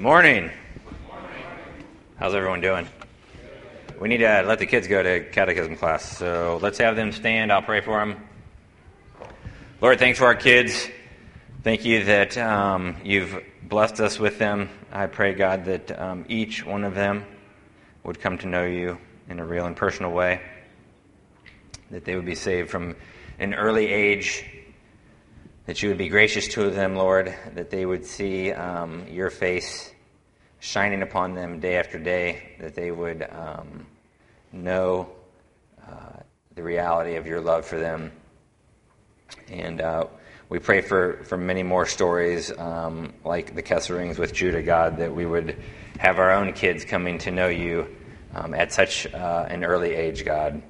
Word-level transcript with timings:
Morning. 0.00 0.50
How's 2.16 2.34
everyone 2.34 2.62
doing? 2.62 2.88
We 4.00 4.08
need 4.08 4.18
to 4.18 4.44
let 4.46 4.58
the 4.58 4.64
kids 4.64 4.88
go 4.88 5.02
to 5.02 5.28
catechism 5.28 5.76
class, 5.76 6.16
so 6.16 6.58
let's 6.62 6.78
have 6.78 6.96
them 6.96 7.12
stand. 7.12 7.52
I'll 7.52 7.60
pray 7.60 7.82
for 7.82 7.98
them. 7.98 8.16
Lord, 9.82 9.98
thanks 9.98 10.18
for 10.18 10.24
our 10.24 10.34
kids. 10.34 10.88
Thank 11.64 11.84
you 11.84 12.04
that 12.04 12.38
um, 12.38 12.96
you've 13.04 13.44
blessed 13.62 14.00
us 14.00 14.18
with 14.18 14.38
them. 14.38 14.70
I 14.90 15.06
pray, 15.06 15.34
God, 15.34 15.66
that 15.66 16.00
um, 16.00 16.24
each 16.30 16.64
one 16.64 16.84
of 16.84 16.94
them 16.94 17.26
would 18.02 18.20
come 18.20 18.38
to 18.38 18.46
know 18.46 18.64
you 18.64 18.96
in 19.28 19.38
a 19.38 19.44
real 19.44 19.66
and 19.66 19.76
personal 19.76 20.12
way, 20.12 20.40
that 21.90 22.06
they 22.06 22.16
would 22.16 22.24
be 22.24 22.36
saved 22.36 22.70
from 22.70 22.96
an 23.38 23.52
early 23.52 23.92
age 23.92 24.46
that 25.66 25.82
you 25.82 25.88
would 25.88 25.98
be 25.98 26.08
gracious 26.08 26.48
to 26.48 26.70
them, 26.70 26.96
Lord, 26.96 27.34
that 27.54 27.70
they 27.70 27.84
would 27.86 28.04
see 28.04 28.52
um, 28.52 29.06
your 29.08 29.30
face 29.30 29.92
shining 30.58 31.02
upon 31.02 31.34
them 31.34 31.60
day 31.60 31.76
after 31.76 31.98
day, 31.98 32.56
that 32.60 32.74
they 32.74 32.90
would 32.90 33.26
um, 33.30 33.86
know 34.52 35.08
uh, 35.86 36.20
the 36.54 36.62
reality 36.62 37.16
of 37.16 37.26
your 37.26 37.40
love 37.40 37.64
for 37.64 37.78
them. 37.78 38.12
And 39.48 39.80
uh, 39.80 40.06
we 40.48 40.58
pray 40.58 40.80
for, 40.80 41.22
for 41.24 41.36
many 41.36 41.62
more 41.62 41.86
stories 41.86 42.50
um, 42.58 43.12
like 43.24 43.54
the 43.54 43.62
Kesserings 43.62 44.18
with 44.18 44.32
Judah, 44.32 44.62
God, 44.62 44.98
that 44.98 45.14
we 45.14 45.24
would 45.24 45.56
have 45.98 46.18
our 46.18 46.32
own 46.32 46.52
kids 46.52 46.84
coming 46.84 47.18
to 47.18 47.30
know 47.30 47.48
you 47.48 47.86
um, 48.34 48.54
at 48.54 48.72
such 48.72 49.06
uh, 49.12 49.46
an 49.48 49.64
early 49.64 49.94
age, 49.94 50.24
God. 50.24 50.62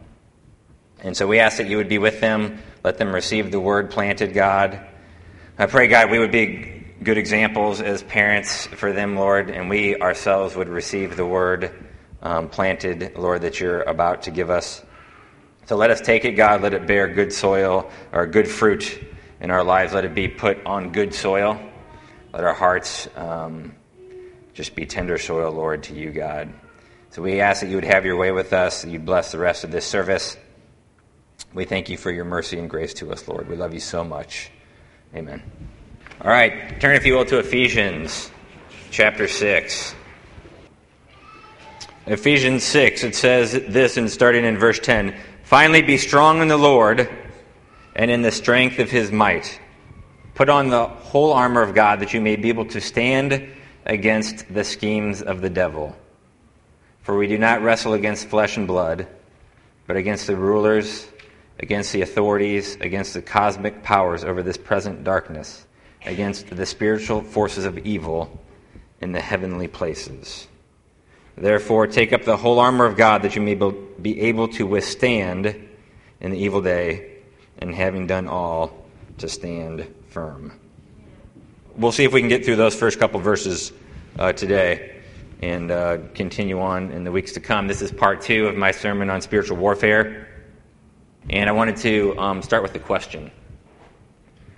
And 1.03 1.17
so 1.17 1.27
we 1.27 1.39
ask 1.39 1.57
that 1.57 1.67
you 1.67 1.79
would 1.79 1.89
be 1.89 1.99
with 1.99 2.21
them, 2.21 2.59
let 2.85 2.99
them 2.99 3.15
receive 3.15 3.51
the 3.51 3.61
word 3.61 3.91
planted, 3.91 4.35
God. 4.35 4.87
I 5.59 5.67
pray, 5.67 5.89
God, 5.89 6.11
we 6.11 6.19
would 6.19 6.31
be 6.31 6.85
good 7.03 7.17
examples 7.17 7.81
as 7.81 8.03
parents 8.03 8.67
for 8.67 8.93
them, 8.93 9.17
Lord, 9.17 9.49
and 9.49 9.71
we 9.71 9.97
ourselves 9.97 10.55
would 10.57 10.69
receive 10.69 11.17
the 11.17 11.25
word 11.25 11.87
um, 12.21 12.51
planted, 12.51 13.17
Lord, 13.17 13.43
that 13.43 13.61
you're 13.61 13.83
about 13.83 14.23
to 14.23 14.31
give 14.31 14.51
us. 14.51 14.85
So 15.67 15.77
let 15.77 15.91
us 15.91 16.01
take 16.03 16.25
it, 16.27 16.33
God, 16.33 16.61
let 16.61 16.75
it 16.75 16.87
bear 16.87 17.09
good 17.09 17.33
soil 17.33 17.91
or 18.13 18.27
good 18.27 18.49
fruit 18.49 19.03
in 19.41 19.51
our 19.51 19.65
lives. 19.65 19.95
Let 19.95 20.05
it 20.05 20.15
be 20.15 20.29
put 20.29 20.67
on 20.67 20.93
good 20.93 21.15
soil. 21.15 21.59
Let 22.33 22.45
our 22.45 22.55
hearts 22.55 23.09
um, 23.17 23.75
just 24.53 24.75
be 24.75 24.85
tender 24.85 25.17
soil, 25.17 25.51
Lord, 25.53 25.85
to 25.85 25.95
you, 25.95 26.11
God. 26.11 26.53
So 27.11 27.23
we 27.23 27.41
ask 27.41 27.63
that 27.63 27.69
you 27.69 27.77
would 27.77 27.85
have 27.85 28.05
your 28.05 28.17
way 28.17 28.33
with 28.33 28.53
us, 28.53 28.83
that 28.83 28.91
you'd 28.91 29.07
bless 29.07 29.33
the 29.33 29.39
rest 29.39 29.65
of 29.65 29.71
this 29.71 29.87
service. 29.87 30.37
We 31.53 31.65
thank 31.65 31.89
you 31.89 31.97
for 31.97 32.13
your 32.13 32.25
mercy 32.25 32.61
and 32.61 32.71
grace 32.71 32.95
to 32.95 33.11
us, 33.11 33.27
Lord. 33.27 33.49
We 33.49 33.57
love 33.57 33.75
you 33.75 33.81
so 33.81 34.05
much. 34.05 34.53
Amen. 35.17 35.43
All 36.21 36.31
right, 36.31 36.81
turn, 36.81 36.95
if 36.95 37.05
you 37.05 37.15
will, 37.15 37.25
to 37.25 37.41
Ephesians 37.41 38.31
chapter 38.93 39.27
6. 39.27 39.97
Ephesians 42.07 42.63
6, 42.63 43.03
it 43.03 43.17
says 43.17 43.53
this, 43.69 43.97
and 43.97 44.09
starting 44.09 44.45
in 44.45 44.59
verse 44.59 44.79
10 44.79 45.17
Finally, 45.43 45.83
be 45.83 45.99
strong 45.99 46.41
in 46.41 46.47
the 46.47 46.57
Lord 46.57 47.11
and 47.97 48.13
in 48.13 48.23
the 48.23 48.31
strength 48.31 48.79
of 48.79 48.89
his 48.89 49.11
might. 49.11 49.61
Put 50.37 50.49
on 50.49 50.69
the 50.69 50.87
whole 50.87 51.33
armor 51.33 51.63
of 51.63 51.75
God 51.75 51.99
that 51.99 52.15
you 52.15 52.21
may 52.21 52.37
be 52.37 52.49
able 52.49 52.67
to 52.67 52.81
stand 52.81 53.49
against 53.85 54.55
the 54.55 54.63
schemes 54.63 55.21
of 55.21 55.41
the 55.41 55.51
devil. 55.51 55.97
For 57.03 57.17
we 57.17 57.27
do 57.27 57.39
not 57.39 57.63
wrestle 57.63 57.95
against 57.95 58.29
flesh 58.29 58.57
and 58.57 58.69
blood, 58.69 59.09
but 59.89 59.97
against 59.97 60.29
the 60.29 60.37
rulers 60.37 61.09
against 61.61 61.93
the 61.93 62.03
authorities, 62.03 62.77
against 62.81 63.15
the 63.15 63.23
cosmic 63.23 63.83
powers 63.83 64.25
over 64.25 64.43
this 64.43 64.57
present 64.57 65.05
darkness, 65.05 65.67
against 66.05 66.49
the 66.49 66.67
spiritual 66.67 67.23
forces 67.23 67.65
of 67.65 67.79
evil 67.79 68.43
in 69.01 69.13
the 69.13 69.21
heavenly 69.21 69.69
places. 69.69 70.49
Therefore, 71.37 71.87
take 71.87 72.13
up 72.13 72.25
the 72.25 72.37
whole 72.37 72.59
armor 72.59 72.87
of 72.87 72.97
God 72.97 73.23
that 73.23 73.37
you 73.37 73.43
may 73.43 73.55
be 73.55 74.21
able 74.23 74.49
to 74.49 74.67
withstand 74.67 75.69
in 76.21 76.31
the 76.31 76.39
evil 76.39 76.61
day, 76.61 77.19
and 77.59 77.75
having 77.75 78.07
done 78.07 78.27
all, 78.27 78.85
to 79.19 79.29
stand 79.29 79.87
firm. 80.09 80.53
We'll 81.77 81.93
see 81.93 82.05
if 82.05 82.13
we 82.13 82.21
can 82.21 82.29
get 82.29 82.45
through 82.45 82.57
those 82.57 82.75
first 82.75 82.99
couple 82.99 83.21
verses 83.21 83.73
uh, 84.19 84.33
today 84.33 85.01
and 85.43 85.71
uh, 85.71 85.99
continue 86.15 86.61
on 86.61 86.91
in 86.91 87.05
the 87.05 87.13
weeks 87.13 87.33
to 87.33 87.41
come. 87.41 87.69
This 87.69 87.81
is 87.81 87.91
part 87.91 88.21
two 88.21 88.47
of 88.47 88.57
my 88.57 88.71
sermon 88.71 89.09
on 89.09 89.21
spiritual 89.21 89.57
warfare. 89.57 90.29
And 91.29 91.49
I 91.49 91.53
wanted 91.53 91.77
to 91.79 92.19
um, 92.19 92.43
start 92.43 92.63
with 92.63 92.75
a 92.75 92.79
question. 92.79 93.31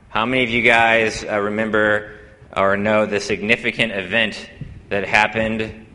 How 0.08 0.24
many 0.24 0.44
of 0.44 0.50
you 0.50 0.62
guys 0.62 1.24
uh, 1.24 1.40
remember 1.40 2.18
or 2.56 2.76
know 2.76 3.06
the 3.06 3.18
significant 3.18 3.92
event 3.92 4.48
that 4.88 5.06
happened 5.06 5.86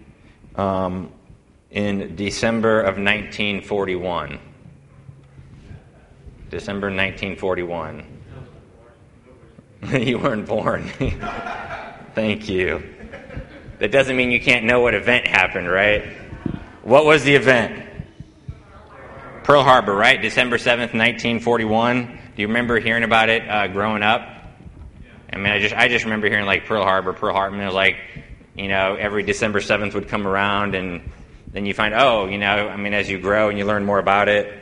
um, 0.56 1.12
in 1.72 2.16
December 2.16 2.80
of 2.82 2.98
1941? 2.98 4.40
December 6.50 6.88
1941. 6.88 8.06
you 10.00 10.18
weren't 10.18 10.48
born. 10.48 10.84
Thank 12.16 12.50
you. 12.50 12.84
That 13.80 13.92
doesn't 13.92 14.16
mean 14.16 14.32
you 14.32 14.42
can't 14.42 14.66
know 14.66 14.82
what 14.82 14.96
event 14.96 15.28
happened, 15.28 15.70
right? 15.70 16.04
What 16.82 17.06
was 17.06 17.24
the 17.24 17.36
event? 17.36 17.87
Pearl 19.48 19.64
Harbor, 19.64 19.96
right? 19.96 20.22
December 20.22 20.58
7th, 20.58 20.92
1941. 20.94 22.20
Do 22.36 22.42
you 22.42 22.50
remember 22.50 22.82
hearing 22.82 23.04
about 23.04 23.30
it 23.30 23.48
uh, 23.48 23.68
growing 23.68 24.04
up? 24.04 24.28
I 25.32 25.38
mean, 25.38 25.54
I 25.54 25.60
just 25.60 25.74
I 25.74 25.88
just 25.88 26.04
remember 26.04 26.28
hearing 26.28 26.46
like 26.46 26.66
Pearl 26.66 26.84
Harbor, 26.84 27.14
Pearl 27.14 27.32
Harbor. 27.34 27.56
And 27.56 27.64
it 27.64 27.68
was 27.68 27.74
like, 27.74 27.96
you 28.58 28.68
know, 28.68 28.96
every 28.96 29.24
December 29.24 29.62
7th 29.62 29.94
would 29.94 30.10
come 30.10 30.28
around, 30.28 30.76
and 30.76 31.14
then 31.48 31.66
you 31.66 31.74
find, 31.74 31.94
oh, 31.94 32.26
you 32.26 32.38
know, 32.38 32.68
I 32.68 32.76
mean, 32.76 32.94
as 32.94 33.10
you 33.10 33.20
grow 33.20 33.48
and 33.48 33.58
you 33.58 33.64
learn 33.64 33.86
more 33.86 34.00
about 34.00 34.28
it, 34.28 34.54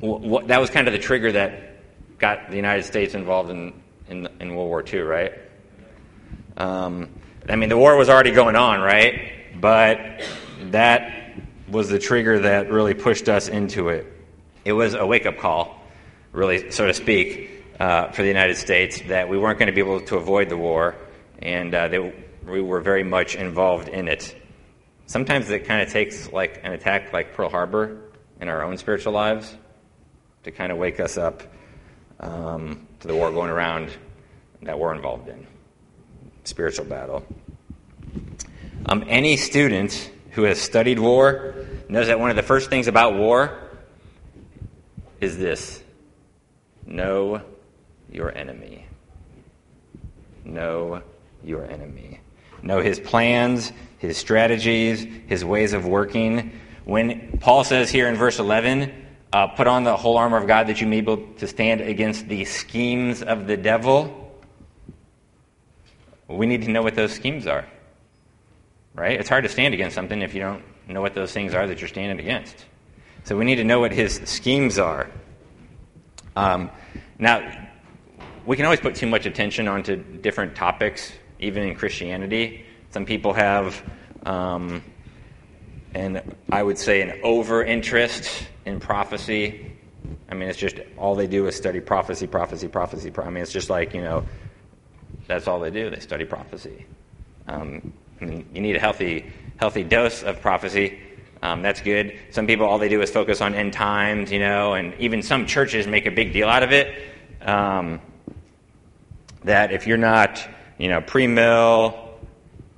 what, 0.00 0.48
that 0.48 0.60
was 0.60 0.68
kind 0.68 0.86
of 0.86 0.92
the 0.92 0.98
trigger 0.98 1.32
that 1.32 1.80
got 2.18 2.50
the 2.50 2.56
United 2.56 2.82
States 2.82 3.14
involved 3.14 3.48
in 3.48 3.72
in, 4.10 4.28
in 4.38 4.54
World 4.54 4.68
War 4.68 4.84
II, 4.86 5.00
right? 5.00 5.32
Um, 6.58 7.08
I 7.48 7.56
mean, 7.56 7.70
the 7.70 7.78
war 7.78 7.96
was 7.96 8.10
already 8.10 8.32
going 8.32 8.54
on, 8.54 8.82
right? 8.82 9.58
But 9.58 10.28
that 10.72 11.17
was 11.70 11.88
the 11.88 11.98
trigger 11.98 12.40
that 12.40 12.70
really 12.70 12.94
pushed 12.94 13.28
us 13.28 13.48
into 13.48 13.88
it. 13.88 14.06
It 14.64 14.72
was 14.72 14.94
a 14.94 15.06
wake 15.06 15.26
up 15.26 15.38
call, 15.38 15.80
really, 16.32 16.70
so 16.70 16.86
to 16.86 16.94
speak, 16.94 17.64
uh, 17.78 18.10
for 18.10 18.22
the 18.22 18.28
United 18.28 18.56
States 18.56 19.00
that 19.08 19.28
we 19.28 19.38
weren't 19.38 19.58
going 19.58 19.68
to 19.68 19.72
be 19.72 19.80
able 19.80 20.00
to 20.00 20.16
avoid 20.16 20.48
the 20.48 20.56
war 20.56 20.96
and 21.40 21.74
uh, 21.74 22.10
we 22.46 22.60
were 22.60 22.80
very 22.80 23.04
much 23.04 23.34
involved 23.34 23.88
in 23.88 24.08
it. 24.08 24.34
Sometimes 25.06 25.48
it 25.50 25.64
kind 25.66 25.82
of 25.82 25.90
takes 25.90 26.32
like 26.32 26.60
an 26.62 26.72
attack 26.72 27.12
like 27.12 27.34
Pearl 27.34 27.48
Harbor 27.48 27.98
in 28.40 28.48
our 28.48 28.62
own 28.62 28.76
spiritual 28.76 29.12
lives 29.12 29.56
to 30.44 30.50
kind 30.50 30.72
of 30.72 30.78
wake 30.78 31.00
us 31.00 31.16
up 31.16 31.42
um, 32.20 32.86
to 33.00 33.08
the 33.08 33.14
war 33.14 33.30
going 33.30 33.50
around 33.50 33.90
that 34.62 34.78
we're 34.78 34.94
involved 34.94 35.28
in 35.28 35.46
spiritual 36.44 36.84
battle. 36.84 37.24
Um, 38.86 39.04
any 39.06 39.36
student 39.36 40.10
who 40.30 40.42
has 40.44 40.60
studied 40.60 40.98
war 40.98 41.54
knows 41.88 42.08
that 42.08 42.20
one 42.20 42.30
of 42.30 42.36
the 42.36 42.42
first 42.42 42.70
things 42.70 42.86
about 42.86 43.14
war 43.14 43.58
is 45.20 45.36
this 45.36 45.82
know 46.86 47.42
your 48.10 48.34
enemy. 48.36 48.86
Know 50.44 51.02
your 51.44 51.64
enemy. 51.64 52.20
Know 52.62 52.80
his 52.80 52.98
plans, 52.98 53.72
his 53.98 54.16
strategies, 54.16 55.06
his 55.26 55.44
ways 55.44 55.72
of 55.72 55.86
working. 55.86 56.58
When 56.84 57.38
Paul 57.38 57.64
says 57.64 57.90
here 57.90 58.08
in 58.08 58.16
verse 58.16 58.38
11, 58.38 59.06
uh, 59.32 59.48
put 59.48 59.66
on 59.66 59.84
the 59.84 59.96
whole 59.96 60.16
armor 60.16 60.38
of 60.38 60.46
God 60.46 60.68
that 60.68 60.80
you 60.80 60.86
may 60.86 61.00
be 61.00 61.12
able 61.12 61.26
to 61.34 61.46
stand 61.46 61.82
against 61.82 62.28
the 62.28 62.44
schemes 62.44 63.22
of 63.22 63.46
the 63.46 63.56
devil, 63.56 64.32
we 66.26 66.46
need 66.46 66.62
to 66.62 66.70
know 66.70 66.82
what 66.82 66.94
those 66.94 67.12
schemes 67.12 67.46
are 67.46 67.66
right? 68.98 69.18
It's 69.18 69.28
hard 69.28 69.44
to 69.44 69.48
stand 69.48 69.74
against 69.74 69.94
something 69.94 70.22
if 70.22 70.34
you 70.34 70.40
don't 70.40 70.62
know 70.88 71.00
what 71.00 71.14
those 71.14 71.32
things 71.32 71.54
are 71.54 71.66
that 71.66 71.80
you're 71.80 71.88
standing 71.88 72.18
against. 72.18 72.66
So 73.24 73.36
we 73.36 73.44
need 73.44 73.56
to 73.56 73.64
know 73.64 73.80
what 73.80 73.92
his 73.92 74.20
schemes 74.24 74.78
are. 74.78 75.10
Um, 76.34 76.70
now, 77.18 77.68
we 78.46 78.56
can 78.56 78.64
always 78.64 78.80
put 78.80 78.94
too 78.94 79.06
much 79.06 79.26
attention 79.26 79.68
onto 79.68 79.96
different 79.96 80.56
topics, 80.56 81.12
even 81.38 81.64
in 81.64 81.74
Christianity. 81.74 82.64
Some 82.90 83.04
people 83.04 83.34
have, 83.34 83.82
um, 84.24 84.82
and 85.94 86.22
I 86.50 86.62
would 86.62 86.78
say, 86.78 87.02
an 87.02 87.20
over 87.22 87.62
interest 87.62 88.48
in 88.64 88.80
prophecy. 88.80 89.72
I 90.30 90.34
mean, 90.34 90.48
it's 90.48 90.58
just 90.58 90.76
all 90.96 91.14
they 91.14 91.26
do 91.26 91.46
is 91.46 91.56
study 91.56 91.80
prophecy, 91.80 92.26
prophecy, 92.26 92.68
prophecy. 92.68 93.12
I 93.18 93.30
mean, 93.30 93.42
it's 93.42 93.52
just 93.52 93.68
like, 93.68 93.92
you 93.94 94.00
know, 94.00 94.24
that's 95.26 95.46
all 95.46 95.60
they 95.60 95.70
do. 95.70 95.90
They 95.90 96.00
study 96.00 96.24
prophecy. 96.24 96.86
Um, 97.46 97.92
you 98.20 98.60
need 98.60 98.76
a 98.76 98.80
healthy, 98.80 99.32
healthy 99.56 99.84
dose 99.84 100.22
of 100.22 100.40
prophecy. 100.40 101.00
Um, 101.42 101.62
that's 101.62 101.80
good. 101.80 102.18
Some 102.30 102.46
people, 102.46 102.66
all 102.66 102.78
they 102.78 102.88
do 102.88 103.00
is 103.00 103.10
focus 103.10 103.40
on 103.40 103.54
end 103.54 103.72
times, 103.72 104.32
you 104.32 104.40
know, 104.40 104.74
and 104.74 104.94
even 104.98 105.22
some 105.22 105.46
churches 105.46 105.86
make 105.86 106.06
a 106.06 106.10
big 106.10 106.32
deal 106.32 106.48
out 106.48 106.62
of 106.62 106.72
it. 106.72 107.00
Um, 107.42 108.00
that 109.44 109.72
if 109.72 109.86
you're 109.86 109.96
not, 109.96 110.46
you 110.78 110.88
know, 110.88 111.00
pre-mill, 111.00 112.18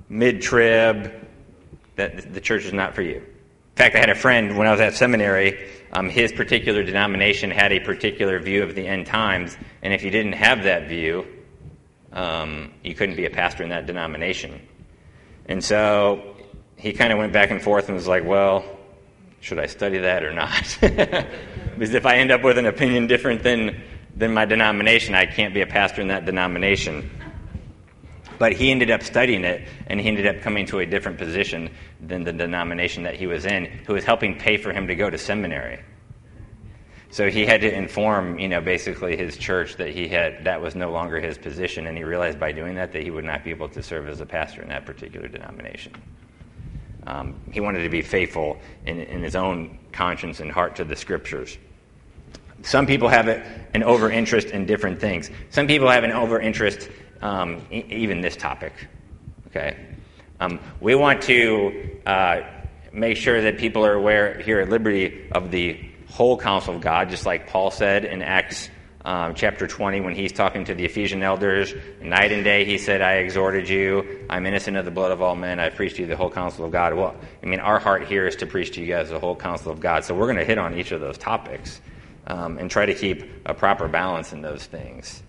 mid 0.09 0.41
trib, 0.41 1.11
that 1.95 2.33
the 2.33 2.41
church 2.41 2.65
is 2.65 2.73
not 2.73 2.93
for 2.93 3.01
you. 3.01 3.17
In 3.17 3.75
fact, 3.75 3.95
I 3.95 3.99
had 3.99 4.09
a 4.09 4.15
friend 4.15 4.57
when 4.57 4.67
I 4.67 4.71
was 4.71 4.81
at 4.81 4.93
seminary, 4.93 5.69
um, 5.93 6.09
his 6.09 6.31
particular 6.31 6.83
denomination 6.83 7.49
had 7.49 7.71
a 7.71 7.79
particular 7.79 8.39
view 8.39 8.63
of 8.63 8.75
the 8.75 8.87
end 8.87 9.07
times, 9.07 9.57
and 9.81 9.93
if 9.93 10.03
you 10.03 10.11
didn't 10.11 10.33
have 10.33 10.63
that 10.63 10.87
view, 10.87 11.25
um, 12.13 12.71
you 12.83 12.93
couldn't 12.93 13.15
be 13.15 13.25
a 13.25 13.29
pastor 13.29 13.63
in 13.63 13.69
that 13.69 13.87
denomination. 13.87 14.61
And 15.51 15.61
so 15.61 16.35
he 16.77 16.93
kind 16.93 17.11
of 17.11 17.19
went 17.19 17.33
back 17.33 17.51
and 17.51 17.61
forth 17.61 17.89
and 17.89 17.95
was 17.95 18.07
like, 18.07 18.23
well, 18.23 18.63
should 19.41 19.59
I 19.59 19.65
study 19.65 19.97
that 19.97 20.23
or 20.23 20.31
not? 20.31 20.77
because 20.81 21.93
if 21.93 22.05
I 22.05 22.15
end 22.15 22.31
up 22.31 22.41
with 22.41 22.57
an 22.57 22.67
opinion 22.67 23.07
different 23.07 23.43
than, 23.43 23.81
than 24.15 24.33
my 24.33 24.45
denomination, 24.45 25.13
I 25.13 25.25
can't 25.25 25.53
be 25.53 25.59
a 25.59 25.67
pastor 25.67 26.01
in 26.01 26.07
that 26.07 26.25
denomination. 26.25 27.11
But 28.39 28.53
he 28.53 28.71
ended 28.71 28.91
up 28.91 29.03
studying 29.03 29.43
it, 29.43 29.67
and 29.87 29.99
he 29.99 30.07
ended 30.07 30.25
up 30.25 30.41
coming 30.41 30.65
to 30.67 30.79
a 30.79 30.85
different 30.85 31.17
position 31.17 31.69
than 31.99 32.23
the 32.23 32.31
denomination 32.31 33.03
that 33.03 33.15
he 33.15 33.27
was 33.27 33.45
in, 33.45 33.65
who 33.65 33.93
was 33.93 34.05
helping 34.05 34.39
pay 34.39 34.55
for 34.55 34.71
him 34.71 34.87
to 34.87 34.95
go 34.95 35.09
to 35.09 35.17
seminary. 35.17 35.79
So 37.11 37.29
he 37.29 37.45
had 37.45 37.59
to 37.61 37.73
inform, 37.73 38.39
you 38.39 38.47
know, 38.47 38.61
basically 38.61 39.17
his 39.17 39.37
church 39.37 39.75
that 39.75 39.89
he 39.89 40.07
had 40.07 40.45
that 40.45 40.61
was 40.61 40.75
no 40.75 40.91
longer 40.91 41.19
his 41.19 41.37
position, 41.37 41.87
and 41.87 41.97
he 41.97 42.05
realized 42.05 42.39
by 42.39 42.53
doing 42.53 42.75
that 42.75 42.93
that 42.93 43.03
he 43.03 43.11
would 43.11 43.25
not 43.25 43.43
be 43.43 43.49
able 43.49 43.67
to 43.69 43.83
serve 43.83 44.07
as 44.07 44.21
a 44.21 44.25
pastor 44.25 44.61
in 44.61 44.69
that 44.69 44.85
particular 44.85 45.27
denomination. 45.27 45.93
Um, 47.05 47.35
he 47.51 47.59
wanted 47.59 47.83
to 47.83 47.89
be 47.89 48.01
faithful 48.01 48.57
in, 48.85 49.01
in 49.01 49.21
his 49.21 49.35
own 49.35 49.77
conscience 49.91 50.39
and 50.39 50.49
heart 50.49 50.77
to 50.77 50.85
the 50.85 50.95
scriptures. 50.95 51.57
Some 52.63 52.85
people 52.85 53.09
have 53.09 53.27
an 53.27 53.83
over 53.83 54.09
interest 54.09 54.49
in 54.49 54.65
different 54.65 55.01
things. 55.01 55.29
Some 55.49 55.67
people 55.67 55.89
have 55.89 56.05
an 56.05 56.11
over 56.11 56.39
interest 56.39 56.89
um, 57.21 57.61
even 57.71 58.21
this 58.21 58.37
topic. 58.37 58.73
Okay? 59.47 59.75
Um, 60.39 60.59
we 60.79 60.95
want 60.95 61.21
to 61.23 61.99
uh, 62.05 62.41
make 62.93 63.17
sure 63.17 63.41
that 63.41 63.57
people 63.57 63.85
are 63.85 63.93
aware 63.93 64.39
here 64.39 64.61
at 64.61 64.69
Liberty 64.69 65.27
of 65.33 65.51
the 65.51 65.90
whole 66.11 66.37
counsel 66.37 66.75
of 66.75 66.81
God, 66.81 67.09
just 67.09 67.25
like 67.25 67.47
Paul 67.47 67.71
said 67.71 68.05
in 68.05 68.21
Acts 68.21 68.69
um, 69.03 69.33
chapter 69.33 69.65
20 69.65 70.01
when 70.01 70.13
he's 70.13 70.31
talking 70.31 70.65
to 70.65 70.75
the 70.75 70.85
Ephesian 70.85 71.23
elders. 71.23 71.73
Night 72.01 72.31
and 72.31 72.43
day 72.43 72.65
he 72.65 72.77
said, 72.77 73.01
I 73.01 73.15
exhorted 73.15 73.67
you. 73.67 74.25
I'm 74.29 74.45
innocent 74.45 74.77
of 74.77 74.85
the 74.85 74.91
blood 74.91 75.11
of 75.11 75.21
all 75.21 75.35
men. 75.35 75.59
I 75.59 75.69
preached 75.69 75.95
to 75.95 76.03
you 76.03 76.07
the 76.07 76.15
whole 76.15 76.29
counsel 76.29 76.65
of 76.65 76.71
God. 76.71 76.93
Well, 76.93 77.15
I 77.41 77.45
mean, 77.45 77.59
our 77.59 77.79
heart 77.79 78.07
here 78.07 78.27
is 78.27 78.35
to 78.37 78.45
preach 78.45 78.71
to 78.71 78.81
you 78.81 78.87
guys 78.87 79.09
the 79.09 79.19
whole 79.19 79.35
counsel 79.35 79.71
of 79.71 79.79
God. 79.79 80.03
So 80.03 80.13
we're 80.13 80.27
going 80.27 80.37
to 80.37 80.45
hit 80.45 80.57
on 80.57 80.77
each 80.77 80.91
of 80.91 81.01
those 81.01 81.17
topics 81.17 81.81
um, 82.27 82.57
and 82.57 82.69
try 82.69 82.85
to 82.85 82.93
keep 82.93 83.23
a 83.45 83.53
proper 83.53 83.87
balance 83.87 84.33
in 84.33 84.41
those 84.41 84.65
things. 84.65 85.23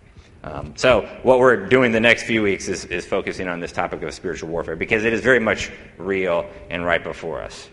Um, 0.44 0.74
so, 0.76 1.02
what 1.22 1.38
we're 1.38 1.68
doing 1.68 1.92
the 1.92 2.00
next 2.00 2.24
few 2.24 2.42
weeks 2.42 2.66
is, 2.66 2.84
is 2.86 3.06
focusing 3.06 3.46
on 3.46 3.60
this 3.60 3.70
topic 3.70 4.02
of 4.02 4.12
spiritual 4.12 4.48
warfare 4.48 4.74
because 4.74 5.04
it 5.04 5.12
is 5.12 5.20
very 5.20 5.38
much 5.38 5.70
real 5.98 6.50
and 6.68 6.84
right 6.84 7.02
before 7.02 7.40
us. 7.40 7.68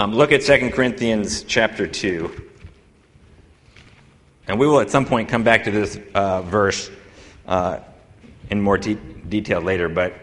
Um, 0.00 0.14
look 0.14 0.32
at 0.32 0.40
2 0.40 0.70
Corinthians 0.70 1.42
chapter 1.42 1.86
2. 1.86 2.48
And 4.48 4.58
we 4.58 4.66
will 4.66 4.80
at 4.80 4.88
some 4.88 5.04
point 5.04 5.28
come 5.28 5.42
back 5.42 5.64
to 5.64 5.70
this 5.70 6.00
uh, 6.14 6.40
verse 6.40 6.90
uh, 7.46 7.80
in 8.48 8.62
more 8.62 8.78
de- 8.78 8.94
detail 8.94 9.60
later, 9.60 9.90
but 9.90 10.14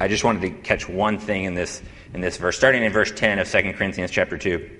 I 0.00 0.08
just 0.08 0.24
wanted 0.24 0.40
to 0.40 0.50
catch 0.62 0.88
one 0.88 1.18
thing 1.18 1.44
in 1.44 1.52
this, 1.52 1.82
in 2.14 2.22
this 2.22 2.38
verse. 2.38 2.56
Starting 2.56 2.82
in 2.82 2.90
verse 2.92 3.12
10 3.12 3.40
of 3.40 3.46
2 3.46 3.74
Corinthians 3.74 4.10
chapter 4.10 4.38
2. 4.38 4.70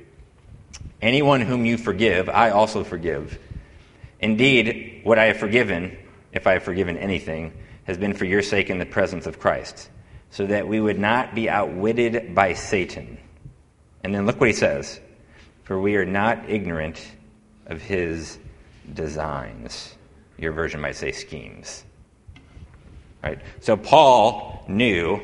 Anyone 1.02 1.42
whom 1.42 1.66
you 1.66 1.76
forgive, 1.76 2.30
I 2.30 2.48
also 2.48 2.82
forgive. 2.82 3.38
Indeed, 4.20 5.02
what 5.04 5.18
I 5.18 5.24
have 5.24 5.36
forgiven, 5.36 5.98
if 6.32 6.46
I 6.46 6.54
have 6.54 6.62
forgiven 6.62 6.96
anything, 6.96 7.52
has 7.84 7.98
been 7.98 8.14
for 8.14 8.24
your 8.24 8.40
sake 8.40 8.70
in 8.70 8.78
the 8.78 8.86
presence 8.86 9.26
of 9.26 9.38
Christ, 9.38 9.90
so 10.30 10.46
that 10.46 10.66
we 10.66 10.80
would 10.80 10.98
not 10.98 11.34
be 11.34 11.50
outwitted 11.50 12.34
by 12.34 12.54
Satan. 12.54 13.18
And 14.04 14.14
then 14.14 14.26
look 14.26 14.38
what 14.38 14.48
he 14.48 14.54
says 14.54 15.00
For 15.64 15.80
we 15.80 15.96
are 15.96 16.04
not 16.04 16.48
ignorant 16.48 17.04
of 17.66 17.82
his 17.82 18.38
designs. 18.92 19.94
Your 20.38 20.52
version 20.52 20.80
might 20.80 20.96
say 20.96 21.10
schemes. 21.10 21.84
Right? 23.22 23.40
So 23.60 23.76
Paul 23.76 24.64
knew 24.68 25.20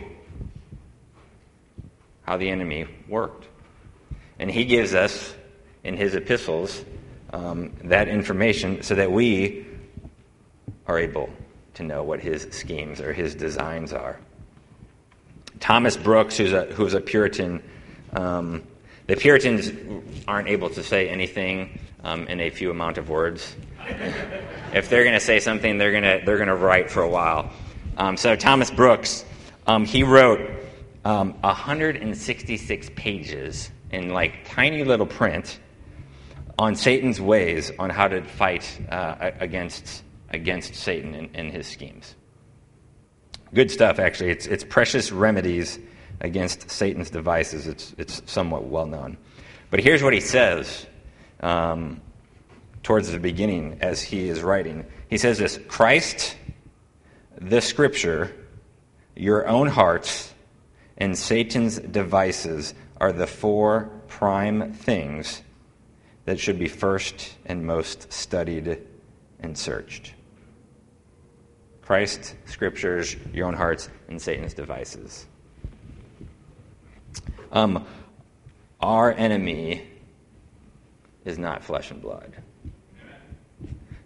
how 2.23 2.39
the 2.39 2.49
enemy 2.49 2.87
worked. 3.09 3.47
And 4.39 4.51
he 4.51 4.65
gives 4.65 4.95
us 4.95 5.35
in 5.85 5.97
his 5.97 6.15
epistles 6.15 6.83
um, 7.33 7.73
that 7.85 8.09
information 8.09 8.83
so 8.83 8.95
that 8.95 9.13
we 9.13 9.67
are 10.87 10.99
able 10.99 11.29
to 11.75 11.83
know 11.83 12.03
what 12.03 12.21
his 12.21 12.49
schemes 12.51 13.01
or 13.01 13.13
his 13.13 13.35
designs 13.35 13.93
are. 13.93 14.19
Thomas 15.59 15.97
Brooks, 15.97 16.39
who's 16.39 16.53
a, 16.55 16.65
who's 16.67 16.95
a 16.95 17.01
Puritan, 17.01 17.63
um, 18.15 18.63
the 19.11 19.17
Puritans 19.17 19.73
aren't 20.29 20.47
able 20.47 20.71
to 20.71 20.85
say 20.85 21.09
anything 21.09 21.81
um, 22.05 22.29
in 22.29 22.39
a 22.39 22.49
few 22.49 22.71
amount 22.71 22.97
of 22.97 23.09
words. 23.09 23.57
if 24.73 24.89
they're 24.89 25.03
going 25.03 25.19
to 25.19 25.25
say 25.25 25.41
something, 25.41 25.79
they're 25.79 25.91
going 25.91 26.05
to 26.05 26.25
they're 26.25 26.37
going 26.37 26.49
to 26.49 26.55
write 26.55 26.93
for 26.93 27.03
a 27.03 27.09
while. 27.09 27.51
Um, 27.97 28.17
so 28.17 28.37
Thomas 28.37 28.71
Brooks, 28.71 29.25
um, 29.67 29.85
he 29.85 30.05
wrote 30.05 30.49
166 31.03 32.89
um, 32.89 32.95
pages 32.95 33.73
in 33.91 34.11
like 34.11 34.49
tiny 34.49 34.85
little 34.85 35.07
print 35.07 35.59
on 36.57 36.77
Satan's 36.77 37.21
ways 37.21 37.73
on 37.81 37.91
how 37.91 38.07
to 38.07 38.23
fight 38.23 38.81
uh, 38.91 39.33
against 39.41 40.05
against 40.29 40.77
Satan 40.77 41.17
and, 41.17 41.31
and, 41.35 41.51
his 41.51 41.67
schemes. 41.67 42.15
Good 43.53 43.73
stuff, 43.73 43.99
actually. 43.99 44.31
It's, 44.31 44.47
it's 44.47 44.63
precious 44.63 45.11
remedies 45.11 45.81
against 46.21 46.71
Satan's 46.71 47.11
devices. 47.11 47.67
It's, 47.67 47.95
it's 47.99 48.23
somewhat 48.27 48.67
well 48.67 48.87
known. 48.87 49.17
But 49.71 49.81
here's 49.81 50.03
what 50.03 50.13
he 50.13 50.21
says 50.21 50.87
um, 51.41 52.01
towards 52.83 53.11
the 53.11 53.19
beginning 53.19 53.79
as 53.81 54.03
he 54.03 54.29
is 54.29 54.43
writing. 54.43 54.85
He 55.09 55.19
says 55.19 55.39
this 55.39 55.59
Christ, 55.69 56.37
the 57.41 57.61
Scripture, 57.61 58.35
your 59.17 59.47
own 59.47 59.69
hearts, 59.69 60.33
and 60.97 61.17
Satan's 61.17 61.79
devices 61.79 62.75
are 63.01 63.13
the 63.13 63.27
four 63.27 63.91
prime 64.09 64.73
things 64.73 65.43
that 66.27 66.39
should 66.39 66.59
be 66.59 66.69
first 66.69 67.35
and 67.47 67.67
most 67.67 68.13
studied 68.13 68.87
and 69.41 69.57
searched. 69.57 70.15
Christ, 71.83 72.37
scriptures, 72.45 73.17
your 73.33 73.49
own 73.49 73.55
hearts, 73.55 73.89
and 74.09 74.21
Satan's 74.21 74.55
devices. 74.55 75.27
Um, 77.53 77.87
our 78.81 79.13
enemy 79.13 79.83
is 81.25 81.39
not 81.39 81.65
flesh 81.65 81.91
and 81.91 82.01
blood. 82.01 82.33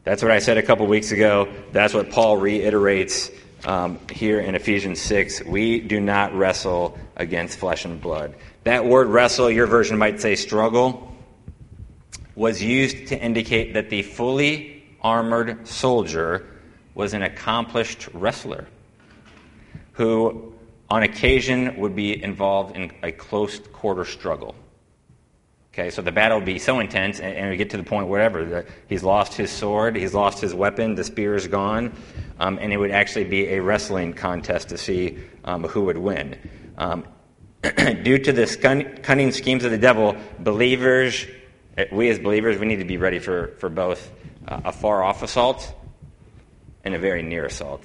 That's 0.04 0.22
what 0.22 0.30
I 0.30 0.38
said 0.38 0.58
a 0.58 0.62
couple 0.62 0.86
weeks 0.86 1.12
ago. 1.12 1.48
That's 1.72 1.94
what 1.94 2.10
Paul 2.10 2.36
reiterates 2.36 3.30
um, 3.64 3.98
here 4.10 4.40
in 4.40 4.54
Ephesians 4.54 5.00
6. 5.00 5.44
We 5.44 5.80
do 5.80 6.00
not 6.00 6.34
wrestle 6.34 6.98
against 7.16 7.58
flesh 7.58 7.84
and 7.84 8.00
blood. 8.00 8.34
That 8.64 8.84
word 8.84 9.08
wrestle, 9.08 9.50
your 9.50 9.66
version 9.66 9.96
might 9.96 10.20
say 10.20 10.36
struggle, 10.36 11.14
was 12.34 12.62
used 12.62 13.08
to 13.08 13.18
indicate 13.18 13.74
that 13.74 13.90
the 13.90 14.02
fully 14.02 14.84
armored 15.00 15.66
soldier 15.68 16.46
was 16.94 17.14
an 17.14 17.22
accomplished 17.22 18.08
wrestler 18.12 18.66
who, 19.92 20.53
on 20.90 21.02
occasion, 21.02 21.76
would 21.78 21.96
be 21.96 22.22
involved 22.22 22.76
in 22.76 22.92
a 23.02 23.12
close 23.12 23.58
quarter 23.58 24.04
struggle. 24.04 24.54
Okay, 25.74 25.90
so 25.90 26.02
the 26.02 26.12
battle 26.12 26.38
would 26.38 26.46
be 26.46 26.60
so 26.60 26.78
intense, 26.78 27.18
and, 27.18 27.34
and 27.34 27.50
we 27.50 27.56
get 27.56 27.70
to 27.70 27.76
the 27.76 27.82
point, 27.82 28.06
whatever, 28.06 28.44
that 28.44 28.66
he's 28.86 29.02
lost 29.02 29.34
his 29.34 29.50
sword, 29.50 29.96
he's 29.96 30.14
lost 30.14 30.40
his 30.40 30.54
weapon, 30.54 30.94
the 30.94 31.02
spear 31.02 31.34
is 31.34 31.48
gone, 31.48 31.92
um, 32.38 32.60
and 32.60 32.72
it 32.72 32.76
would 32.76 32.92
actually 32.92 33.24
be 33.24 33.48
a 33.48 33.60
wrestling 33.60 34.12
contest 34.12 34.68
to 34.68 34.78
see 34.78 35.18
um, 35.44 35.64
who 35.64 35.82
would 35.86 35.98
win. 35.98 36.38
Um, 36.78 37.04
due 37.62 38.18
to 38.18 38.32
the 38.32 39.00
cunning 39.02 39.32
schemes 39.32 39.64
of 39.64 39.72
the 39.72 39.78
devil, 39.78 40.16
believers, 40.38 41.26
we 41.90 42.08
as 42.08 42.20
believers, 42.20 42.56
we 42.58 42.66
need 42.66 42.76
to 42.76 42.84
be 42.84 42.96
ready 42.96 43.18
for, 43.18 43.48
for 43.58 43.68
both 43.68 44.12
uh, 44.46 44.60
a 44.66 44.72
far 44.72 45.02
off 45.02 45.24
assault 45.24 45.74
and 46.84 46.94
a 46.94 46.98
very 46.98 47.22
near 47.22 47.46
assault. 47.46 47.82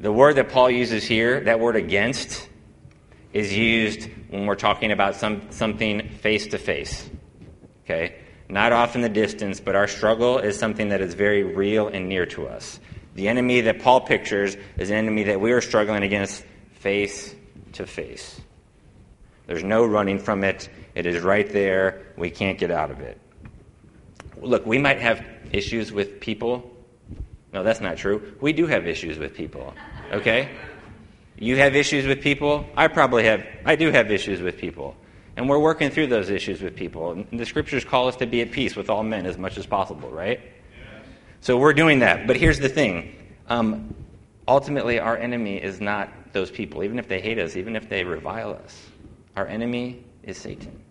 The 0.00 0.10
word 0.10 0.36
that 0.36 0.48
Paul 0.48 0.70
uses 0.70 1.04
here, 1.04 1.40
that 1.40 1.60
word 1.60 1.76
against, 1.76 2.48
is 3.34 3.54
used 3.54 4.08
when 4.30 4.46
we're 4.46 4.54
talking 4.54 4.92
about 4.92 5.14
some, 5.14 5.50
something 5.50 6.08
face 6.08 6.46
to 6.48 6.58
face. 6.58 7.08
Okay? 7.84 8.16
Not 8.48 8.72
off 8.72 8.96
in 8.96 9.02
the 9.02 9.10
distance, 9.10 9.60
but 9.60 9.76
our 9.76 9.86
struggle 9.86 10.38
is 10.38 10.58
something 10.58 10.88
that 10.88 11.02
is 11.02 11.12
very 11.12 11.42
real 11.42 11.88
and 11.88 12.08
near 12.08 12.24
to 12.26 12.48
us. 12.48 12.80
The 13.14 13.28
enemy 13.28 13.60
that 13.60 13.82
Paul 13.82 14.00
pictures 14.00 14.56
is 14.78 14.88
an 14.88 14.96
enemy 14.96 15.24
that 15.24 15.38
we 15.38 15.52
are 15.52 15.60
struggling 15.60 16.02
against 16.02 16.44
face 16.72 17.34
to 17.74 17.86
face. 17.86 18.40
There's 19.46 19.64
no 19.64 19.84
running 19.84 20.18
from 20.18 20.44
it. 20.44 20.70
It 20.94 21.04
is 21.04 21.22
right 21.22 21.48
there. 21.52 22.14
We 22.16 22.30
can't 22.30 22.58
get 22.58 22.70
out 22.70 22.90
of 22.90 23.00
it. 23.00 23.20
Look, 24.40 24.64
we 24.64 24.78
might 24.78 25.00
have 25.02 25.22
issues 25.52 25.92
with 25.92 26.20
people 26.20 26.70
no, 27.52 27.62
that's 27.62 27.80
not 27.80 27.96
true. 27.96 28.34
We 28.40 28.52
do 28.52 28.66
have 28.66 28.86
issues 28.86 29.18
with 29.18 29.34
people, 29.34 29.74
okay? 30.12 30.50
You 31.38 31.56
have 31.56 31.74
issues 31.74 32.06
with 32.06 32.20
people. 32.20 32.66
I 32.76 32.88
probably 32.88 33.24
have, 33.24 33.46
I 33.64 33.76
do 33.76 33.90
have 33.90 34.10
issues 34.10 34.40
with 34.40 34.58
people. 34.58 34.96
And 35.36 35.48
we're 35.48 35.58
working 35.58 35.90
through 35.90 36.08
those 36.08 36.28
issues 36.28 36.60
with 36.60 36.76
people. 36.76 37.12
And 37.12 37.26
the 37.32 37.46
scriptures 37.46 37.84
call 37.84 38.08
us 38.08 38.16
to 38.16 38.26
be 38.26 38.42
at 38.42 38.50
peace 38.50 38.76
with 38.76 38.90
all 38.90 39.02
men 39.02 39.24
as 39.24 39.38
much 39.38 39.56
as 39.56 39.64
possible, 39.64 40.10
right? 40.10 40.40
So 41.40 41.56
we're 41.56 41.72
doing 41.72 42.00
that. 42.00 42.26
But 42.26 42.36
here's 42.36 42.58
the 42.58 42.68
thing 42.68 43.16
um, 43.48 43.94
ultimately, 44.46 44.98
our 44.98 45.16
enemy 45.16 45.56
is 45.56 45.80
not 45.80 46.10
those 46.32 46.50
people, 46.50 46.84
even 46.84 46.98
if 46.98 47.08
they 47.08 47.20
hate 47.20 47.38
us, 47.38 47.56
even 47.56 47.74
if 47.74 47.88
they 47.88 48.04
revile 48.04 48.52
us. 48.52 48.86
Our 49.36 49.46
enemy 49.46 50.04
is 50.22 50.36
Satan. 50.36 50.82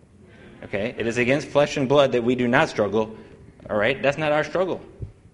Okay? 0.64 0.94
It 0.98 1.06
is 1.06 1.18
against 1.18 1.48
flesh 1.48 1.76
and 1.76 1.88
blood 1.88 2.12
that 2.12 2.24
we 2.24 2.34
do 2.34 2.48
not 2.48 2.68
struggle. 2.68 3.16
All 3.68 3.76
right? 3.76 4.00
That's 4.02 4.18
not 4.18 4.32
our 4.32 4.44
struggle. 4.44 4.80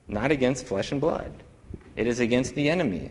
Not 0.09 0.31
against 0.31 0.67
flesh 0.67 0.93
and 0.93 1.01
blood. 1.01 1.33
It 1.97 2.07
is 2.07 2.21
against 2.21 2.55
the 2.55 2.69
enemy. 2.69 3.11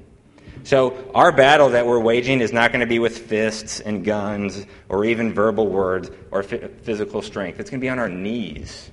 So, 0.64 1.12
our 1.14 1.32
battle 1.32 1.70
that 1.70 1.86
we're 1.86 2.00
waging 2.00 2.42
is 2.42 2.52
not 2.52 2.72
going 2.72 2.80
to 2.80 2.88
be 2.88 3.00
with 3.00 3.18
fists 3.18 3.80
and 3.80 4.04
guns 4.04 4.66
or 4.90 5.06
even 5.06 5.34
verbal 5.34 5.68
words 5.68 6.10
or 6.32 6.44
physical 6.44 7.22
strength. 7.22 7.60
It's 7.60 7.70
going 7.70 7.80
to 7.80 7.86
be 7.86 7.90
on 7.90 8.00
our 8.00 8.10
knees. 8.10 8.92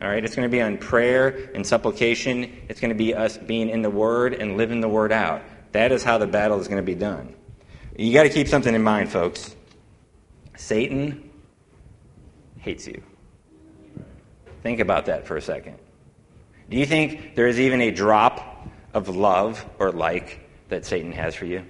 All 0.00 0.08
right? 0.08 0.24
It's 0.24 0.34
going 0.34 0.48
to 0.48 0.52
be 0.52 0.62
on 0.62 0.78
prayer 0.78 1.50
and 1.54 1.66
supplication. 1.66 2.50
It's 2.68 2.80
going 2.80 2.90
to 2.90 2.94
be 2.94 3.14
us 3.14 3.36
being 3.36 3.68
in 3.68 3.82
the 3.82 3.90
Word 3.90 4.34
and 4.34 4.56
living 4.56 4.80
the 4.80 4.88
Word 4.88 5.12
out. 5.12 5.42
That 5.72 5.92
is 5.92 6.04
how 6.04 6.18
the 6.18 6.26
battle 6.26 6.60
is 6.60 6.68
going 6.68 6.80
to 6.80 6.86
be 6.86 6.94
done. 6.94 7.34
You 7.96 8.12
got 8.12 8.24
to 8.24 8.28
keep 8.28 8.48
something 8.48 8.74
in 8.74 8.82
mind, 8.82 9.10
folks. 9.10 9.54
Satan 10.56 11.30
hates 12.58 12.86
you. 12.86 13.02
Think 14.62 14.80
about 14.80 15.06
that 15.06 15.26
for 15.26 15.36
a 15.36 15.42
second. 15.42 15.78
Do 16.70 16.76
you 16.76 16.86
think 16.86 17.34
there 17.34 17.46
is 17.46 17.60
even 17.60 17.80
a 17.80 17.90
drop 17.90 18.68
of 18.94 19.08
love 19.08 19.64
or 19.78 19.92
like 19.92 20.43
that 20.74 20.84
Satan 20.84 21.12
has 21.12 21.36
for 21.36 21.46
you? 21.46 21.64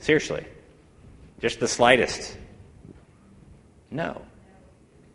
Seriously. 0.00 0.46
Just 1.38 1.60
the 1.60 1.68
slightest. 1.68 2.38
No. 3.90 4.22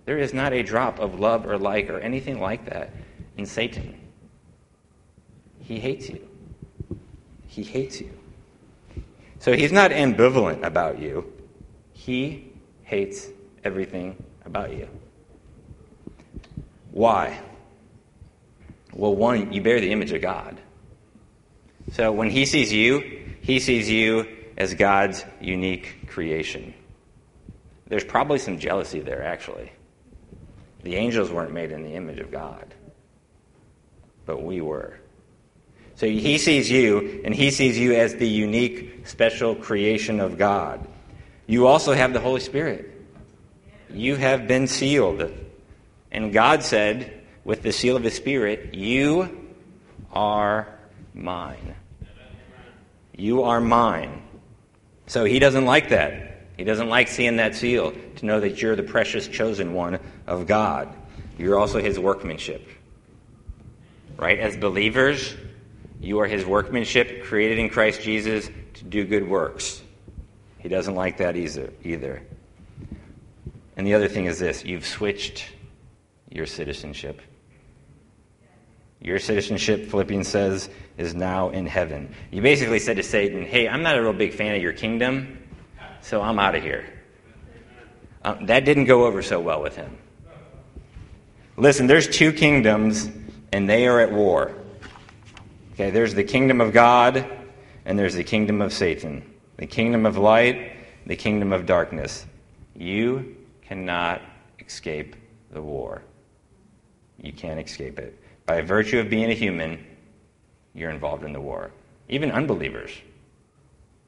There 0.05 0.19
is 0.19 0.35
not 0.35 0.53
a 0.53 0.61
drop 0.61 0.99
of 0.99 1.19
love 1.19 1.47
or 1.47 1.57
like 1.57 1.89
or 1.89 1.99
anything 1.99 2.39
like 2.39 2.69
that 2.69 2.91
in 3.37 3.47
Satan. 3.47 3.99
He 5.61 5.79
hates 5.79 6.09
you. 6.09 6.27
He 7.47 7.63
hates 7.63 7.99
you. 7.99 8.13
So 9.39 9.53
he's 9.53 9.71
not 9.71 9.89
ambivalent 9.89 10.63
about 10.63 10.99
you. 10.99 11.33
He 11.91 12.51
hates 12.83 13.27
everything 13.63 14.23
about 14.45 14.73
you. 14.73 14.87
Why? 16.91 17.41
Well, 18.93 19.15
one, 19.15 19.51
you 19.51 19.61
bear 19.61 19.81
the 19.81 19.91
image 19.91 20.11
of 20.11 20.21
God. 20.21 20.59
So 21.91 22.11
when 22.11 22.29
he 22.29 22.45
sees 22.45 22.71
you, 22.71 22.99
he 23.41 23.59
sees 23.59 23.89
you 23.89 24.27
as 24.57 24.73
God's 24.73 25.23
unique 25.39 26.07
creation. 26.07 26.73
There's 27.87 28.03
probably 28.03 28.39
some 28.39 28.59
jealousy 28.59 28.99
there, 28.99 29.23
actually. 29.23 29.71
The 30.83 30.95
angels 30.95 31.31
weren't 31.31 31.53
made 31.53 31.71
in 31.71 31.83
the 31.83 31.93
image 31.93 32.19
of 32.19 32.31
God, 32.31 32.73
but 34.25 34.43
we 34.43 34.61
were. 34.61 34.99
So 35.95 36.05
he 36.05 36.37
sees 36.37 36.69
you, 36.69 37.21
and 37.25 37.33
he 37.33 37.49
sees 37.49 37.79
you 37.79 37.93
as 37.93 38.15
the 38.15 38.27
unique, 38.27 39.07
special 39.07 39.55
creation 39.55 40.19
of 40.19 40.37
God. 40.37 40.85
You 41.47 41.67
also 41.67 41.93
have 41.93 42.13
the 42.13 42.19
Holy 42.19 42.41
Spirit. 42.41 42.91
You 43.89 44.15
have 44.15 44.47
been 44.47 44.67
sealed. 44.67 45.31
And 46.11 46.33
God 46.33 46.63
said, 46.63 47.17
with 47.43 47.63
the 47.63 47.71
seal 47.71 47.95
of 47.95 48.03
His 48.03 48.13
Spirit, 48.13 48.75
You 48.75 49.47
are 50.11 50.67
mine. 51.17 51.75
You 53.15 53.43
are 53.43 53.59
mine. 53.59 54.21
So 55.07 55.25
He 55.25 55.39
doesn't 55.39 55.65
like 55.65 55.89
that. 55.89 56.45
He 56.57 56.63
doesn't 56.63 56.89
like 56.89 57.07
seeing 57.07 57.37
that 57.37 57.55
seal 57.55 57.93
to 58.17 58.25
know 58.25 58.39
that 58.39 58.61
you're 58.61 58.75
the 58.75 58.83
precious 58.83 59.27
chosen 59.27 59.73
one 59.73 59.99
of 60.25 60.47
God. 60.47 60.93
You're 61.37 61.59
also 61.59 61.79
His 61.79 61.99
workmanship. 61.99 62.67
Right? 64.17 64.39
As 64.39 64.57
believers, 64.57 65.35
you 65.99 66.19
are 66.19 66.27
his 66.27 66.45
workmanship, 66.45 67.23
created 67.23 67.59
in 67.59 67.69
Christ 67.69 68.01
Jesus 68.01 68.49
to 68.75 68.83
do 68.83 69.03
good 69.05 69.27
works. 69.27 69.81
He 70.59 70.69
doesn't 70.69 70.95
like 70.95 71.17
that 71.17 71.35
either. 71.35 71.73
either. 71.83 72.21
And 73.75 73.85
the 73.85 73.93
other 73.93 74.07
thing 74.07 74.25
is 74.25 74.39
this 74.39 74.63
you've 74.63 74.85
switched 74.85 75.49
your 76.29 76.45
citizenship. 76.45 77.21
Your 79.07 79.19
citizenship, 79.19 79.89
Philippians 79.89 80.27
says, 80.27 80.69
is 80.97 81.15
now 81.15 81.49
in 81.49 81.65
heaven. 81.65 82.13
You 82.29 82.41
basically 82.41 82.79
said 82.79 82.97
to 82.97 83.03
Satan, 83.03 83.43
Hey, 83.43 83.69
I'm 83.69 83.81
not 83.81 83.97
a 83.97 84.01
real 84.01 84.11
big 84.11 84.33
fan 84.33 84.53
of 84.53 84.61
your 84.61 84.73
kingdom, 84.73 85.37
so 86.01 86.21
I'm 86.21 86.37
out 86.39 86.55
of 86.55 86.61
here. 86.61 86.85
Um, 88.25 88.47
that 88.47 88.65
didn't 88.65 88.83
go 88.83 89.05
over 89.05 89.21
so 89.21 89.39
well 89.39 89.61
with 89.61 89.77
him. 89.77 89.97
Listen, 91.55 91.87
there's 91.87 92.09
two 92.09 92.33
kingdoms, 92.33 93.09
and 93.53 93.69
they 93.69 93.87
are 93.87 94.01
at 94.01 94.11
war. 94.11 94.51
Okay, 95.71 95.89
there's 95.89 96.13
the 96.13 96.25
kingdom 96.25 96.59
of 96.59 96.73
God 96.73 97.25
and 97.85 97.97
there's 97.97 98.15
the 98.15 98.23
kingdom 98.25 98.61
of 98.61 98.73
Satan. 98.73 99.23
The 99.55 99.65
kingdom 99.65 100.05
of 100.05 100.17
light, 100.17 100.73
the 101.05 101.15
kingdom 101.15 101.53
of 101.53 101.65
darkness. 101.65 102.25
You 102.75 103.37
cannot 103.61 104.21
escape 104.59 105.15
the 105.51 105.61
war. 105.61 106.01
You 107.17 107.31
can't 107.31 107.61
escape 107.61 107.97
it. 107.97 108.21
By 108.47 108.61
virtue 108.61 108.99
of 108.99 109.09
being 109.09 109.29
a 109.29 109.35
human, 109.35 109.85
you're 110.73 110.89
involved 110.89 111.23
in 111.23 111.33
the 111.33 111.41
war. 111.41 111.69
Even 112.09 112.31
unbelievers, 112.31 112.91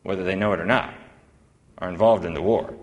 whether 0.03 0.23
they 0.23 0.35
know 0.35 0.53
it 0.53 0.59
or 0.59 0.65
not, 0.65 0.93
are 1.77 1.89
involved 1.89 2.25
in 2.25 2.33
the 2.33 2.41
war. 2.41 2.73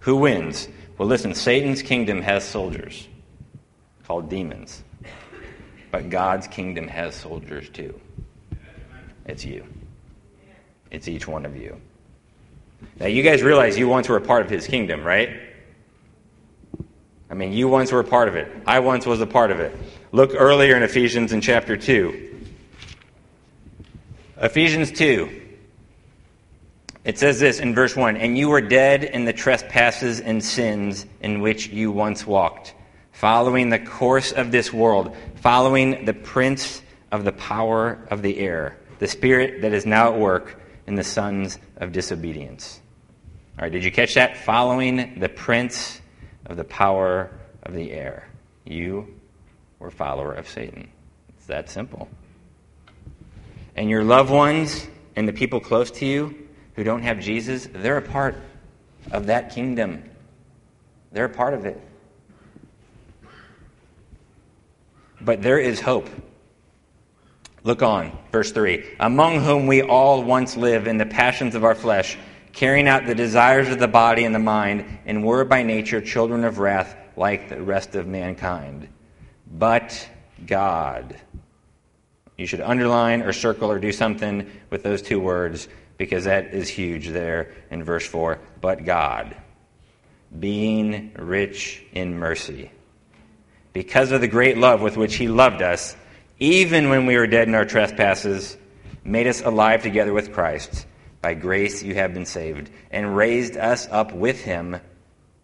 Who 0.00 0.16
wins? 0.16 0.68
Well, 0.98 1.08
listen, 1.08 1.34
Satan's 1.34 1.82
kingdom 1.82 2.20
has 2.22 2.44
soldiers 2.44 3.08
called 4.08 4.28
demons. 4.28 4.82
But 5.92 6.10
God's 6.10 6.48
kingdom 6.48 6.88
has 6.88 7.14
soldiers 7.14 7.68
too. 7.68 7.98
It's 9.24 9.44
you, 9.44 9.64
it's 10.90 11.06
each 11.06 11.28
one 11.28 11.46
of 11.46 11.56
you. 11.56 11.80
Now, 12.98 13.06
you 13.06 13.22
guys 13.22 13.42
realize 13.42 13.78
you 13.78 13.86
once 13.86 14.08
were 14.08 14.16
a 14.16 14.20
part 14.20 14.42
of 14.42 14.50
his 14.50 14.66
kingdom, 14.66 15.04
right? 15.04 15.30
I 17.30 17.34
mean, 17.34 17.52
you 17.52 17.68
once 17.68 17.92
were 17.92 18.00
a 18.00 18.04
part 18.04 18.28
of 18.28 18.36
it. 18.36 18.50
I 18.66 18.80
once 18.80 19.04
was 19.04 19.20
a 19.20 19.26
part 19.26 19.50
of 19.50 19.60
it. 19.60 19.76
Look 20.10 20.32
earlier 20.34 20.76
in 20.76 20.82
Ephesians 20.82 21.32
in 21.32 21.40
chapter 21.40 21.76
2. 21.76 22.46
Ephesians 24.38 24.90
2. 24.92 25.42
It 27.04 27.18
says 27.18 27.38
this 27.38 27.60
in 27.60 27.74
verse 27.74 27.94
1 27.94 28.16
And 28.16 28.36
you 28.36 28.48
were 28.48 28.60
dead 28.62 29.04
in 29.04 29.24
the 29.24 29.32
trespasses 29.32 30.20
and 30.20 30.42
sins 30.42 31.04
in 31.20 31.40
which 31.40 31.68
you 31.68 31.92
once 31.92 32.26
walked 32.26 32.74
following 33.18 33.68
the 33.68 33.80
course 33.80 34.30
of 34.30 34.52
this 34.52 34.72
world, 34.72 35.16
following 35.34 36.04
the 36.04 36.14
prince 36.14 36.80
of 37.10 37.24
the 37.24 37.32
power 37.32 37.98
of 38.12 38.22
the 38.22 38.38
air, 38.38 38.78
the 39.00 39.08
spirit 39.08 39.60
that 39.62 39.72
is 39.72 39.84
now 39.84 40.12
at 40.12 40.18
work 40.20 40.60
in 40.86 40.94
the 40.94 41.02
sons 41.02 41.58
of 41.78 41.90
disobedience. 41.90 42.80
All 43.58 43.64
right, 43.64 43.72
did 43.72 43.82
you 43.82 43.90
catch 43.90 44.14
that? 44.14 44.36
Following 44.36 45.18
the 45.18 45.28
prince 45.28 46.00
of 46.46 46.56
the 46.56 46.62
power 46.62 47.32
of 47.64 47.74
the 47.74 47.90
air. 47.90 48.28
You 48.64 49.17
were 49.78 49.90
follower 49.90 50.32
of 50.32 50.48
Satan. 50.48 50.88
It's 51.36 51.46
that 51.46 51.70
simple. 51.70 52.08
And 53.76 53.88
your 53.88 54.04
loved 54.04 54.30
ones 54.30 54.86
and 55.16 55.28
the 55.28 55.32
people 55.32 55.60
close 55.60 55.90
to 55.92 56.06
you 56.06 56.48
who 56.74 56.84
don't 56.84 57.02
have 57.02 57.20
Jesus, 57.20 57.68
they're 57.72 57.96
a 57.96 58.02
part 58.02 58.36
of 59.12 59.26
that 59.26 59.54
kingdom. 59.54 60.02
They're 61.12 61.26
a 61.26 61.28
part 61.28 61.54
of 61.54 61.64
it. 61.64 61.80
But 65.20 65.42
there 65.42 65.58
is 65.58 65.80
hope. 65.80 66.08
Look 67.64 67.82
on, 67.82 68.16
verse 68.30 68.52
3. 68.52 68.84
Among 69.00 69.40
whom 69.40 69.66
we 69.66 69.82
all 69.82 70.22
once 70.22 70.56
lived 70.56 70.86
in 70.86 70.96
the 70.96 71.06
passions 71.06 71.54
of 71.54 71.64
our 71.64 71.74
flesh, 71.74 72.16
carrying 72.52 72.88
out 72.88 73.06
the 73.06 73.14
desires 73.14 73.68
of 73.68 73.78
the 73.78 73.88
body 73.88 74.24
and 74.24 74.34
the 74.34 74.38
mind, 74.38 74.84
and 75.06 75.24
were 75.24 75.44
by 75.44 75.62
nature 75.62 76.00
children 76.00 76.44
of 76.44 76.58
wrath 76.58 76.96
like 77.16 77.48
the 77.48 77.60
rest 77.60 77.94
of 77.94 78.06
mankind. 78.06 78.88
But 79.50 80.08
God. 80.46 81.16
You 82.36 82.46
should 82.46 82.60
underline 82.60 83.22
or 83.22 83.32
circle 83.32 83.70
or 83.70 83.78
do 83.78 83.92
something 83.92 84.50
with 84.70 84.82
those 84.82 85.02
two 85.02 85.20
words 85.20 85.68
because 85.96 86.24
that 86.24 86.54
is 86.54 86.68
huge 86.68 87.08
there 87.08 87.52
in 87.70 87.82
verse 87.82 88.06
4. 88.06 88.38
But 88.60 88.84
God, 88.84 89.36
being 90.38 91.12
rich 91.16 91.82
in 91.92 92.16
mercy 92.18 92.70
because 93.72 94.12
of 94.12 94.20
the 94.20 94.28
great 94.28 94.58
love 94.58 94.80
with 94.80 94.96
which 94.96 95.16
He 95.16 95.28
loved 95.28 95.62
us, 95.62 95.96
even 96.38 96.88
when 96.88 97.06
we 97.06 97.16
were 97.16 97.26
dead 97.26 97.48
in 97.48 97.54
our 97.54 97.64
trespasses, 97.64 98.56
made 99.04 99.26
us 99.26 99.40
alive 99.42 99.82
together 99.82 100.12
with 100.12 100.32
Christ. 100.32 100.86
By 101.20 101.34
grace 101.34 101.82
you 101.82 101.94
have 101.94 102.14
been 102.14 102.26
saved, 102.26 102.70
and 102.90 103.16
raised 103.16 103.56
us 103.56 103.86
up 103.88 104.12
with 104.12 104.40
Him, 104.40 104.80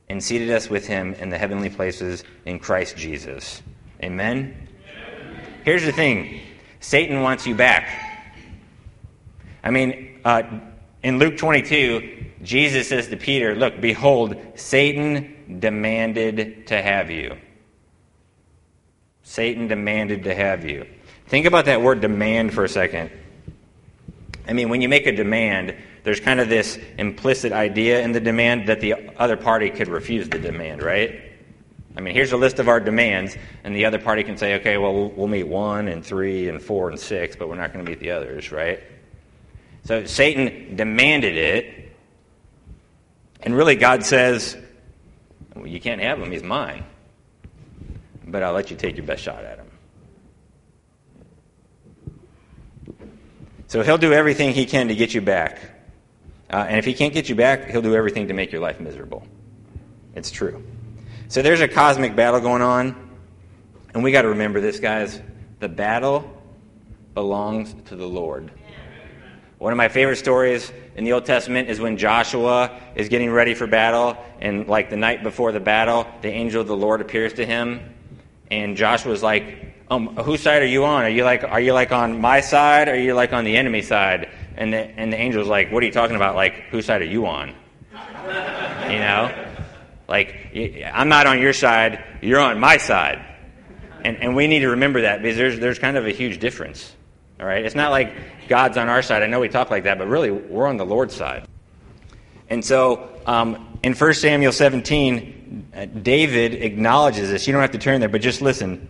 and 0.08 0.22
seated 0.22 0.50
us 0.50 0.70
with 0.70 0.86
Him 0.86 1.14
in 1.14 1.28
the 1.30 1.38
heavenly 1.38 1.70
places 1.70 2.24
in 2.44 2.58
Christ 2.58 2.96
Jesus. 2.96 3.62
Amen? 4.04 4.68
Here's 5.64 5.84
the 5.84 5.92
thing 5.92 6.42
Satan 6.80 7.22
wants 7.22 7.46
you 7.46 7.54
back. 7.54 7.88
I 9.62 9.70
mean, 9.70 10.20
uh, 10.26 10.42
in 11.02 11.18
Luke 11.18 11.38
22, 11.38 12.26
Jesus 12.42 12.88
says 12.88 13.08
to 13.08 13.16
Peter, 13.16 13.54
Look, 13.54 13.80
behold, 13.80 14.36
Satan 14.56 15.58
demanded 15.58 16.66
to 16.66 16.82
have 16.82 17.10
you. 17.10 17.38
Satan 19.22 19.68
demanded 19.68 20.24
to 20.24 20.34
have 20.34 20.66
you. 20.66 20.86
Think 21.26 21.46
about 21.46 21.64
that 21.64 21.80
word 21.80 22.02
demand 22.02 22.52
for 22.52 22.64
a 22.64 22.68
second. 22.68 23.10
I 24.46 24.52
mean, 24.52 24.68
when 24.68 24.82
you 24.82 24.88
make 24.90 25.06
a 25.06 25.12
demand, 25.12 25.74
there's 26.02 26.20
kind 26.20 26.40
of 26.40 26.50
this 26.50 26.78
implicit 26.98 27.52
idea 27.52 28.02
in 28.02 28.12
the 28.12 28.20
demand 28.20 28.68
that 28.68 28.82
the 28.82 28.96
other 29.16 29.38
party 29.38 29.70
could 29.70 29.88
refuse 29.88 30.28
the 30.28 30.38
demand, 30.38 30.82
right? 30.82 31.33
I 31.96 32.00
mean, 32.00 32.14
here's 32.14 32.32
a 32.32 32.36
list 32.36 32.58
of 32.58 32.68
our 32.68 32.80
demands, 32.80 33.36
and 33.62 33.74
the 33.74 33.84
other 33.84 33.98
party 33.98 34.24
can 34.24 34.36
say, 34.36 34.56
okay, 34.56 34.78
well, 34.78 35.10
we'll, 35.10 35.28
meet 35.28 35.46
one 35.46 35.86
and 35.86 36.04
three 36.04 36.48
and 36.48 36.60
four 36.60 36.90
and 36.90 36.98
six, 36.98 37.36
but 37.36 37.48
we're 37.48 37.54
not 37.54 37.72
going 37.72 37.84
to 37.84 37.90
meet 37.90 38.00
the 38.00 38.10
others, 38.10 38.50
right? 38.50 38.80
So 39.84 40.04
Satan 40.04 40.74
demanded 40.74 41.36
it, 41.36 41.92
and 43.42 43.56
really 43.56 43.76
God 43.76 44.04
says, 44.04 44.56
well, 45.54 45.68
you 45.68 45.80
can't 45.80 46.00
have 46.00 46.20
him, 46.20 46.32
he's 46.32 46.42
mine, 46.42 46.84
but 48.26 48.42
I'll 48.42 48.54
let 48.54 48.70
you 48.70 48.76
take 48.76 48.96
your 48.96 49.06
best 49.06 49.22
shot 49.22 49.44
at 49.44 49.58
him. 49.58 49.70
So 53.68 53.82
he'll 53.82 53.98
do 53.98 54.12
everything 54.12 54.52
he 54.52 54.66
can 54.66 54.88
to 54.88 54.94
get 54.94 55.14
you 55.14 55.20
back. 55.20 55.60
Uh, 56.50 56.66
and 56.68 56.78
if 56.78 56.84
he 56.84 56.94
can't 56.94 57.14
get 57.14 57.28
you 57.28 57.34
back, 57.34 57.70
he'll 57.70 57.82
do 57.82 57.94
everything 57.94 58.28
to 58.28 58.34
make 58.34 58.52
your 58.52 58.60
life 58.60 58.78
miserable. 58.80 59.26
It's 60.14 60.30
true. 60.30 60.62
So 61.34 61.42
there's 61.42 61.60
a 61.60 61.66
cosmic 61.66 62.14
battle 62.14 62.38
going 62.38 62.62
on. 62.62 62.94
And 63.92 64.04
we 64.04 64.12
got 64.12 64.22
to 64.22 64.28
remember 64.28 64.60
this, 64.60 64.78
guys. 64.78 65.20
The 65.58 65.68
battle 65.68 66.32
belongs 67.12 67.74
to 67.86 67.96
the 67.96 68.06
Lord. 68.06 68.52
One 69.58 69.72
of 69.72 69.76
my 69.76 69.88
favorite 69.88 70.18
stories 70.18 70.72
in 70.94 71.02
the 71.02 71.12
Old 71.12 71.24
Testament 71.24 71.68
is 71.68 71.80
when 71.80 71.96
Joshua 71.96 72.80
is 72.94 73.08
getting 73.08 73.32
ready 73.32 73.52
for 73.54 73.66
battle, 73.66 74.16
and 74.40 74.68
like 74.68 74.90
the 74.90 74.96
night 74.96 75.24
before 75.24 75.50
the 75.50 75.58
battle, 75.58 76.06
the 76.22 76.28
angel 76.28 76.60
of 76.60 76.68
the 76.68 76.76
Lord 76.76 77.00
appears 77.00 77.32
to 77.32 77.44
him, 77.44 77.80
and 78.48 78.76
Joshua's 78.76 79.24
like, 79.24 79.74
um, 79.90 80.14
whose 80.18 80.40
side 80.40 80.62
are 80.62 80.66
you 80.66 80.84
on? 80.84 81.02
Are 81.02 81.08
you 81.08 81.24
like, 81.24 81.42
are 81.42 81.60
you 81.60 81.72
like 81.72 81.90
on 81.90 82.20
my 82.20 82.42
side? 82.42 82.86
Or 82.86 82.92
are 82.92 82.94
you 82.94 83.14
like 83.14 83.32
on 83.32 83.42
the 83.42 83.56
enemy 83.56 83.82
side? 83.82 84.30
And 84.56 84.72
the, 84.72 84.78
and 84.78 85.12
the 85.12 85.18
angel's 85.18 85.48
like, 85.48 85.72
what 85.72 85.82
are 85.82 85.86
you 85.86 85.92
talking 85.92 86.14
about? 86.14 86.36
Like, 86.36 86.66
whose 86.70 86.86
side 86.86 87.02
are 87.02 87.04
you 87.04 87.26
on? 87.26 87.56
You 88.84 89.00
know? 89.00 89.53
Like, 90.08 90.50
I'm 90.92 91.08
not 91.08 91.26
on 91.26 91.40
your 91.40 91.52
side, 91.52 92.04
you're 92.20 92.40
on 92.40 92.60
my 92.60 92.76
side. 92.76 93.24
And, 94.04 94.18
and 94.18 94.36
we 94.36 94.46
need 94.46 94.60
to 94.60 94.70
remember 94.70 95.02
that 95.02 95.22
because 95.22 95.36
there's, 95.36 95.58
there's 95.58 95.78
kind 95.78 95.96
of 95.96 96.06
a 96.06 96.10
huge 96.10 96.38
difference. 96.38 96.94
All 97.40 97.46
right? 97.46 97.64
It's 97.64 97.74
not 97.74 97.90
like 97.90 98.14
God's 98.48 98.76
on 98.76 98.88
our 98.88 99.02
side. 99.02 99.22
I 99.22 99.26
know 99.26 99.40
we 99.40 99.48
talk 99.48 99.70
like 99.70 99.84
that, 99.84 99.98
but 99.98 100.06
really, 100.08 100.30
we're 100.30 100.66
on 100.66 100.76
the 100.76 100.86
Lord's 100.86 101.14
side. 101.14 101.46
And 102.50 102.64
so, 102.64 103.08
um, 103.26 103.78
in 103.82 103.94
1 103.94 104.14
Samuel 104.14 104.52
17, 104.52 105.68
uh, 105.74 105.84
David 105.86 106.54
acknowledges 106.54 107.30
this. 107.30 107.46
You 107.46 107.52
don't 107.52 107.62
have 107.62 107.72
to 107.72 107.78
turn 107.78 108.00
there, 108.00 108.08
but 108.08 108.20
just 108.20 108.42
listen. 108.42 108.88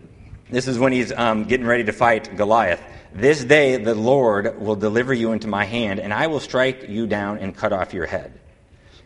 This 0.50 0.68
is 0.68 0.78
when 0.78 0.92
he's 0.92 1.12
um, 1.12 1.44
getting 1.44 1.66
ready 1.66 1.84
to 1.84 1.92
fight 1.92 2.36
Goliath. 2.36 2.82
This 3.14 3.44
day 3.44 3.76
the 3.76 3.94
Lord 3.94 4.60
will 4.60 4.76
deliver 4.76 5.14
you 5.14 5.32
into 5.32 5.46
my 5.46 5.64
hand, 5.64 6.00
and 6.00 6.12
I 6.12 6.26
will 6.26 6.40
strike 6.40 6.88
you 6.88 7.06
down 7.06 7.38
and 7.38 7.56
cut 7.56 7.72
off 7.72 7.94
your 7.94 8.06
head. 8.06 8.40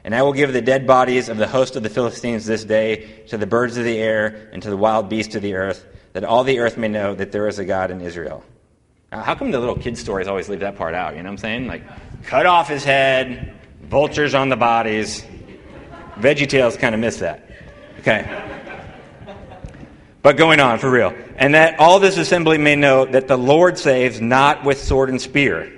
And 0.09 0.15
I 0.15 0.23
will 0.23 0.33
give 0.33 0.55
the 0.55 0.63
dead 0.63 0.87
bodies 0.87 1.29
of 1.29 1.37
the 1.37 1.47
host 1.47 1.77
of 1.77 1.83
the 1.83 1.91
Philistines 1.91 2.47
this 2.47 2.65
day 2.65 3.25
to 3.27 3.37
the 3.37 3.47
birds 3.47 3.77
of 3.77 3.85
the 3.85 3.99
air 3.99 4.49
and 4.55 4.63
to 4.63 4.71
the 4.71 4.77
wild 4.77 5.11
beasts 5.11 5.35
of 5.35 5.43
the 5.43 5.53
earth, 5.53 5.85
that 6.15 6.25
all 6.25 6.45
the 6.45 6.61
earth 6.61 6.79
may 6.79 6.89
know 6.89 7.15
that 7.15 7.31
there 7.31 7.47
is 7.47 7.59
a 7.59 7.65
God 7.67 7.91
in 7.91 8.01
Israel. 8.01 8.43
Now, 9.13 9.21
how 9.21 9.35
come 9.35 9.51
the 9.51 9.61
little 9.61 9.77
kid 9.77 9.99
stories 9.99 10.27
always 10.27 10.49
leave 10.49 10.61
that 10.61 10.77
part 10.77 10.95
out? 10.95 11.15
You 11.15 11.23
know 11.23 11.29
what 11.29 11.33
I'm 11.33 11.37
saying? 11.37 11.67
Like, 11.67 11.83
cut 12.23 12.47
off 12.47 12.71
his 12.71 12.85
head, 12.85 13.53
vultures 13.83 14.33
on 14.33 14.49
the 14.49 14.57
bodies. 14.57 15.23
Veggie 16.15 16.49
Tales 16.49 16.79
kind 16.79 16.95
of 16.95 17.03
miss 17.03 17.19
that. 17.19 17.47
Okay. 17.99 18.25
But 20.23 20.39
going 20.39 20.59
on, 20.59 20.79
for 20.79 20.91
real. 20.91 21.15
And 21.37 21.53
that 21.53 21.79
all 21.79 22.01
this 22.01 22.17
assembly 22.17 22.57
may 22.57 22.77
know 22.77 23.05
that 23.05 23.29
the 23.29 23.37
Lord 23.37 23.77
saves 23.77 24.23
not 24.23 24.65
with 24.65 24.81
sword 24.81 25.11
and 25.11 25.21
spear. 25.21 25.71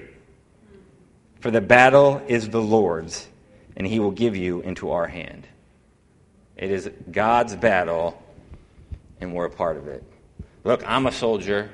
For 1.41 1.51
the 1.51 1.61
battle 1.61 2.23
is 2.29 2.49
the 2.49 2.63
Lord's, 2.63 3.27
and 3.81 3.87
he 3.87 3.99
will 3.99 4.11
give 4.11 4.37
you 4.37 4.61
into 4.61 4.91
our 4.91 5.07
hand. 5.07 5.47
It 6.55 6.71
is 6.71 6.91
God's 7.11 7.57
battle, 7.57 8.23
and 9.23 9.33
we're 9.33 9.47
a 9.47 9.51
part 9.51 9.79
of 9.79 9.89
it. 9.89 10.05
Look, 10.65 10.87
I'm 10.87 11.07
a 11.07 11.13
soldier, 11.13 11.71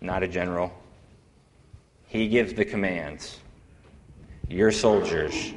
not 0.00 0.24
a 0.24 0.26
general. 0.26 0.72
He 2.08 2.26
gives 2.26 2.54
the 2.54 2.64
commands. 2.64 3.38
You're 4.48 4.72
soldiers. 4.72 5.54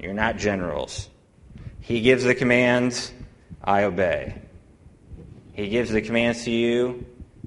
You're 0.00 0.14
not 0.14 0.36
generals. 0.36 1.08
He 1.80 2.00
gives 2.00 2.24
the 2.24 2.34
commands. 2.34 3.12
I 3.62 3.84
obey. 3.84 4.42
He 5.52 5.68
gives 5.68 5.92
the 5.92 6.02
commands 6.02 6.42
to 6.42 6.50
you, 6.50 7.06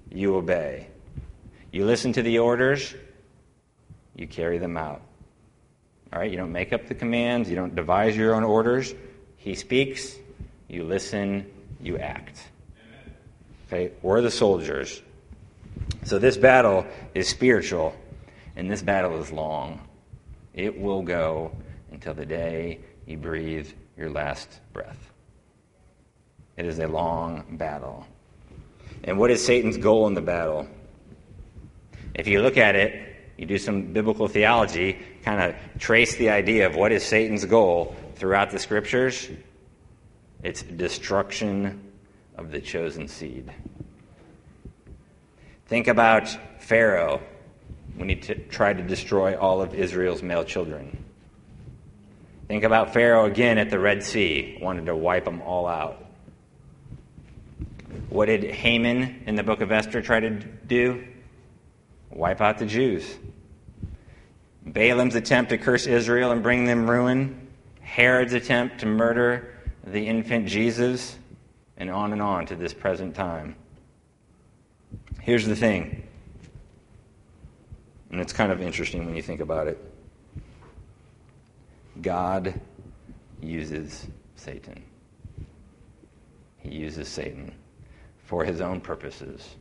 you 0.10 0.38
obey. 0.38 0.88
You 1.70 1.84
listen 1.84 2.14
to 2.14 2.22
the 2.22 2.40
orders, 2.40 2.96
you 4.16 4.26
carry 4.26 4.58
them 4.58 4.78
out. 4.78 5.02
All 6.18 6.24
right, 6.24 6.32
you 6.32 6.38
don't 6.38 6.52
make 6.52 6.74
up 6.74 6.88
the 6.88 6.96
commands, 6.96 7.48
you 7.48 7.56
don't 7.56 7.76
devise 7.76 8.18
your 8.18 8.34
own 8.34 8.44
orders. 8.44 8.96
He 9.36 9.54
speaks, 9.54 10.16
you 10.68 10.84
listen, 10.84 11.46
you 11.80 12.00
act. 12.00 12.42
Okay, 13.68 13.92
we're 14.02 14.22
the 14.22 14.32
soldiers. 14.32 15.00
So 16.06 16.18
this 16.18 16.36
battle 16.36 16.88
is 17.14 17.28
spiritual, 17.28 17.96
and 18.56 18.68
this 18.68 18.82
battle 18.82 19.22
is 19.22 19.32
long. 19.32 19.88
It 20.56 20.82
will 20.82 21.04
go 21.04 21.52
until 21.92 22.16
the 22.16 22.26
day 22.26 22.80
you 23.06 23.18
breathe 23.18 23.70
your 23.96 24.10
last 24.10 24.60
breath. 24.74 25.12
It 26.58 26.66
is 26.66 26.80
a 26.80 26.88
long 26.88 27.58
battle. 27.58 28.08
And 29.04 29.20
what 29.20 29.30
is 29.30 29.46
Satan's 29.46 29.78
goal 29.78 30.08
in 30.08 30.16
the 30.16 30.22
battle? 30.22 30.68
If 32.16 32.28
you 32.28 32.42
look 32.42 32.58
at 32.58 32.76
it, 32.76 33.07
you 33.38 33.46
do 33.46 33.58
some 33.58 33.94
biblical 33.94 34.28
theology, 34.28 35.00
kind 35.24 35.42
of 35.42 35.80
trace 35.80 36.16
the 36.16 36.30
idea 36.30 36.66
of 36.66 36.76
what 36.76 36.92
is 36.92 37.04
Satan's 37.04 37.46
goal 37.46 37.96
throughout 38.16 38.50
the 38.50 38.60
scriptures. 38.60 39.30
It's 40.44 40.64
destruction 40.64 41.92
of 42.36 42.52
the 42.52 42.60
chosen 42.60 43.08
seed. 43.08 43.52
Think 45.68 45.88
about 45.88 46.30
Pharaoh 46.62 47.22
when 47.96 48.10
he 48.10 48.16
t- 48.16 48.36
tried 48.50 48.78
to 48.78 48.84
destroy 48.84 49.38
all 49.38 49.62
of 49.62 49.74
Israel's 49.74 50.24
male 50.24 50.44
children. 50.44 51.04
Think 52.48 52.64
about 52.64 52.94
Pharaoh 52.94 53.26
again 53.26 53.58
at 53.58 53.70
the 53.70 53.80
Red 53.80 54.04
Sea, 54.04 54.58
wanted 54.62 54.86
to 54.86 54.96
wipe 54.96 55.26
them 55.26 55.42
all 55.42 55.68
out. 55.68 56.04
What 58.10 58.28
did 58.28 58.46
Haman 58.46 59.24
in 59.28 59.36
the 59.36 59.44
book 59.44 59.62
of 59.62 59.72
Esther 59.72 60.02
try 60.02 60.22
to 60.22 60.30
do? 60.30 61.06
Wipe 62.10 62.42
out 62.42 62.58
the 62.58 62.66
Jews. 62.66 63.18
Balaam's 64.66 65.16
attempt 65.16 65.50
to 65.50 65.58
curse 65.58 65.88
Israel 65.88 66.32
and 66.32 66.44
bring 66.44 66.66
them 66.66 66.90
ruin. 66.90 67.48
Herod's 67.82 68.34
attempt 68.34 68.80
to 68.80 68.86
murder 68.86 69.54
the 69.86 70.08
infant 70.08 70.48
Jesus. 70.48 71.18
And 71.78 71.92
on 71.92 72.12
and 72.12 72.22
on 72.22 72.48
to 72.48 72.56
this 72.56 72.74
present 72.74 73.14
time. 73.14 73.56
Here's 75.22 75.46
the 75.46 75.56
thing, 75.56 76.08
and 78.10 78.22
it's 78.22 78.32
kind 78.32 78.50
of 78.50 78.62
interesting 78.62 79.06
when 79.06 79.14
you 79.14 79.22
think 79.22 79.42
about 79.42 79.68
it 79.68 79.78
God 82.02 82.60
uses 83.42 84.08
Satan. 84.38 84.82
He 86.60 86.76
uses 86.76 87.10
Satan 87.10 87.54
for 88.24 88.46
his 88.46 88.62
own 88.62 88.80
purposes 88.80 89.56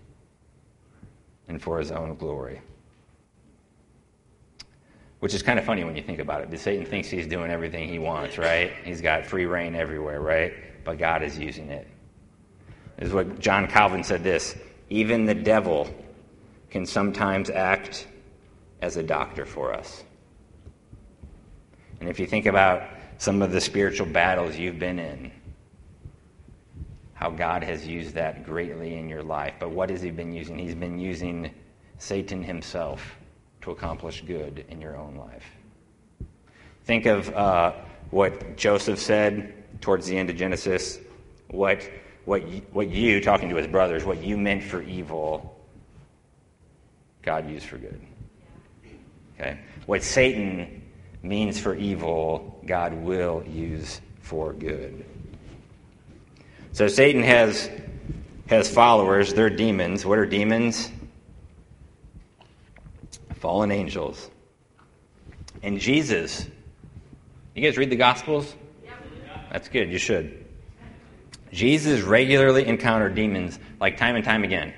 and 1.49 1.63
for 1.63 1.79
his 1.79 1.91
own 1.91 2.17
glory. 2.17 2.61
Which 5.21 5.35
is 5.35 5.43
kind 5.43 5.59
of 5.59 5.65
funny 5.65 5.85
when 5.85 5.97
you 5.97 6.03
think 6.03 6.19
about 6.19 6.43
it. 6.43 6.59
Satan 6.59 6.85
thinks 6.85 7.09
he's 7.09 7.27
doing 7.27 7.51
everything 7.51 7.89
he 7.89 7.99
wants, 7.99 8.39
right? 8.39 8.73
He's 8.85 9.01
got 9.01 9.25
free 9.25 9.47
rein 9.47 9.75
everywhere, 9.75 10.21
right? 10.21 10.53
But 10.85 10.99
God 10.99 11.23
is 11.23 11.39
using 11.39 11.71
it. 11.71 11.87
This 12.99 13.09
is 13.09 13.15
what 13.15 13.39
John 13.39 13.67
Calvin 13.67 14.05
said 14.05 14.23
this 14.23 14.57
even 14.89 15.25
the 15.25 15.35
devil 15.35 15.93
can 16.71 16.87
sometimes 16.87 17.51
act 17.51 18.07
as 18.81 18.97
a 18.97 19.03
doctor 19.03 19.45
for 19.45 19.73
us. 19.73 20.05
And 22.01 22.09
if 22.09 22.21
you 22.21 22.27
think 22.27 22.47
about 22.47 22.83
some 23.19 23.43
of 23.43 23.51
the 23.51 23.61
spiritual 23.61 24.07
battles 24.07 24.57
you've 24.57 24.79
been 24.79 24.99
in, 24.99 25.33
how 27.17 27.31
God 27.31 27.65
has 27.65 27.87
used 27.87 28.15
that 28.15 28.45
greatly 28.45 28.97
in 28.97 29.09
your 29.09 29.23
life. 29.23 29.55
But 29.59 29.71
what 29.71 29.91
has 29.91 30.03
He 30.03 30.11
been 30.11 30.33
using? 30.33 30.59
He's 30.59 30.75
been 30.75 30.99
using 30.99 31.51
Satan 31.99 32.43
himself 32.43 33.17
to 33.63 33.71
accomplish 33.71 34.23
good 34.23 34.65
in 34.69 34.81
your 34.81 34.97
own 34.97 35.17
life. 35.17 35.45
Think 36.85 37.07
of 37.07 37.35
uh, 37.35 37.73
what 38.11 38.57
Joseph 38.57 38.99
said 38.99 39.81
towards 39.81 40.07
the 40.07 40.17
end 40.17 40.31
of 40.31 40.37
Genesis. 40.37 40.99
What, 41.49 41.89
what, 42.27 42.43
what 42.73 42.91
you, 42.91 43.21
talking 43.21 43.49
to 43.49 43.57
his 43.57 43.67
brothers, 43.67 44.05
what 44.05 44.23
you 44.23 44.37
meant 44.37 44.63
for 44.63 44.83
evil, 44.83 45.59
God 47.23 47.49
used 47.51 47.67
for 47.67 47.79
good. 47.79 48.01
Okay? 49.35 49.59
What 49.87 50.03
Satan 50.03 50.83
means 51.23 51.59
for 51.59 51.75
evil, 51.75 52.61
God 52.67 52.93
will 52.93 53.43
use 53.47 54.01
for 54.21 54.53
good. 54.53 55.05
So 56.77 56.89
Satan 56.89 57.23
has 57.23 57.71
has 58.49 58.71
followers, 58.71 59.33
they're 59.33 59.49
demons. 59.49 60.05
What 60.05 60.19
are 60.19 60.27
demons? 60.27 60.91
Fallen 63.37 63.71
angels. 63.71 64.31
And 65.63 65.81
Jesus, 65.81 66.47
you 67.55 67.63
guys 67.63 67.79
read 67.79 67.89
the 67.89 67.97
Gospels? 67.97 68.55
That's 69.51 69.71
good, 69.71 69.91
you 69.91 69.97
should. 69.97 70.45
Jesus 71.51 72.03
regularly 72.03 72.67
encountered 72.67 73.15
demons 73.15 73.59
like 73.81 73.97
time 73.97 74.15
and 74.15 74.23
time 74.23 74.45
again. 74.45 74.75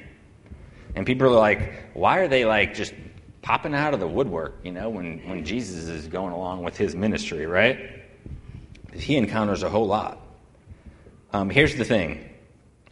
And 0.94 1.04
people 1.04 1.26
are 1.26 1.30
like, 1.30 1.94
why 1.94 2.18
are 2.18 2.28
they 2.28 2.44
like 2.44 2.74
just 2.74 2.94
popping 3.42 3.74
out 3.74 3.92
of 3.92 3.98
the 3.98 4.06
woodwork, 4.06 4.60
you 4.62 4.70
know, 4.70 4.88
when, 4.88 5.18
when 5.28 5.44
Jesus 5.44 5.88
is 5.88 6.06
going 6.06 6.32
along 6.32 6.62
with 6.62 6.76
his 6.76 6.94
ministry, 6.94 7.44
right? 7.46 8.04
He 8.94 9.16
encounters 9.16 9.64
a 9.64 9.68
whole 9.68 9.88
lot. 9.88 10.27
Um, 11.32 11.50
here's 11.50 11.74
the 11.74 11.84
thing 11.84 12.28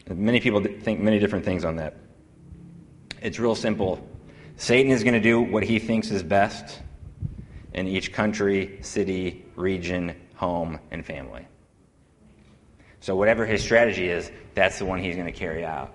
many 0.09 0.41
people 0.41 0.63
think 0.63 1.01
many 1.01 1.19
different 1.19 1.45
things 1.45 1.65
on 1.65 1.77
that. 1.77 1.97
It's 3.23 3.39
real 3.39 3.55
simple. 3.55 4.07
Satan 4.57 4.93
is 4.93 5.03
going 5.03 5.15
to 5.15 5.21
do 5.21 5.41
what 5.41 5.63
he 5.63 5.79
thinks 5.79 6.11
is 6.11 6.23
best 6.23 6.81
in 7.73 7.89
each 7.89 8.13
country, 8.13 8.79
city, 8.83 9.45
region, 9.55 10.15
home, 10.35 10.79
and 10.91 11.05
family. 11.05 11.47
So, 13.01 13.17
whatever 13.17 13.47
his 13.47 13.63
strategy 13.63 14.09
is, 14.09 14.31
that's 14.55 14.79
the 14.79 14.85
one 14.85 15.01
he's 15.01 15.15
going 15.15 15.27
to 15.27 15.39
carry 15.39 15.65
out. 15.65 15.95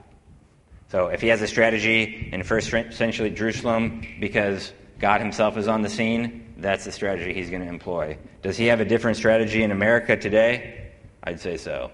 So, 0.90 1.08
if 1.08 1.22
he 1.22 1.28
has 1.28 1.42
a 1.42 1.48
strategy 1.48 2.30
in 2.32 2.44
first 2.44 2.70
century 2.70 3.32
Jerusalem 3.32 4.06
because 4.20 4.74
God 5.00 5.22
himself 5.22 5.58
is 5.58 5.68
on 5.68 5.82
the 5.82 5.90
scene, 5.90 6.54
that's 6.58 6.86
the 6.86 6.92
strategy 6.92 7.34
he's 7.34 7.50
going 7.50 7.62
to 7.64 7.68
employ. 7.68 8.18
Does 8.42 8.58
he 8.58 8.68
have 8.68 8.82
a 8.82 8.86
different 8.86 9.18
strategy 9.18 9.64
in 9.64 9.72
America 9.72 10.16
today? 10.18 10.92
I'd 11.24 11.40
say 11.40 11.58
so. 11.58 11.92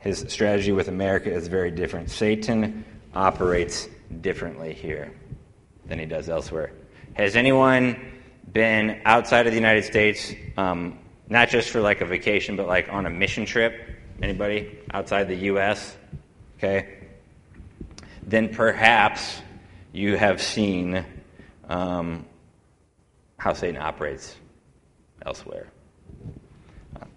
His 0.00 0.24
strategy 0.28 0.72
with 0.72 0.88
America 0.88 1.32
is 1.32 1.48
very 1.48 1.70
different. 1.70 2.10
Satan 2.10 2.84
operates 3.14 3.88
differently 4.20 4.72
here 4.72 5.12
than 5.86 5.98
he 5.98 6.06
does 6.06 6.28
elsewhere. 6.28 6.72
Has 7.14 7.36
anyone 7.36 7.96
been 8.52 9.00
outside 9.04 9.46
of 9.46 9.52
the 9.52 9.58
United 9.58 9.84
States 9.84 10.32
um, 10.56 10.98
not 11.30 11.48
just 11.48 11.70
for 11.70 11.80
like 11.80 12.00
a 12.00 12.04
vacation, 12.04 12.56
but 12.56 12.66
like 12.66 12.92
on 12.92 13.06
a 13.06 13.10
mission 13.10 13.46
trip. 13.46 13.80
Anybody 14.20 14.78
outside 14.92 15.28
the 15.28 15.36
U.S.? 15.36 15.96
Okay. 16.58 16.98
Then 18.22 18.52
perhaps 18.52 19.40
you 19.92 20.16
have 20.16 20.42
seen 20.42 21.04
um, 21.68 22.26
how 23.38 23.52
Satan 23.54 23.80
operates 23.80 24.36
elsewhere. 25.24 25.68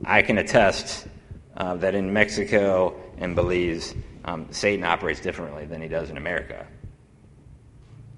I 0.05 0.21
can 0.21 0.37
attest 0.37 1.07
uh, 1.57 1.75
that 1.75 1.95
in 1.95 2.11
Mexico 2.11 2.95
and 3.17 3.35
Belize, 3.35 3.93
um, 4.25 4.47
Satan 4.51 4.83
operates 4.83 5.19
differently 5.19 5.65
than 5.65 5.81
he 5.81 5.87
does 5.87 6.09
in 6.09 6.17
America. 6.17 6.65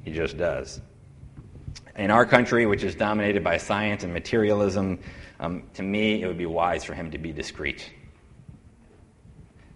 He 0.04 0.12
just 0.12 0.38
does. 0.38 0.82
In 1.98 2.12
our 2.12 2.26
country, 2.26 2.66
which 2.66 2.84
is 2.84 2.96
dominated 2.96 3.44
by 3.44 3.58
science 3.58 4.04
and 4.04 4.14
materialism, 4.14 5.00
um, 5.40 5.64
to 5.74 5.84
me, 5.84 6.22
it 6.22 6.28
would 6.28 6.38
be 6.38 6.46
wise 6.46 6.84
for 6.84 6.94
him 6.94 7.12
to 7.12 7.18
be 7.18 7.32
discreet 7.32 7.92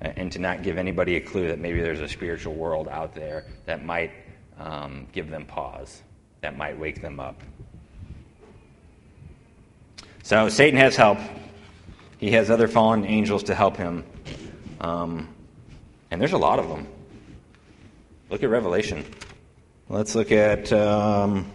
and 0.01 0.31
to 0.31 0.39
not 0.39 0.63
give 0.63 0.77
anybody 0.77 1.15
a 1.17 1.19
clue 1.19 1.47
that 1.47 1.59
maybe 1.59 1.81
there's 1.81 1.99
a 1.99 2.07
spiritual 2.07 2.53
world 2.53 2.87
out 2.87 3.13
there 3.13 3.45
that 3.65 3.83
might 3.83 4.11
um, 4.57 5.07
give 5.11 5.29
them 5.29 5.45
pause, 5.45 6.03
that 6.41 6.57
might 6.57 6.77
wake 6.77 7.01
them 7.01 7.19
up. 7.19 7.41
So 10.23 10.47
Satan 10.47 10.79
has 10.79 10.95
help. 10.95 11.17
He 12.19 12.31
has 12.31 12.51
other 12.51 12.67
fallen 12.67 13.05
angels 13.05 13.43
to 13.43 13.55
help 13.55 13.77
him. 13.77 14.03
Um, 14.81 15.29
and 16.11 16.19
there's 16.19 16.33
a 16.33 16.37
lot 16.37 16.59
of 16.59 16.67
them. 16.67 16.85
Look 18.29 18.43
at 18.43 18.49
Revelation. 18.49 19.05
Let's 19.87 20.15
look 20.15 20.31
at 20.31 20.71
um, 20.73 21.49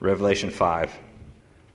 Revelation 0.00 0.50
5. 0.50 0.96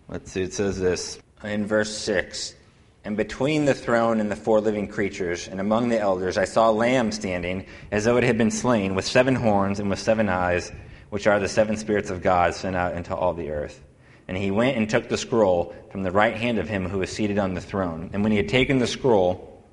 Let's 0.08 0.32
see, 0.32 0.42
it 0.42 0.54
says 0.54 0.80
this 0.80 1.20
in 1.44 1.68
verse 1.68 1.96
6 1.98 2.56
And 3.04 3.18
between 3.18 3.66
the 3.66 3.74
throne 3.74 4.22
and 4.22 4.32
the 4.32 4.36
four 4.36 4.62
living 4.62 4.88
creatures, 4.88 5.50
and 5.50 5.60
among 5.60 5.90
the 5.90 6.00
elders, 6.00 6.38
I 6.38 6.46
saw 6.46 6.70
a 6.70 6.72
lamb 6.72 7.12
standing, 7.12 7.66
as 7.92 8.06
though 8.06 8.16
it 8.16 8.24
had 8.24 8.38
been 8.38 8.52
slain, 8.52 8.96
with 8.96 9.06
seven 9.06 9.36
horns 9.36 9.80
and 9.82 9.90
with 9.90 10.00
seven 10.00 10.30
eyes, 10.30 10.72
which 11.10 11.28
are 11.28 11.40
the 11.40 11.50
seven 11.50 11.76
spirits 11.76 12.10
of 12.10 12.22
God 12.22 12.56
sent 12.56 12.76
out 12.76 12.96
into 12.96 13.14
all 13.14 13.34
the 13.34 13.52
earth. 13.52 13.84
And 14.28 14.38
he 14.38 14.52
went 14.52 14.78
and 14.78 14.90
took 14.90 15.10
the 15.10 15.18
scroll 15.18 15.76
from 15.92 16.04
the 16.04 16.12
right 16.12 16.36
hand 16.36 16.60
of 16.60 16.70
him 16.70 16.88
who 16.88 17.00
was 17.00 17.12
seated 17.12 17.38
on 17.38 17.54
the 17.54 17.62
throne. 17.62 18.10
And 18.14 18.24
when 18.24 18.32
he 18.32 18.38
had 18.38 18.50
taken 18.50 18.80
the 18.80 18.88
scroll, 18.88 19.64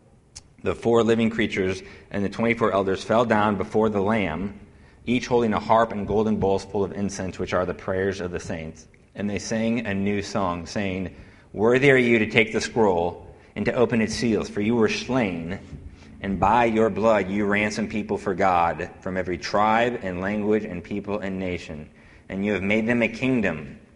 the 0.63 0.75
four 0.75 1.03
living 1.03 1.31
creatures 1.31 1.83
and 2.11 2.25
the 2.25 2.29
twenty 2.29 2.55
four 2.55 2.73
elders 2.73 3.03
fell 3.03 3.25
down 3.25 3.57
before 3.57 3.89
the 3.89 4.03
Lamb, 4.03 4.59
each 5.07 5.27
holding 5.27 5.55
a 5.55 5.61
harp 5.61 5.93
and 5.93 6.07
golden 6.07 6.37
bowls 6.37 6.65
full 6.65 6.85
of 6.85 6.93
incense, 6.93 7.39
which 7.39 7.55
are 7.55 7.65
the 7.65 7.75
prayers 7.75 8.21
of 8.21 8.31
the 8.31 8.41
saints 8.41 8.87
and 9.15 9.29
they 9.29 9.39
sang 9.39 9.87
a 9.87 9.95
new 9.95 10.23
song, 10.23 10.67
saying, 10.67 11.15
Worthy 11.53 11.91
are 11.91 11.97
you 11.97 12.21
to 12.21 12.31
take 12.31 12.53
the 12.53 12.61
scroll 12.61 13.27
and 13.57 13.65
to 13.65 13.75
open 13.75 14.01
its 14.01 14.15
seals, 14.15 14.49
for 14.49 14.61
you 14.61 14.77
were 14.77 14.89
slain, 14.89 15.59
and 16.21 16.39
by 16.39 16.67
your 16.67 16.91
blood 16.91 17.29
you 17.29 17.45
ransomed 17.45 17.91
people 17.91 18.19
for 18.19 18.35
God 18.35 18.91
from 19.01 19.17
every 19.17 19.39
tribe 19.39 20.01
and 20.03 20.21
language 20.21 20.65
and 20.65 20.83
people 20.85 21.19
and 21.19 21.39
nation. 21.39 21.91
And 22.29 22.45
you 22.45 22.53
have 22.53 22.63
made 22.63 22.87
them 22.87 23.03
a 23.03 23.09
kingdom 23.09 23.81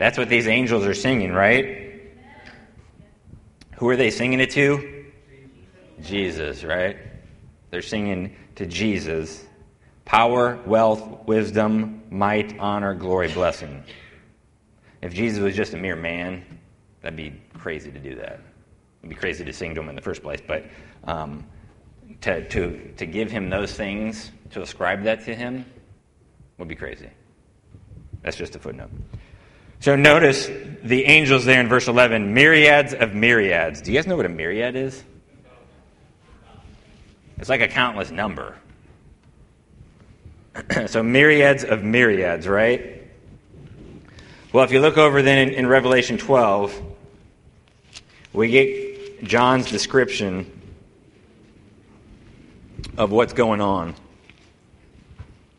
That's 0.00 0.16
what 0.16 0.30
these 0.30 0.48
angels 0.48 0.86
are 0.86 0.94
singing, 0.94 1.30
right? 1.30 2.00
Who 3.76 3.86
are 3.90 3.96
they 3.96 4.10
singing 4.10 4.40
it 4.40 4.50
to? 4.52 5.04
Jesus, 6.00 6.64
right? 6.64 6.96
They're 7.70 7.82
singing 7.82 8.34
to 8.54 8.64
Jesus. 8.64 9.44
Power, 10.06 10.58
wealth, 10.64 11.28
wisdom, 11.28 12.02
might, 12.08 12.58
honor, 12.58 12.94
glory, 12.94 13.28
blessing. 13.30 13.84
If 15.02 15.12
Jesus 15.12 15.38
was 15.38 15.54
just 15.54 15.74
a 15.74 15.76
mere 15.76 15.96
man, 15.96 16.46
that'd 17.02 17.14
be 17.14 17.38
crazy 17.58 17.92
to 17.92 17.98
do 17.98 18.14
that. 18.14 18.40
It'd 19.00 19.10
be 19.10 19.14
crazy 19.14 19.44
to 19.44 19.52
sing 19.52 19.74
to 19.74 19.82
him 19.82 19.90
in 19.90 19.96
the 19.96 20.00
first 20.00 20.22
place. 20.22 20.40
But 20.40 20.64
um, 21.04 21.46
to, 22.22 22.48
to, 22.48 22.92
to 22.96 23.04
give 23.04 23.30
him 23.30 23.50
those 23.50 23.74
things, 23.74 24.32
to 24.52 24.62
ascribe 24.62 25.02
that 25.02 25.26
to 25.26 25.34
him, 25.34 25.66
would 26.56 26.68
be 26.68 26.74
crazy. 26.74 27.10
That's 28.22 28.38
just 28.38 28.56
a 28.56 28.58
footnote. 28.58 28.92
So 29.80 29.96
notice 29.96 30.46
the 30.82 31.04
angels 31.06 31.46
there 31.46 31.58
in 31.58 31.66
verse 31.66 31.88
11 31.88 32.34
myriads 32.34 32.92
of 32.92 33.14
myriads. 33.14 33.80
Do 33.80 33.90
you 33.90 33.98
guys 33.98 34.06
know 34.06 34.16
what 34.16 34.26
a 34.26 34.30
myriad 34.30 34.76
is? 34.76 35.02
It's 37.38 37.48
like 37.48 37.62
a 37.62 37.68
countless 37.68 38.10
number. 38.10 38.56
so 40.86 41.02
myriads 41.02 41.64
of 41.64 41.82
myriads, 41.82 42.46
right? 42.46 43.10
Well, 44.52 44.64
if 44.64 44.70
you 44.70 44.80
look 44.80 44.98
over 44.98 45.22
then 45.22 45.48
in, 45.48 45.54
in 45.54 45.66
Revelation 45.66 46.18
12, 46.18 46.78
we 48.34 48.50
get 48.50 49.24
John's 49.24 49.70
description 49.70 50.60
of 52.98 53.10
what's 53.10 53.32
going 53.32 53.62
on. 53.62 53.94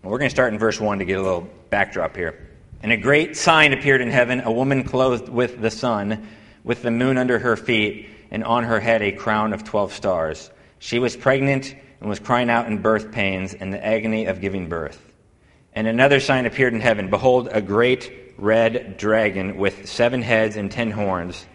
We're 0.04 0.20
going 0.20 0.30
to 0.30 0.36
start 0.36 0.54
in 0.54 0.60
verse 0.60 0.80
1 0.80 1.00
to 1.00 1.06
get 1.06 1.18
a 1.18 1.24
little 1.24 1.50
backdrop 1.72 2.16
here. 2.16 2.51
And 2.84 2.92
a 2.92 2.98
great 2.98 3.38
sign 3.38 3.74
appeared 3.74 4.02
in 4.02 4.10
heaven 4.10 4.42
a 4.42 4.52
woman 4.52 4.84
clothed 4.84 5.30
with 5.30 5.62
the 5.62 5.70
sun, 5.70 6.28
with 6.64 6.82
the 6.82 6.92
moon 6.92 7.18
under 7.18 7.38
her 7.40 7.56
feet, 7.56 8.10
and 8.32 8.44
on 8.44 8.64
her 8.64 8.80
head 8.80 9.02
a 9.02 9.12
crown 9.12 9.54
of 9.54 9.64
12 9.64 9.94
stars. 9.94 10.52
She 10.80 10.98
was 10.98 11.16
pregnant 11.16 11.76
and 12.00 12.10
was 12.10 12.20
crying 12.20 12.50
out 12.50 12.68
in 12.68 12.82
birth 12.82 13.12
pains 13.12 13.54
and 13.54 13.72
the 13.72 13.86
agony 13.86 14.26
of 14.26 14.42
giving 14.42 14.68
birth. 14.68 15.12
And 15.74 15.88
another 15.88 16.20
sign 16.20 16.46
appeared 16.46 16.74
in 16.74 16.82
heaven 16.82 17.10
Behold, 17.10 17.50
a 17.52 17.62
great 17.62 18.34
red 18.38 18.98
dragon 18.98 19.58
with 19.58 19.88
seven 19.88 20.22
heads 20.22 20.56
and 20.56 20.72
ten 20.72 20.90
horns, 20.90 21.46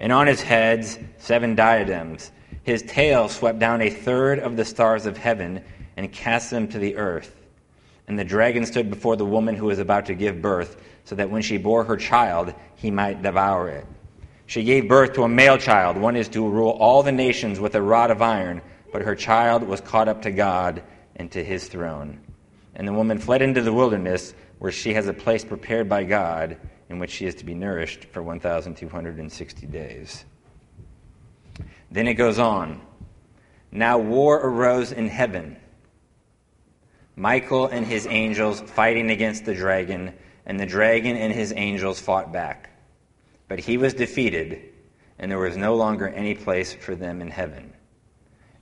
and 0.00 0.12
on 0.12 0.26
his 0.26 0.42
heads 0.42 0.98
seven 1.18 1.54
diadems. 1.54 2.32
His 2.64 2.82
tail 2.82 3.28
swept 3.28 3.60
down 3.60 3.80
a 3.80 3.90
third 3.90 4.40
of 4.40 4.56
the 4.56 4.64
stars 4.64 5.06
of 5.06 5.16
heaven 5.16 5.62
and 5.96 6.12
cast 6.12 6.50
them 6.50 6.68
to 6.68 6.78
the 6.78 6.96
earth. 6.96 7.37
And 8.08 8.18
the 8.18 8.24
dragon 8.24 8.64
stood 8.66 8.90
before 8.90 9.16
the 9.16 9.24
woman 9.24 9.54
who 9.54 9.66
was 9.66 9.78
about 9.78 10.06
to 10.06 10.14
give 10.14 10.42
birth, 10.42 10.82
so 11.04 11.14
that 11.14 11.30
when 11.30 11.42
she 11.42 11.58
bore 11.58 11.84
her 11.84 11.96
child, 11.96 12.54
he 12.74 12.90
might 12.90 13.22
devour 13.22 13.68
it. 13.68 13.86
She 14.46 14.64
gave 14.64 14.88
birth 14.88 15.12
to 15.12 15.24
a 15.24 15.28
male 15.28 15.58
child. 15.58 15.98
One 15.98 16.16
is 16.16 16.28
to 16.30 16.48
rule 16.48 16.70
all 16.70 17.02
the 17.02 17.12
nations 17.12 17.60
with 17.60 17.74
a 17.74 17.82
rod 17.82 18.10
of 18.10 18.22
iron, 18.22 18.62
but 18.92 19.02
her 19.02 19.14
child 19.14 19.62
was 19.62 19.82
caught 19.82 20.08
up 20.08 20.22
to 20.22 20.30
God 20.30 20.82
and 21.16 21.30
to 21.32 21.44
his 21.44 21.68
throne. 21.68 22.20
And 22.74 22.88
the 22.88 22.94
woman 22.94 23.18
fled 23.18 23.42
into 23.42 23.60
the 23.60 23.74
wilderness, 23.74 24.34
where 24.58 24.72
she 24.72 24.94
has 24.94 25.06
a 25.06 25.12
place 25.12 25.44
prepared 25.44 25.86
by 25.86 26.04
God, 26.04 26.56
in 26.88 26.98
which 26.98 27.10
she 27.10 27.26
is 27.26 27.34
to 27.36 27.44
be 27.44 27.54
nourished 27.54 28.06
for 28.06 28.22
1,260 28.22 29.66
days. 29.66 30.24
Then 31.90 32.06
it 32.06 32.14
goes 32.14 32.38
on. 32.38 32.80
Now 33.70 33.98
war 33.98 34.40
arose 34.40 34.92
in 34.92 35.08
heaven. 35.08 35.58
Michael 37.18 37.66
and 37.66 37.84
his 37.84 38.06
angels 38.06 38.60
fighting 38.60 39.10
against 39.10 39.44
the 39.44 39.54
dragon, 39.54 40.14
and 40.46 40.58
the 40.58 40.66
dragon 40.66 41.16
and 41.16 41.32
his 41.32 41.52
angels 41.56 41.98
fought 41.98 42.32
back. 42.32 42.70
But 43.48 43.58
he 43.58 43.76
was 43.76 43.92
defeated, 43.92 44.62
and 45.18 45.28
there 45.28 45.40
was 45.40 45.56
no 45.56 45.74
longer 45.74 46.08
any 46.08 46.36
place 46.36 46.72
for 46.72 46.94
them 46.94 47.20
in 47.20 47.28
heaven. 47.28 47.72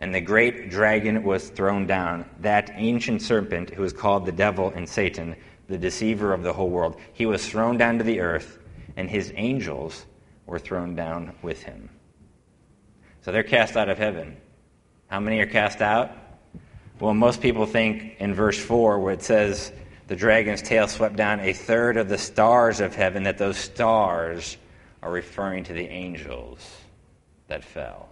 And 0.01 0.15
the 0.15 0.23
great 0.23 0.71
dragon 0.71 1.23
was 1.23 1.51
thrown 1.51 1.87
down, 1.87 2.25
that 2.41 2.71
ancient 2.75 3.21
serpent 3.21 3.69
who 3.69 3.85
is 3.85 3.93
called 3.93 4.25
the 4.25 4.33
devil 4.33 4.73
and 4.75 4.89
Satan, 4.89 5.37
the 5.69 5.77
deceiver 5.77 6.33
of 6.33 6.43
the 6.43 6.55
whole 6.55 6.71
world. 6.71 6.97
He 7.13 7.27
was 7.27 7.47
thrown 7.47 7.77
down 7.77 7.99
to 7.99 8.05
the 8.05 8.21
earth, 8.21 8.59
and 8.97 9.11
his 9.11 9.35
angels 9.37 10.07
were 10.47 10.59
thrown 10.59 10.95
down 10.95 11.35
with 11.43 11.63
him. 11.63 11.91
So 13.21 13.33
they're 13.33 13.43
cast 13.43 13.77
out 13.77 13.91
of 13.91 13.99
heaven. 13.99 14.39
How 15.09 15.21
many 15.21 15.41
are 15.41 15.47
cast 15.47 15.83
out? 15.83 16.11
Well, 16.99 17.13
most 17.13 17.43
people 17.43 17.67
think 17.67 18.17
in 18.21 18.33
verse 18.33 18.59
4, 18.59 18.99
where 19.01 19.13
it 19.13 19.23
says 19.23 19.71
the 20.07 20.17
dragon's 20.17 20.63
tail 20.63 20.89
swept 20.89 21.17
down 21.17 21.41
a 21.41 21.53
third 21.53 21.99
of 21.99 22.09
the 22.09 22.17
stars 22.17 22.81
of 22.81 22.95
heaven, 22.95 23.25
that 23.25 23.37
those 23.37 23.59
stars 23.59 24.57
are 25.03 25.11
referring 25.11 25.65
to 25.65 25.75
the 25.75 25.87
angels 25.87 26.59
that 27.49 27.63
fell. 27.63 28.09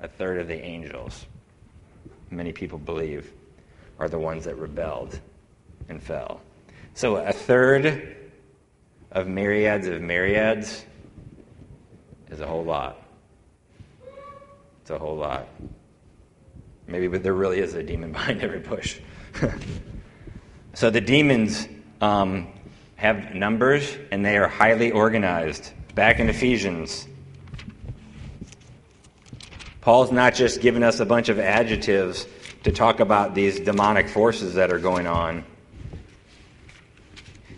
A 0.00 0.08
third 0.08 0.38
of 0.38 0.48
the 0.48 0.62
angels, 0.62 1.24
many 2.30 2.52
people 2.52 2.78
believe, 2.78 3.32
are 3.98 4.08
the 4.08 4.18
ones 4.18 4.44
that 4.44 4.56
rebelled 4.56 5.18
and 5.88 6.02
fell. 6.02 6.42
So 6.92 7.16
a 7.16 7.32
third 7.32 8.16
of 9.12 9.26
myriads 9.28 9.86
of 9.86 10.02
myriads 10.02 10.84
is 12.28 12.40
a 12.40 12.46
whole 12.46 12.64
lot. 12.64 13.00
It's 14.82 14.90
a 14.90 14.98
whole 14.98 15.16
lot. 15.16 15.48
Maybe, 16.86 17.08
but 17.08 17.22
there 17.22 17.34
really 17.34 17.60
is 17.60 17.74
a 17.74 17.82
demon 17.82 18.12
behind 18.12 18.42
every 18.42 18.60
push. 18.60 19.00
so 20.74 20.90
the 20.90 21.00
demons 21.00 21.68
um, 22.00 22.48
have 22.96 23.34
numbers 23.34 23.96
and 24.10 24.24
they 24.24 24.36
are 24.36 24.48
highly 24.48 24.92
organized. 24.92 25.72
Back 25.94 26.18
in 26.18 26.28
Ephesians, 26.28 27.06
Paul's 29.80 30.10
not 30.10 30.34
just 30.34 30.60
giving 30.60 30.82
us 30.82 31.00
a 31.00 31.06
bunch 31.06 31.28
of 31.28 31.38
adjectives 31.38 32.26
to 32.64 32.72
talk 32.72 33.00
about 33.00 33.34
these 33.34 33.60
demonic 33.60 34.08
forces 34.08 34.54
that 34.54 34.72
are 34.72 34.78
going 34.78 35.06
on. 35.06 35.44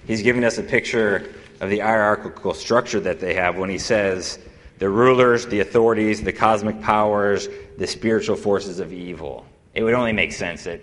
He's 0.06 0.22
giving 0.22 0.44
us 0.44 0.58
a 0.58 0.62
picture 0.62 1.32
of 1.60 1.70
the 1.70 1.78
hierarchical 1.78 2.54
structure 2.54 3.00
that 3.00 3.20
they 3.20 3.34
have 3.34 3.56
when 3.56 3.70
he 3.70 3.78
says 3.78 4.38
the 4.78 4.88
rulers, 4.88 5.46
the 5.46 5.60
authorities, 5.60 6.22
the 6.22 6.32
cosmic 6.32 6.80
powers, 6.80 7.48
the 7.78 7.86
spiritual 7.86 8.36
forces 8.36 8.78
of 8.80 8.92
evil. 8.92 9.46
It 9.74 9.82
would 9.82 9.94
only 9.94 10.12
make 10.12 10.32
sense 10.32 10.64
that 10.64 10.80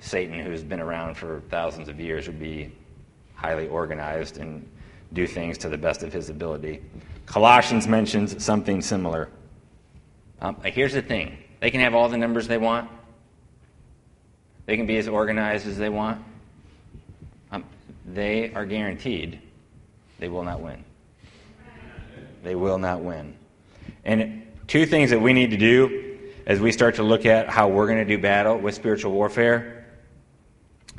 Satan, 0.00 0.38
who's 0.38 0.62
been 0.62 0.80
around 0.80 1.16
for 1.16 1.42
thousands 1.50 1.88
of 1.88 1.98
years, 1.98 2.26
would 2.26 2.40
be 2.40 2.70
highly 3.34 3.68
organized 3.68 4.38
and 4.38 4.68
do 5.12 5.26
things 5.26 5.58
to 5.58 5.68
the 5.68 5.78
best 5.78 6.02
of 6.02 6.12
his 6.12 6.30
ability. 6.30 6.82
Colossians 7.26 7.88
mentions 7.88 8.42
something 8.42 8.80
similar. 8.80 9.28
Um, 10.40 10.56
here's 10.64 10.92
the 10.92 11.02
thing 11.02 11.38
they 11.60 11.70
can 11.70 11.80
have 11.80 11.94
all 11.94 12.08
the 12.08 12.18
numbers 12.18 12.46
they 12.46 12.58
want, 12.58 12.90
they 14.66 14.76
can 14.76 14.86
be 14.86 14.96
as 14.98 15.08
organized 15.08 15.66
as 15.66 15.78
they 15.78 15.88
want. 15.88 16.22
Um, 17.50 17.64
they 18.06 18.52
are 18.52 18.66
guaranteed 18.66 19.40
they 20.18 20.28
will 20.28 20.44
not 20.44 20.60
win. 20.60 20.84
They 22.44 22.54
will 22.54 22.78
not 22.78 23.02
win. 23.02 23.34
And 24.04 24.46
two 24.68 24.86
things 24.86 25.10
that 25.10 25.20
we 25.20 25.32
need 25.32 25.50
to 25.50 25.56
do 25.56 26.18
as 26.46 26.60
we 26.60 26.70
start 26.72 26.96
to 26.96 27.02
look 27.02 27.26
at 27.26 27.48
how 27.48 27.68
we're 27.68 27.86
going 27.86 27.98
to 27.98 28.04
do 28.04 28.20
battle 28.20 28.58
with 28.58 28.74
spiritual 28.74 29.12
warfare 29.12 29.86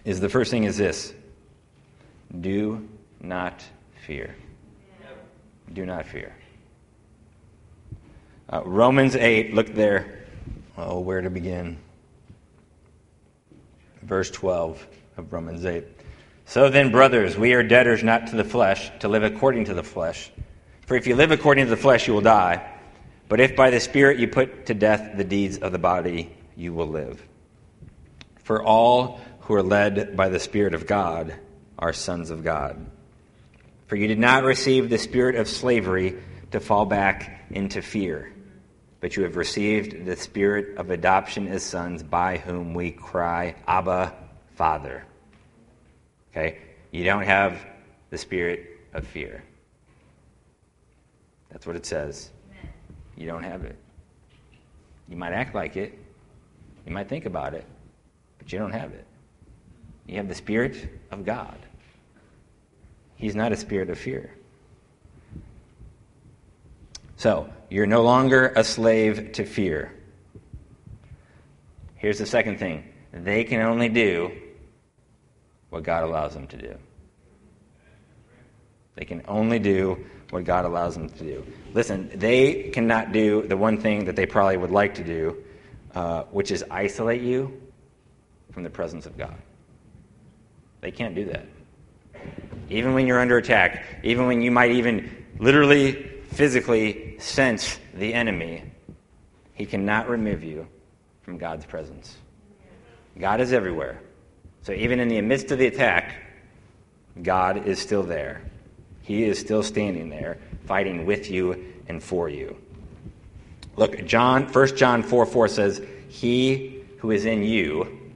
is 0.03 0.19
the 0.19 0.29
first 0.29 0.51
thing 0.51 0.63
is 0.63 0.75
this 0.75 1.13
do 2.41 2.87
not 3.21 3.63
fear. 4.05 4.35
Do 5.71 5.85
not 5.85 6.05
fear. 6.05 6.35
Uh, 8.51 8.61
Romans 8.65 9.15
8, 9.15 9.53
look 9.53 9.73
there. 9.73 10.25
Oh, 10.77 10.99
where 10.99 11.21
to 11.21 11.29
begin? 11.29 11.77
Verse 14.03 14.29
12 14.29 14.85
of 15.17 15.33
Romans 15.33 15.65
8. 15.65 15.83
So 16.45 16.69
then, 16.69 16.91
brothers, 16.91 17.37
we 17.37 17.53
are 17.53 17.63
debtors 17.63 18.03
not 18.03 18.27
to 18.27 18.35
the 18.35 18.43
flesh, 18.43 18.91
to 18.99 19.07
live 19.07 19.23
according 19.23 19.65
to 19.65 19.73
the 19.73 19.81
flesh. 19.81 20.31
For 20.85 20.95
if 20.95 21.07
you 21.07 21.15
live 21.15 21.31
according 21.31 21.65
to 21.65 21.69
the 21.69 21.77
flesh, 21.77 22.07
you 22.07 22.13
will 22.13 22.21
die. 22.21 22.71
But 23.27 23.39
if 23.39 23.55
by 23.55 23.71
the 23.71 23.79
Spirit 23.79 24.19
you 24.19 24.27
put 24.27 24.67
to 24.67 24.73
death 24.73 25.17
the 25.17 25.23
deeds 25.23 25.57
of 25.57 25.71
the 25.71 25.79
body, 25.79 26.35
you 26.55 26.73
will 26.73 26.87
live. 26.87 27.25
For 28.43 28.63
all 28.63 29.19
who 29.41 29.55
are 29.55 29.63
led 29.63 30.15
by 30.15 30.29
the 30.29 30.39
Spirit 30.39 30.73
of 30.75 30.85
God 30.85 31.33
are 31.79 31.93
sons 31.93 32.29
of 32.29 32.43
God. 32.43 32.85
For 33.87 33.95
you 33.95 34.07
did 34.07 34.19
not 34.19 34.43
receive 34.43 34.89
the 34.89 34.97
spirit 34.97 35.35
of 35.35 35.47
slavery 35.47 36.17
to 36.51 36.59
fall 36.59 36.85
back 36.85 37.45
into 37.51 37.81
fear, 37.81 38.33
but 38.99 39.15
you 39.15 39.23
have 39.23 39.35
received 39.35 40.05
the 40.05 40.15
spirit 40.15 40.77
of 40.77 40.89
adoption 40.89 41.47
as 41.47 41.63
sons, 41.63 42.01
by 42.01 42.37
whom 42.37 42.73
we 42.73 42.91
cry, 42.91 43.55
Abba, 43.67 44.15
Father. 44.55 45.05
Okay? 46.31 46.59
You 46.91 47.03
don't 47.03 47.25
have 47.25 47.63
the 48.09 48.17
spirit 48.17 48.79
of 48.93 49.05
fear. 49.05 49.43
That's 51.55 51.65
what 51.65 51.77
it 51.77 51.85
says. 51.85 52.31
You 53.15 53.27
don't 53.27 53.43
have 53.43 53.63
it. 53.63 53.77
You 55.07 55.15
might 55.15 55.31
act 55.31 55.55
like 55.55 55.77
it, 55.77 55.97
you 56.85 56.91
might 56.91 57.07
think 57.07 57.25
about 57.25 57.53
it, 57.53 57.63
but 58.37 58.51
you 58.51 58.59
don't 58.59 58.73
have 58.73 58.91
it. 58.91 59.05
You 60.05 60.17
have 60.17 60.27
the 60.27 60.35
Spirit 60.35 60.89
of 61.11 61.23
God. 61.23 61.57
He's 63.15 63.35
not 63.35 63.53
a 63.53 63.55
spirit 63.55 63.89
of 63.89 63.97
fear. 63.97 64.35
So, 67.15 67.49
you're 67.69 67.87
no 67.87 68.03
longer 68.03 68.51
a 68.57 68.63
slave 68.65 69.31
to 69.31 69.45
fear. 69.45 69.93
Here's 71.95 72.17
the 72.17 72.25
second 72.25 72.59
thing 72.59 72.83
they 73.13 73.45
can 73.45 73.61
only 73.61 73.87
do 73.87 74.29
what 75.69 75.83
God 75.83 76.03
allows 76.03 76.33
them 76.33 76.47
to 76.47 76.57
do. 76.57 76.77
They 78.95 79.05
can 79.05 79.23
only 79.29 79.59
do 79.59 80.05
what 80.29 80.43
God 80.43 80.65
allows 80.65 80.95
them 80.95 81.09
to 81.09 81.23
do. 81.23 81.45
Listen, 81.73 82.11
they 82.15 82.69
cannot 82.73 83.11
do 83.11 83.43
the 83.43 83.57
one 83.57 83.79
thing 83.79 84.05
that 84.05 84.15
they 84.15 84.25
probably 84.25 84.57
would 84.57 84.71
like 84.71 84.95
to 84.95 85.03
do, 85.03 85.43
uh, 85.93 86.23
which 86.23 86.51
is 86.51 86.63
isolate 86.69 87.21
you 87.21 87.61
from 88.51 88.63
the 88.63 88.69
presence 88.69 89.05
of 89.05 89.17
God. 89.17 89.35
They 90.81 90.91
can't 90.91 91.15
do 91.15 91.25
that. 91.25 91.45
Even 92.69 92.93
when 92.93 93.05
you're 93.07 93.19
under 93.19 93.37
attack, 93.37 93.83
even 94.03 94.27
when 94.27 94.41
you 94.41 94.51
might 94.51 94.71
even 94.71 95.25
literally, 95.39 96.11
physically 96.31 97.17
sense 97.19 97.79
the 97.93 98.13
enemy, 98.13 98.63
he 99.53 99.65
cannot 99.65 100.09
remove 100.09 100.43
you 100.43 100.67
from 101.21 101.37
God's 101.37 101.65
presence. 101.65 102.15
God 103.17 103.39
is 103.41 103.53
everywhere. 103.53 104.01
So 104.63 104.73
even 104.73 104.99
in 104.99 105.07
the 105.07 105.21
midst 105.21 105.51
of 105.51 105.59
the 105.59 105.67
attack, 105.67 106.15
God 107.21 107.67
is 107.67 107.79
still 107.79 108.03
there. 108.03 108.41
He 109.05 109.23
is 109.23 109.39
still 109.39 109.61
standing 109.61 110.09
there, 110.09 110.39
fighting 110.65 111.05
with 111.05 111.29
you 111.29 111.73
and 111.87 112.01
for 112.01 112.27
you. 112.27 112.57
Look, 113.77 114.05
John, 114.05 114.51
1 114.51 114.75
John 114.75 115.03
4 115.03 115.25
4 115.25 115.47
says, 115.47 115.81
He 116.09 116.83
who 116.97 117.11
is 117.11 117.25
in 117.25 117.43
you 117.43 118.13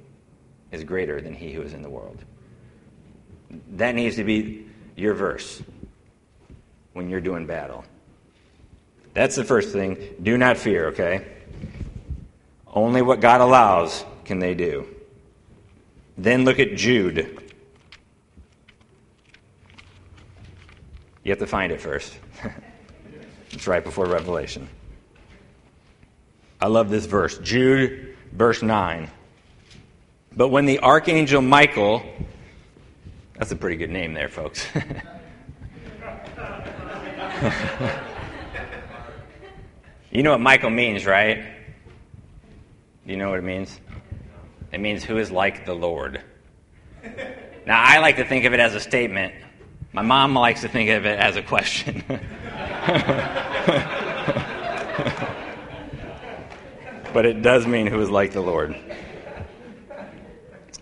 is 0.71 0.83
greater 0.83 1.21
than 1.21 1.33
he 1.33 1.51
who 1.51 1.61
is 1.61 1.73
in 1.73 1.83
the 1.83 1.89
world. 1.89 2.23
That 3.71 3.93
needs 3.93 4.15
to 4.15 4.23
be 4.23 4.65
your 4.95 5.13
verse 5.13 5.61
when 6.93 7.09
you're 7.09 7.21
doing 7.21 7.45
battle. 7.45 7.83
That's 9.13 9.35
the 9.35 9.43
first 9.43 9.71
thing. 9.71 10.15
Do 10.21 10.37
not 10.37 10.57
fear, 10.57 10.87
okay? 10.87 11.25
Only 12.67 13.01
what 13.01 13.19
God 13.19 13.41
allows 13.41 14.05
can 14.25 14.39
they 14.39 14.53
do. 14.53 14.87
Then 16.17 16.45
look 16.45 16.59
at 16.59 16.75
Jude. 16.75 17.48
You 21.23 21.31
have 21.31 21.39
to 21.39 21.47
find 21.47 21.71
it 21.71 21.81
first. 21.81 22.13
it's 23.51 23.67
right 23.67 23.83
before 23.83 24.05
Revelation. 24.05 24.69
I 26.61 26.67
love 26.67 26.89
this 26.89 27.05
verse. 27.05 27.37
Jude, 27.39 28.17
verse 28.31 28.61
9. 28.61 29.09
But 30.35 30.49
when 30.49 30.65
the 30.65 30.79
archangel 30.79 31.41
Michael, 31.41 32.03
that's 33.35 33.51
a 33.51 33.55
pretty 33.55 33.77
good 33.77 33.89
name 33.89 34.13
there, 34.13 34.29
folks. 34.29 34.67
you 40.11 40.23
know 40.23 40.31
what 40.31 40.41
Michael 40.41 40.69
means, 40.69 41.05
right? 41.05 41.43
Do 43.05 43.11
you 43.11 43.17
know 43.17 43.29
what 43.29 43.39
it 43.39 43.43
means? 43.43 43.79
It 44.71 44.79
means 44.79 45.03
who 45.03 45.17
is 45.17 45.31
like 45.31 45.65
the 45.65 45.73
Lord. 45.73 46.21
Now, 47.65 47.81
I 47.81 47.99
like 47.99 48.17
to 48.17 48.25
think 48.25 48.45
of 48.45 48.53
it 48.53 48.59
as 48.59 48.75
a 48.75 48.79
statement. 48.79 49.33
My 49.91 50.03
mom 50.03 50.35
likes 50.35 50.61
to 50.61 50.67
think 50.67 50.89
of 50.91 51.05
it 51.05 51.19
as 51.19 51.35
a 51.35 51.41
question. 51.41 52.03
but 57.13 57.25
it 57.25 57.41
does 57.41 57.65
mean 57.65 57.87
who 57.87 57.99
is 57.99 58.09
like 58.09 58.31
the 58.31 58.41
Lord. 58.41 58.75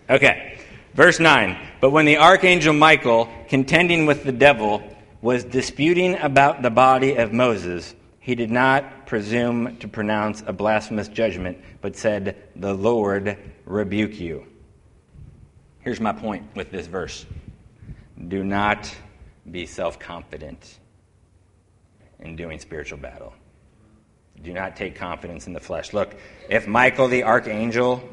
Okay, 0.09 0.59
verse 0.93 1.19
9. 1.19 1.57
But 1.79 1.91
when 1.91 2.05
the 2.05 2.17
archangel 2.17 2.73
Michael, 2.73 3.29
contending 3.47 4.05
with 4.05 4.23
the 4.23 4.31
devil, 4.31 4.83
was 5.21 5.43
disputing 5.43 6.17
about 6.17 6.61
the 6.61 6.69
body 6.69 7.15
of 7.15 7.31
Moses, 7.31 7.95
he 8.19 8.35
did 8.35 8.51
not 8.51 9.07
presume 9.07 9.77
to 9.77 9.87
pronounce 9.87 10.43
a 10.45 10.53
blasphemous 10.53 11.07
judgment, 11.07 11.57
but 11.81 11.95
said, 11.95 12.35
The 12.57 12.73
Lord 12.73 13.37
rebuke 13.65 14.19
you. 14.19 14.45
Here's 15.79 16.01
my 16.01 16.11
point 16.11 16.45
with 16.55 16.71
this 16.71 16.87
verse 16.87 17.25
do 18.27 18.43
not 18.43 18.93
be 19.49 19.65
self 19.65 19.99
confident 19.99 20.79
in 22.19 22.35
doing 22.35 22.59
spiritual 22.59 22.97
battle. 22.97 23.33
Do 24.41 24.53
not 24.53 24.75
take 24.75 24.95
confidence 24.95 25.47
in 25.47 25.53
the 25.53 25.59
flesh. 25.59 25.93
Look, 25.93 26.15
if 26.49 26.67
Michael 26.67 27.07
the 27.07 27.23
archangel 27.23 28.07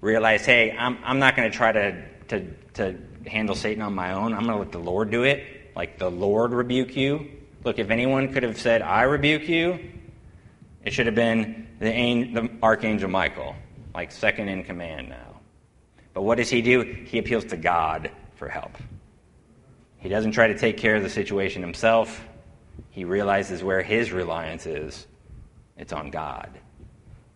realized, 0.00 0.44
hey, 0.46 0.72
I'm, 0.76 0.98
I'm 1.04 1.18
not 1.18 1.36
going 1.36 1.50
to 1.50 1.56
try 1.56 1.72
to, 1.72 2.04
to, 2.28 2.46
to 2.74 2.98
handle 3.26 3.54
Satan 3.54 3.82
on 3.82 3.94
my 3.94 4.12
own, 4.12 4.32
I'm 4.32 4.44
going 4.44 4.56
to 4.56 4.58
let 4.58 4.72
the 4.72 4.78
Lord 4.78 5.10
do 5.10 5.22
it, 5.22 5.44
like 5.76 5.98
the 5.98 6.10
Lord 6.10 6.52
rebuke 6.52 6.96
you. 6.96 7.28
Look, 7.64 7.78
if 7.78 7.90
anyone 7.90 8.32
could 8.32 8.42
have 8.42 8.60
said, 8.60 8.82
I 8.82 9.02
rebuke 9.02 9.48
you, 9.48 9.78
it 10.84 10.92
should 10.92 11.06
have 11.06 11.14
been 11.14 11.68
the, 11.78 12.24
the 12.32 12.50
archangel 12.62 13.08
Michael, 13.08 13.54
like 13.94 14.12
second 14.12 14.48
in 14.48 14.64
command 14.64 15.08
now. 15.08 15.40
But 16.12 16.22
what 16.22 16.38
does 16.38 16.50
he 16.50 16.60
do? 16.60 16.82
He 16.82 17.18
appeals 17.18 17.44
to 17.46 17.56
God 17.56 18.10
for 18.36 18.48
help. 18.48 18.72
He 19.98 20.08
doesn't 20.08 20.32
try 20.32 20.48
to 20.48 20.58
take 20.58 20.76
care 20.76 20.96
of 20.96 21.02
the 21.02 21.10
situation 21.10 21.62
himself 21.62 22.22
he 22.90 23.04
realizes 23.04 23.62
where 23.64 23.82
his 23.82 24.12
reliance 24.12 24.66
is 24.66 25.06
it's 25.76 25.92
on 25.92 26.10
God. 26.10 26.48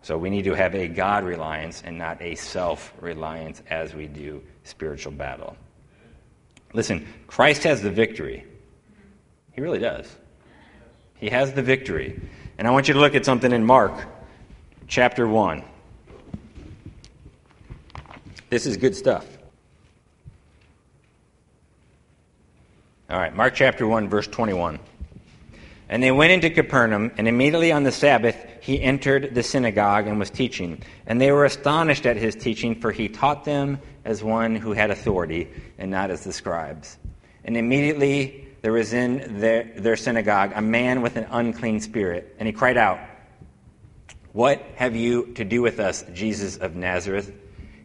So 0.02 0.16
we 0.16 0.30
need 0.30 0.44
to 0.44 0.54
have 0.54 0.76
a 0.76 0.86
God 0.86 1.24
reliance 1.24 1.82
and 1.84 1.98
not 1.98 2.22
a 2.22 2.36
self 2.36 2.92
reliance 3.00 3.60
as 3.68 3.92
we 3.94 4.06
do 4.06 4.40
spiritual 4.62 5.12
battle. 5.12 5.56
Listen, 6.72 7.06
Christ 7.26 7.64
has 7.64 7.82
the 7.82 7.90
victory. 7.90 8.44
He 9.52 9.60
really 9.60 9.80
does. 9.80 10.14
He 11.16 11.28
has 11.30 11.52
the 11.52 11.62
victory. 11.62 12.20
And 12.58 12.68
I 12.68 12.70
want 12.70 12.86
you 12.86 12.94
to 12.94 13.00
look 13.00 13.16
at 13.16 13.24
something 13.24 13.50
in 13.50 13.64
Mark 13.64 13.92
chapter 14.86 15.26
1. 15.26 15.64
This 18.50 18.66
is 18.66 18.76
good 18.76 18.94
stuff. 18.94 19.26
All 23.10 23.18
right, 23.18 23.34
Mark 23.34 23.54
chapter 23.54 23.86
1, 23.86 24.10
verse 24.10 24.26
21. 24.26 24.78
And 25.88 26.02
they 26.02 26.10
went 26.10 26.30
into 26.30 26.50
Capernaum, 26.50 27.10
and 27.16 27.26
immediately 27.26 27.72
on 27.72 27.82
the 27.82 27.90
Sabbath 27.90 28.36
he 28.60 28.82
entered 28.82 29.34
the 29.34 29.42
synagogue 29.42 30.06
and 30.06 30.18
was 30.18 30.28
teaching. 30.28 30.82
And 31.06 31.18
they 31.18 31.32
were 31.32 31.46
astonished 31.46 32.04
at 32.04 32.18
his 32.18 32.34
teaching, 32.34 32.78
for 32.78 32.92
he 32.92 33.08
taught 33.08 33.46
them 33.46 33.78
as 34.04 34.22
one 34.22 34.56
who 34.56 34.74
had 34.74 34.90
authority, 34.90 35.48
and 35.78 35.90
not 35.90 36.10
as 36.10 36.22
the 36.22 36.34
scribes. 36.34 36.98
And 37.44 37.56
immediately 37.56 38.46
there 38.60 38.72
was 38.72 38.92
in 38.92 39.40
their, 39.40 39.64
their 39.74 39.96
synagogue 39.96 40.52
a 40.54 40.60
man 40.60 41.00
with 41.00 41.16
an 41.16 41.28
unclean 41.30 41.80
spirit, 41.80 42.36
and 42.38 42.46
he 42.46 42.52
cried 42.52 42.76
out, 42.76 43.00
What 44.32 44.62
have 44.74 44.94
you 44.94 45.32
to 45.36 45.46
do 45.46 45.62
with 45.62 45.80
us, 45.80 46.04
Jesus 46.12 46.58
of 46.58 46.76
Nazareth? 46.76 47.32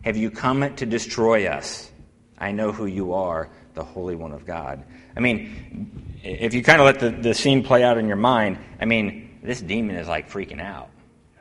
Have 0.03 0.17
you 0.17 0.29
come 0.29 0.75
to 0.75 0.86
destroy 0.86 1.47
us? 1.47 1.89
I 2.38 2.51
know 2.51 2.73
who 2.73 2.88
you 2.88 3.13
are, 3.13 3.49
the 3.73 3.86
Holy 3.86 4.15
One 4.15 4.33
of 4.33 4.45
God. 4.45 4.83
I 5.15 5.19
mean, 5.19 6.19
if 6.23 6.54
you 6.54 6.63
kind 6.63 6.80
of 6.80 6.86
let 6.86 6.99
the, 6.99 7.10
the 7.10 7.34
scene 7.34 7.63
play 7.63 7.84
out 7.84 7.97
in 7.97 8.08
your 8.08 8.17
mind, 8.17 8.58
I 8.80 8.86
mean, 8.86 9.39
this 9.43 9.62
demon 9.62 9.95
is 9.95 10.08
like 10.08 10.30
freaking 10.30 10.62
out. 10.62 10.89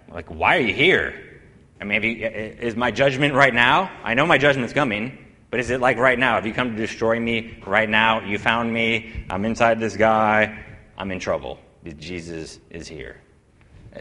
Like, 0.08 0.28
why 0.28 0.56
are 0.56 0.60
you 0.60 0.74
here? 0.74 1.40
I 1.80 1.84
mean, 1.84 2.02
you, 2.02 2.26
is 2.26 2.76
my 2.76 2.90
judgment 2.90 3.34
right 3.34 3.54
now? 3.54 3.90
I 4.04 4.14
know 4.14 4.26
my 4.26 4.38
judgment's 4.38 4.72
coming, 4.72 5.18
but 5.50 5.60
is 5.60 5.70
it 5.70 5.80
like 5.80 5.96
right 5.98 6.18
now? 6.18 6.34
Have 6.34 6.46
you 6.46 6.52
come 6.52 6.70
to 6.70 6.76
destroy 6.76 7.18
me 7.18 7.58
right 7.66 7.88
now? 7.88 8.24
You 8.24 8.38
found 8.38 8.72
me. 8.72 9.26
I'm 9.30 9.44
inside 9.44 9.80
this 9.80 9.96
guy. 9.96 10.64
I'm 10.98 11.10
in 11.10 11.18
trouble. 11.18 11.58
Jesus 11.98 12.60
is 12.70 12.86
here. 12.86 13.20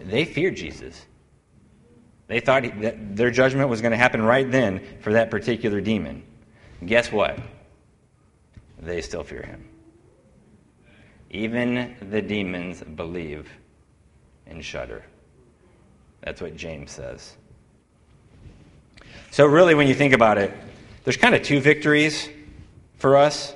They 0.04 0.26
feared 0.26 0.56
Jesus. 0.56 1.06
They 2.28 2.40
thought 2.40 2.64
that 2.82 3.16
their 3.16 3.32
judgment 3.32 3.70
was 3.70 3.82
going 3.82 3.92
to 3.92 3.98
happen 3.98 4.22
right 4.22 4.50
then 4.50 4.82
for 5.02 5.14
that 5.14 5.30
particular 5.30 5.82
demon. 5.82 6.24
guess 6.86 7.12
what? 7.12 7.38
They 8.82 9.02
still 9.02 9.24
fear 9.24 9.44
him. 9.44 9.70
Even 11.30 11.96
the 12.10 12.22
demons 12.22 12.82
believe 12.82 13.50
and 14.48 14.64
shudder. 14.66 15.06
That's 16.22 16.42
what 16.42 16.56
James 16.56 16.92
says. 16.92 17.38
So, 19.30 19.46
really, 19.46 19.76
when 19.76 19.88
you 19.88 19.94
think 19.94 20.14
about 20.14 20.38
it, 20.38 20.54
there's 21.04 21.18
kind 21.18 21.36
of 21.36 21.42
two 21.42 21.62
victories 21.62 22.28
for 22.98 23.16
us 23.16 23.54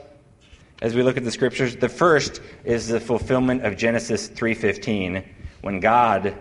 as 0.82 0.96
we 0.96 1.04
look 1.04 1.18
at 1.18 1.24
the 1.24 1.32
scriptures. 1.32 1.76
The 1.76 1.90
first 1.90 2.42
is 2.64 2.88
the 2.88 3.00
fulfillment 3.00 3.66
of 3.66 3.76
Genesis 3.76 4.30
3:15 4.30 5.24
when 5.62 5.80
God 5.80 6.36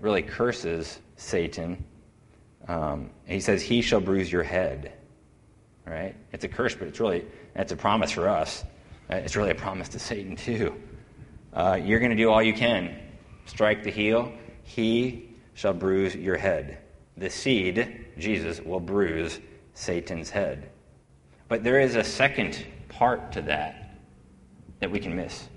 really 0.00 0.22
curses 0.22 0.98
Satan. 1.16 1.84
Um, 2.66 3.10
he 3.26 3.40
says, 3.40 3.62
"He 3.62 3.80
shall 3.80 4.00
bruise 4.00 4.30
your 4.30 4.42
head." 4.42 4.97
Right? 5.88 6.14
It's 6.32 6.44
a 6.44 6.48
curse, 6.48 6.74
but 6.74 6.88
it's 6.88 7.00
really 7.00 7.24
it's 7.54 7.72
a 7.72 7.76
promise 7.76 8.10
for 8.10 8.28
us. 8.28 8.64
Uh, 9.10 9.16
it's 9.16 9.36
really 9.36 9.50
a 9.50 9.54
promise 9.54 9.88
to 9.90 9.98
Satan, 9.98 10.36
too. 10.36 10.74
Uh, 11.54 11.80
you're 11.82 11.98
going 11.98 12.10
to 12.10 12.16
do 12.16 12.30
all 12.30 12.42
you 12.42 12.52
can. 12.52 12.94
Strike 13.46 13.82
the 13.82 13.90
heel, 13.90 14.30
he 14.64 15.30
shall 15.54 15.72
bruise 15.72 16.14
your 16.14 16.36
head. 16.36 16.78
The 17.16 17.30
seed, 17.30 18.06
Jesus, 18.18 18.60
will 18.60 18.80
bruise 18.80 19.40
Satan's 19.72 20.28
head. 20.28 20.70
But 21.48 21.64
there 21.64 21.80
is 21.80 21.96
a 21.96 22.04
second 22.04 22.66
part 22.90 23.32
to 23.32 23.42
that 23.42 23.98
that 24.80 24.90
we 24.90 25.00
can 25.00 25.16
miss. 25.16 25.48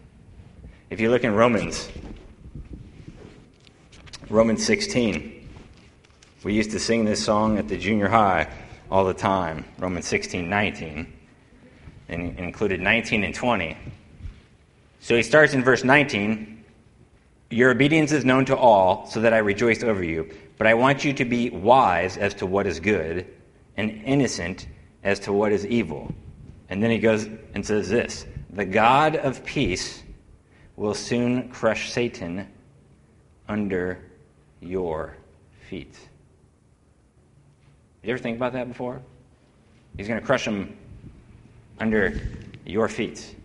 If 0.89 1.01
you 1.01 1.11
look 1.11 1.25
in 1.25 1.33
Romans, 1.33 1.89
Romans 4.29 4.65
16, 4.65 5.49
we 6.43 6.53
used 6.53 6.71
to 6.71 6.79
sing 6.79 7.03
this 7.03 7.23
song 7.23 7.57
at 7.57 7.67
the 7.67 7.77
junior 7.77 8.07
high 8.07 8.47
all 8.91 9.05
the 9.05 9.13
time, 9.13 9.65
Romans 9.79 10.05
16, 10.05 10.47
19 10.47 11.13
and 12.11 12.37
included 12.37 12.79
19 12.79 13.23
and 13.23 13.33
20. 13.33 13.77
So 14.99 15.15
he 15.15 15.23
starts 15.23 15.53
in 15.53 15.63
verse 15.63 15.83
19 15.83 16.63
Your 17.49 17.71
obedience 17.71 18.11
is 18.11 18.23
known 18.23 18.45
to 18.45 18.55
all, 18.55 19.07
so 19.07 19.21
that 19.21 19.33
I 19.33 19.39
rejoice 19.39 19.81
over 19.81 20.03
you. 20.03 20.29
But 20.57 20.67
I 20.67 20.75
want 20.75 21.03
you 21.03 21.13
to 21.13 21.25
be 21.25 21.49
wise 21.49 22.17
as 22.17 22.35
to 22.35 22.45
what 22.45 22.67
is 22.67 22.79
good, 22.79 23.25
and 23.77 24.03
innocent 24.05 24.67
as 25.03 25.19
to 25.21 25.33
what 25.33 25.51
is 25.51 25.65
evil. 25.65 26.13
And 26.69 26.83
then 26.83 26.91
he 26.91 26.99
goes 26.99 27.27
and 27.53 27.65
says 27.65 27.89
this 27.89 28.25
The 28.51 28.65
God 28.65 29.15
of 29.15 29.43
peace 29.43 30.03
will 30.75 30.93
soon 30.93 31.49
crush 31.49 31.91
Satan 31.91 32.47
under 33.47 33.99
your 34.59 35.15
feet. 35.69 35.97
Did 38.01 38.07
you 38.07 38.13
ever 38.15 38.23
think 38.23 38.37
about 38.37 38.53
that 38.53 38.67
before? 38.67 38.99
He's 39.95 40.07
going 40.07 40.19
to 40.19 40.25
crush 40.25 40.47
him 40.47 40.75
under 41.79 42.19
your 42.65 42.87
feet. 42.87 43.35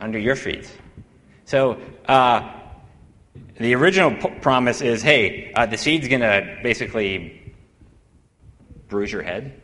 Under 0.00 0.18
your 0.18 0.36
feet. 0.36 0.70
So, 1.46 1.80
uh, 2.06 2.52
the 3.56 3.74
original 3.74 4.14
p- 4.14 4.38
promise 4.40 4.82
is 4.82 5.02
hey, 5.02 5.52
uh, 5.54 5.64
the 5.64 5.78
seed's 5.78 6.08
going 6.08 6.20
to 6.20 6.58
basically 6.62 7.54
bruise 8.88 9.10
your 9.10 9.22
head, 9.22 9.58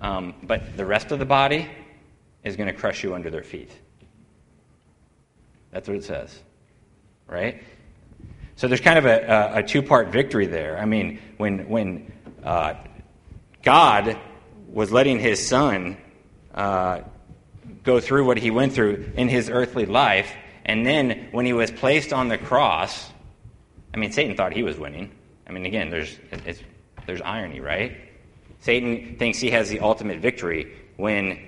um, 0.00 0.34
but 0.42 0.76
the 0.76 0.86
rest 0.86 1.12
of 1.12 1.18
the 1.18 1.26
body 1.26 1.68
is 2.44 2.56
going 2.56 2.68
to 2.68 2.72
crush 2.72 3.02
you 3.04 3.14
under 3.14 3.28
their 3.28 3.42
feet. 3.42 3.70
That's 5.70 5.86
what 5.86 5.98
it 5.98 6.04
says, 6.04 6.40
right? 7.26 7.62
So 8.56 8.68
there's 8.68 8.80
kind 8.80 8.98
of 8.98 9.04
a, 9.04 9.20
a, 9.26 9.58
a 9.58 9.62
two 9.62 9.82
part 9.82 10.08
victory 10.08 10.46
there. 10.46 10.78
I 10.78 10.84
mean, 10.86 11.20
when, 11.36 11.68
when 11.68 12.12
uh, 12.44 12.74
God 13.62 14.18
was 14.68 14.92
letting 14.92 15.18
his 15.18 15.46
son 15.46 15.96
uh, 16.54 17.00
go 17.82 18.00
through 18.00 18.26
what 18.26 18.38
he 18.38 18.50
went 18.50 18.72
through 18.72 19.12
in 19.16 19.28
his 19.28 19.48
earthly 19.50 19.86
life. 19.86 20.30
And 20.64 20.86
then 20.86 21.28
when 21.32 21.46
he 21.46 21.52
was 21.52 21.70
placed 21.70 22.12
on 22.12 22.28
the 22.28 22.38
cross, 22.38 23.10
I 23.92 23.96
mean, 23.96 24.12
Satan 24.12 24.36
thought 24.36 24.52
he 24.52 24.62
was 24.62 24.78
winning. 24.78 25.10
I 25.46 25.52
mean, 25.52 25.66
again, 25.66 25.90
there's, 25.90 26.18
There's 27.06 27.20
irony, 27.20 27.60
right? 27.60 27.96
Satan 28.60 29.16
thinks 29.18 29.38
he 29.38 29.50
has 29.50 29.68
the 29.68 29.80
ultimate 29.80 30.20
victory 30.20 30.72
when 30.96 31.38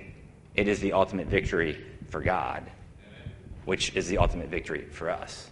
it 0.55 0.67
is 0.67 0.79
the 0.79 0.93
ultimate 0.93 1.27
victory 1.27 1.83
for 2.09 2.21
God, 2.21 2.63
which 3.65 3.95
is 3.95 4.07
the 4.07 4.19
ultimate 4.19 4.49
victory 4.49 4.85
for 4.91 5.09
us. 5.09 5.49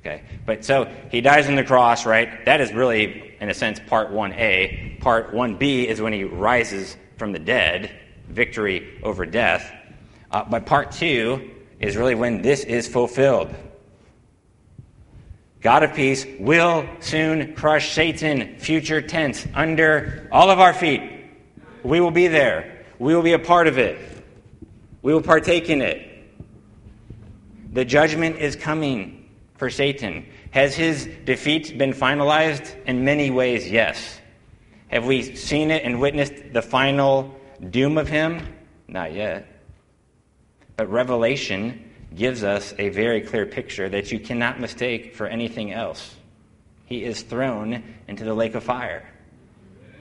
Okay? 0.00 0.22
But 0.46 0.64
so 0.64 0.90
he 1.10 1.20
dies 1.20 1.48
on 1.48 1.56
the 1.56 1.64
cross, 1.64 2.06
right? 2.06 2.44
That 2.46 2.60
is 2.60 2.72
really, 2.72 3.34
in 3.40 3.50
a 3.50 3.54
sense, 3.54 3.80
part 3.86 4.10
1A. 4.10 5.00
Part 5.00 5.32
1B 5.32 5.86
is 5.86 6.00
when 6.00 6.12
he 6.12 6.24
rises 6.24 6.96
from 7.16 7.32
the 7.32 7.38
dead, 7.38 7.90
victory 8.28 8.98
over 9.02 9.26
death. 9.26 9.70
Uh, 10.30 10.44
but 10.44 10.64
part 10.64 10.92
2 10.92 11.50
is 11.80 11.96
really 11.96 12.14
when 12.14 12.40
this 12.40 12.64
is 12.64 12.88
fulfilled. 12.88 13.54
God 15.60 15.82
of 15.82 15.92
peace 15.92 16.24
will 16.38 16.88
soon 17.00 17.54
crush 17.54 17.92
Satan, 17.92 18.56
future 18.58 19.02
tense, 19.02 19.46
under 19.54 20.26
all 20.32 20.50
of 20.50 20.58
our 20.58 20.72
feet. 20.72 21.02
We 21.82 22.00
will 22.00 22.10
be 22.10 22.28
there. 22.28 22.86
We 22.98 23.14
will 23.14 23.22
be 23.22 23.34
a 23.34 23.38
part 23.38 23.66
of 23.66 23.76
it. 23.76 23.98
We 25.02 25.12
will 25.12 25.22
partake 25.22 25.68
in 25.68 25.82
it. 25.82 26.06
The 27.72 27.84
judgment 27.84 28.36
is 28.36 28.56
coming 28.56 29.19
for 29.60 29.68
Satan. 29.68 30.24
Has 30.52 30.74
his 30.74 31.06
defeat 31.26 31.76
been 31.76 31.92
finalized? 31.92 32.82
In 32.86 33.04
many 33.04 33.30
ways, 33.30 33.70
yes. 33.70 34.18
Have 34.88 35.04
we 35.04 35.36
seen 35.36 35.70
it 35.70 35.84
and 35.84 36.00
witnessed 36.00 36.54
the 36.54 36.62
final 36.62 37.38
doom 37.68 37.98
of 37.98 38.08
him? 38.08 38.40
Not 38.88 39.12
yet. 39.12 39.46
But 40.78 40.90
Revelation 40.90 41.84
gives 42.16 42.42
us 42.42 42.72
a 42.78 42.88
very 42.88 43.20
clear 43.20 43.44
picture 43.44 43.86
that 43.90 44.10
you 44.10 44.18
cannot 44.18 44.60
mistake 44.60 45.14
for 45.14 45.26
anything 45.26 45.72
else. 45.72 46.16
He 46.86 47.04
is 47.04 47.20
thrown 47.20 47.84
into 48.08 48.24
the 48.24 48.32
lake 48.32 48.54
of 48.54 48.64
fire. 48.64 49.06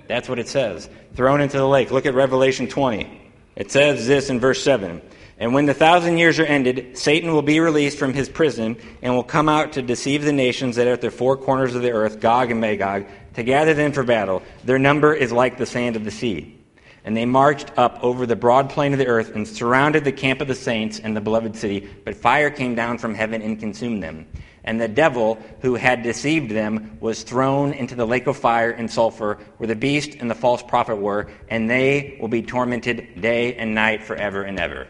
That's 0.08 0.30
what 0.30 0.40
it 0.40 0.48
says. 0.48 0.90
Thrown 1.16 1.42
into 1.42 1.58
the 1.58 1.68
lake. 1.68 1.92
Look 1.92 2.06
at 2.06 2.14
Revelation 2.14 2.70
20. 2.70 3.34
It 3.58 3.72
says 3.72 4.08
this 4.08 4.30
in 4.30 4.40
verse 4.40 4.64
7. 4.64 5.02
And 5.40 5.54
when 5.54 5.66
the 5.66 5.74
thousand 5.74 6.18
years 6.18 6.38
are 6.38 6.46
ended, 6.46 6.98
Satan 6.98 7.32
will 7.32 7.42
be 7.42 7.62
released 7.62 7.98
from 7.98 8.14
his 8.14 8.28
prison 8.28 8.76
and 9.02 9.16
will 9.16 9.24
come 9.24 9.48
out 9.48 9.72
to 9.74 9.82
deceive 9.82 10.26
the 10.26 10.34
nations 10.34 10.76
that 10.76 10.86
are 10.86 10.94
at 10.94 11.02
the 11.02 11.10
four 11.10 11.38
corners 11.38 11.76
of 11.76 11.82
the 11.82 11.92
earth, 11.92 12.20
Gog 12.20 12.52
and 12.52 12.60
Magog, 12.60 13.06
to 13.36 13.44
gather 13.44 13.74
them 13.74 13.94
for 13.94 14.04
battle. 14.04 14.44
Their 14.66 14.78
number 14.78 15.14
is 15.14 15.32
like 15.32 15.58
the 15.58 15.66
sand 15.66 15.96
of 15.96 16.04
the 16.04 16.12
sea. 16.12 16.58
And 17.06 17.16
they 17.16 17.26
marched 17.26 17.72
up 17.78 18.04
over 18.04 18.26
the 18.26 18.36
broad 18.36 18.70
plain 18.70 18.92
of 18.92 19.00
the 19.00 19.08
earth 19.08 19.34
and 19.34 19.48
surrounded 19.48 20.04
the 20.04 20.12
camp 20.12 20.42
of 20.42 20.50
the 20.50 20.56
saints 20.56 21.00
and 21.00 21.16
the 21.16 21.22
beloved 21.22 21.56
city. 21.56 21.90
But 22.04 22.18
fire 22.18 22.50
came 22.50 22.76
down 22.76 22.98
from 22.98 23.16
heaven 23.16 23.42
and 23.42 23.58
consumed 23.58 24.04
them. 24.04 24.28
And 24.66 24.80
the 24.80 24.90
devil 24.90 25.40
who 25.62 25.76
had 25.76 26.04
deceived 26.04 26.52
them 26.52 26.98
was 27.00 27.24
thrown 27.24 27.72
into 27.72 27.96
the 27.96 28.06
lake 28.06 28.28
of 28.28 28.36
fire 28.36 28.72
and 28.72 28.92
sulfur, 28.92 29.40
where 29.56 29.68
the 29.68 29.76
beast 29.76 30.18
and 30.20 30.30
the 30.30 30.36
false 30.36 30.62
prophet 30.62 30.98
were, 30.98 31.32
and 31.48 31.70
they 31.70 32.18
will 32.20 32.28
be 32.28 32.42
tormented 32.42 33.22
day 33.22 33.56
and 33.56 33.74
night 33.74 34.04
forever 34.04 34.44
and 34.44 34.60
ever. 34.60 34.86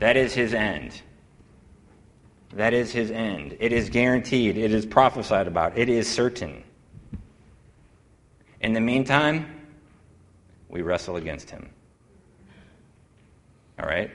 That 0.00 0.16
is 0.16 0.32
his 0.32 0.54
end. 0.54 1.00
That 2.54 2.72
is 2.72 2.90
his 2.90 3.10
end. 3.10 3.56
It 3.60 3.72
is 3.72 3.90
guaranteed. 3.90 4.56
It 4.56 4.72
is 4.72 4.86
prophesied 4.86 5.46
about. 5.46 5.78
It 5.78 5.88
is 5.90 6.08
certain. 6.08 6.64
In 8.62 8.72
the 8.72 8.80
meantime, 8.80 9.46
we 10.70 10.80
wrestle 10.80 11.16
against 11.16 11.50
him. 11.50 11.68
All 13.78 13.86
right? 13.86 14.10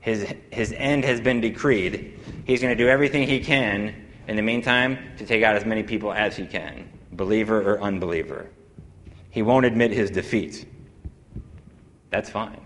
His, 0.00 0.26
his 0.50 0.72
end 0.72 1.04
has 1.04 1.20
been 1.20 1.40
decreed. 1.40 2.18
He's 2.46 2.62
going 2.62 2.76
to 2.76 2.82
do 2.82 2.88
everything 2.88 3.28
he 3.28 3.40
can 3.40 4.06
in 4.26 4.36
the 4.36 4.42
meantime 4.42 4.98
to 5.18 5.26
take 5.26 5.42
out 5.42 5.54
as 5.54 5.66
many 5.66 5.82
people 5.82 6.12
as 6.14 6.34
he 6.34 6.46
can, 6.46 6.88
believer 7.12 7.60
or 7.60 7.80
unbeliever. 7.82 8.48
He 9.30 9.42
won't 9.42 9.66
admit 9.66 9.90
his 9.90 10.10
defeat. 10.10 10.66
That's 12.10 12.30
fine. 12.30 12.63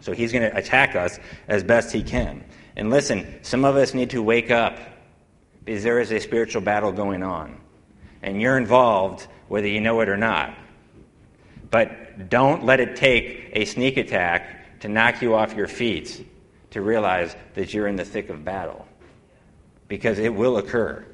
So 0.00 0.12
he's 0.12 0.32
going 0.32 0.50
to 0.50 0.56
attack 0.56 0.96
us 0.96 1.18
as 1.48 1.62
best 1.62 1.92
he 1.92 2.02
can. 2.02 2.44
And 2.76 2.90
listen, 2.90 3.42
some 3.42 3.64
of 3.64 3.76
us 3.76 3.94
need 3.94 4.10
to 4.10 4.22
wake 4.22 4.50
up 4.50 4.78
because 5.64 5.82
there 5.82 6.00
is 6.00 6.10
a 6.12 6.20
spiritual 6.20 6.62
battle 6.62 6.92
going 6.92 7.22
on. 7.22 7.60
And 8.22 8.40
you're 8.40 8.56
involved 8.58 9.26
whether 9.48 9.66
you 9.66 9.80
know 9.80 10.00
it 10.00 10.08
or 10.08 10.16
not. 10.16 10.54
But 11.70 12.28
don't 12.28 12.64
let 12.64 12.80
it 12.80 12.96
take 12.96 13.50
a 13.52 13.64
sneak 13.64 13.96
attack 13.96 14.80
to 14.80 14.88
knock 14.88 15.22
you 15.22 15.34
off 15.34 15.54
your 15.54 15.68
feet 15.68 16.26
to 16.70 16.80
realize 16.80 17.34
that 17.54 17.74
you're 17.74 17.86
in 17.86 17.96
the 17.96 18.04
thick 18.04 18.30
of 18.30 18.44
battle. 18.44 18.86
Because 19.88 20.18
it 20.18 20.34
will 20.34 20.56
occur. 20.58 21.04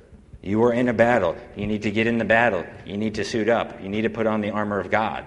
You 0.43 0.63
are 0.65 0.73
in 0.73 0.89
a 0.89 0.93
battle. 0.93 1.37
You 1.57 1.67
need 1.67 1.83
to 1.83 1.91
get 1.91 2.07
in 2.07 2.19
the 2.19 2.25
battle. 2.25 2.65
You 2.85 2.97
need 2.97 3.17
to 3.17 3.25
suit 3.25 3.49
up. 3.49 3.83
You 3.83 3.89
need 3.89 4.03
to 4.03 4.11
put 4.11 4.27
on 4.27 4.41
the 4.41 4.51
armor 4.51 4.79
of 4.79 4.91
God. 4.91 5.25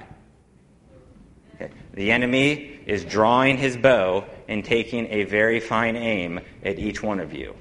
The 1.93 2.11
enemy 2.11 2.79
is 2.85 3.03
drawing 3.03 3.57
his 3.57 3.75
bow 3.77 4.25
and 4.47 4.63
taking 4.63 5.07
a 5.07 5.23
very 5.23 5.59
fine 5.59 5.95
aim 5.95 6.39
at 6.63 6.79
each 6.79 7.01
one 7.01 7.19
of 7.19 7.33
you. 7.33 7.55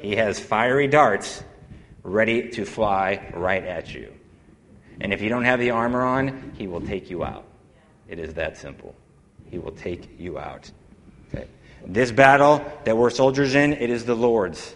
He 0.00 0.16
has 0.16 0.38
fiery 0.38 0.88
darts 0.88 1.42
ready 2.02 2.50
to 2.50 2.64
fly 2.64 3.32
right 3.34 3.64
at 3.64 3.92
you. 3.94 4.12
And 5.00 5.12
if 5.12 5.20
you 5.20 5.28
don't 5.28 5.44
have 5.44 5.60
the 5.60 5.70
armor 5.70 6.02
on, 6.02 6.52
he 6.56 6.66
will 6.66 6.80
take 6.80 7.10
you 7.10 7.24
out. 7.24 7.44
It 8.08 8.18
is 8.18 8.34
that 8.34 8.56
simple. 8.56 8.94
He 9.50 9.58
will 9.58 9.72
take 9.72 10.18
you 10.18 10.38
out. 10.38 10.70
Okay. 11.32 11.46
This 11.86 12.10
battle 12.10 12.64
that 12.84 12.96
we're 12.96 13.10
soldiers 13.10 13.54
in, 13.54 13.74
it 13.74 13.90
is 13.90 14.04
the 14.04 14.14
Lord's. 14.14 14.74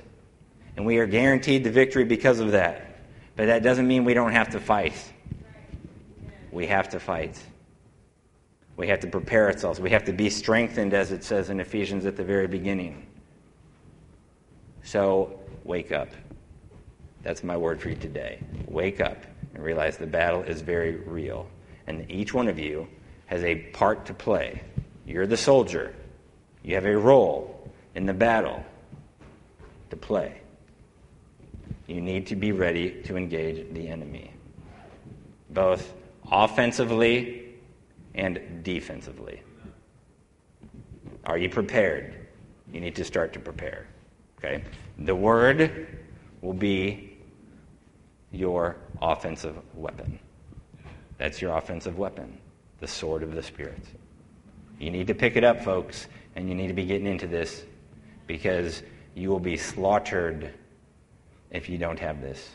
And 0.77 0.87
we 0.87 0.99
are 0.99 1.07
guaranteed 1.07 1.65
the 1.65 1.71
victory 1.71 2.05
because 2.05 2.41
of 2.41 2.53
that. 2.53 3.01
But 3.37 3.47
that 3.47 3.63
doesn't 3.63 3.87
mean 3.87 4.05
we 4.05 4.15
don't 4.15 4.33
have 4.33 4.51
to 4.51 4.61
fight. 4.61 4.95
We 6.51 6.67
have 6.67 6.91
to 6.91 7.01
fight. 7.01 7.39
We 8.77 8.89
have 8.89 9.01
to 9.01 9.07
prepare 9.07 9.47
ourselves. 9.47 9.81
We 9.81 9.91
have 9.91 10.05
to 10.05 10.13
be 10.13 10.31
strengthened, 10.31 10.95
as 10.95 11.13
it 11.13 11.25
says 11.25 11.51
in 11.51 11.61
Ephesians 11.61 12.07
at 12.07 12.17
the 12.17 12.25
very 12.25 12.47
beginning. 12.47 13.07
So, 14.83 15.39
wake 15.65 15.93
up. 15.93 16.09
That's 17.23 17.45
my 17.45 17.57
word 17.57 17.81
for 17.81 17.91
you 17.91 17.97
today. 17.97 18.41
Wake 18.67 19.01
up 19.01 19.25
and 19.55 19.63
realize 19.63 19.97
the 19.97 20.07
battle 20.07 20.43
is 20.43 20.61
very 20.61 20.97
real. 20.97 21.47
And 21.87 22.11
each 22.11 22.35
one 22.35 22.49
of 22.49 22.59
you 22.59 22.89
has 23.27 23.45
a 23.45 23.57
part 23.57 24.07
to 24.07 24.15
play. 24.15 24.63
You're 25.07 25.27
the 25.27 25.37
soldier, 25.37 25.95
you 26.63 26.75
have 26.75 26.87
a 26.87 26.97
role 26.97 27.71
in 27.95 28.07
the 28.07 28.15
battle 28.15 28.65
to 29.91 29.97
play. 29.97 30.41
You 31.87 32.01
need 32.01 32.27
to 32.29 32.37
be 32.37 32.53
ready 32.53 33.03
to 33.03 33.17
engage 33.17 33.73
the 33.75 33.89
enemy, 33.89 34.33
both 35.51 35.93
offensively 36.31 37.42
and 38.15 38.63
defensively. 38.63 39.43
Are 41.25 41.39
you 41.39 41.49
prepared? 41.49 42.15
You 42.73 42.81
need 42.81 42.95
to 42.97 43.05
start 43.05 43.33
to 43.35 43.41
prepare. 43.41 43.87
Okay? 44.39 44.65
The 44.99 45.15
word 45.15 45.99
will 46.41 46.53
be 46.53 47.19
your 48.33 48.77
offensive 49.01 49.57
weapon. 49.75 50.19
That's 51.19 51.41
your 51.41 51.57
offensive 51.57 51.99
weapon, 51.99 52.39
the 52.81 52.89
sword 52.89 53.23
of 53.23 53.35
the 53.35 53.43
Spirit. 53.43 53.83
You 54.79 54.91
need 54.91 55.07
to 55.07 55.15
pick 55.15 55.37
it 55.37 55.45
up, 55.45 55.63
folks, 55.63 56.09
and 56.35 56.49
you 56.49 56.55
need 56.55 56.69
to 56.69 56.75
be 56.75 56.85
getting 56.85 57.07
into 57.07 57.27
this 57.27 57.65
because 58.27 58.83
you 59.15 59.29
will 59.29 59.39
be 59.39 59.57
slaughtered 59.57 60.53
if 61.51 61.69
you 61.69 61.79
don't 61.79 61.99
have 62.01 62.21
this. 62.21 62.51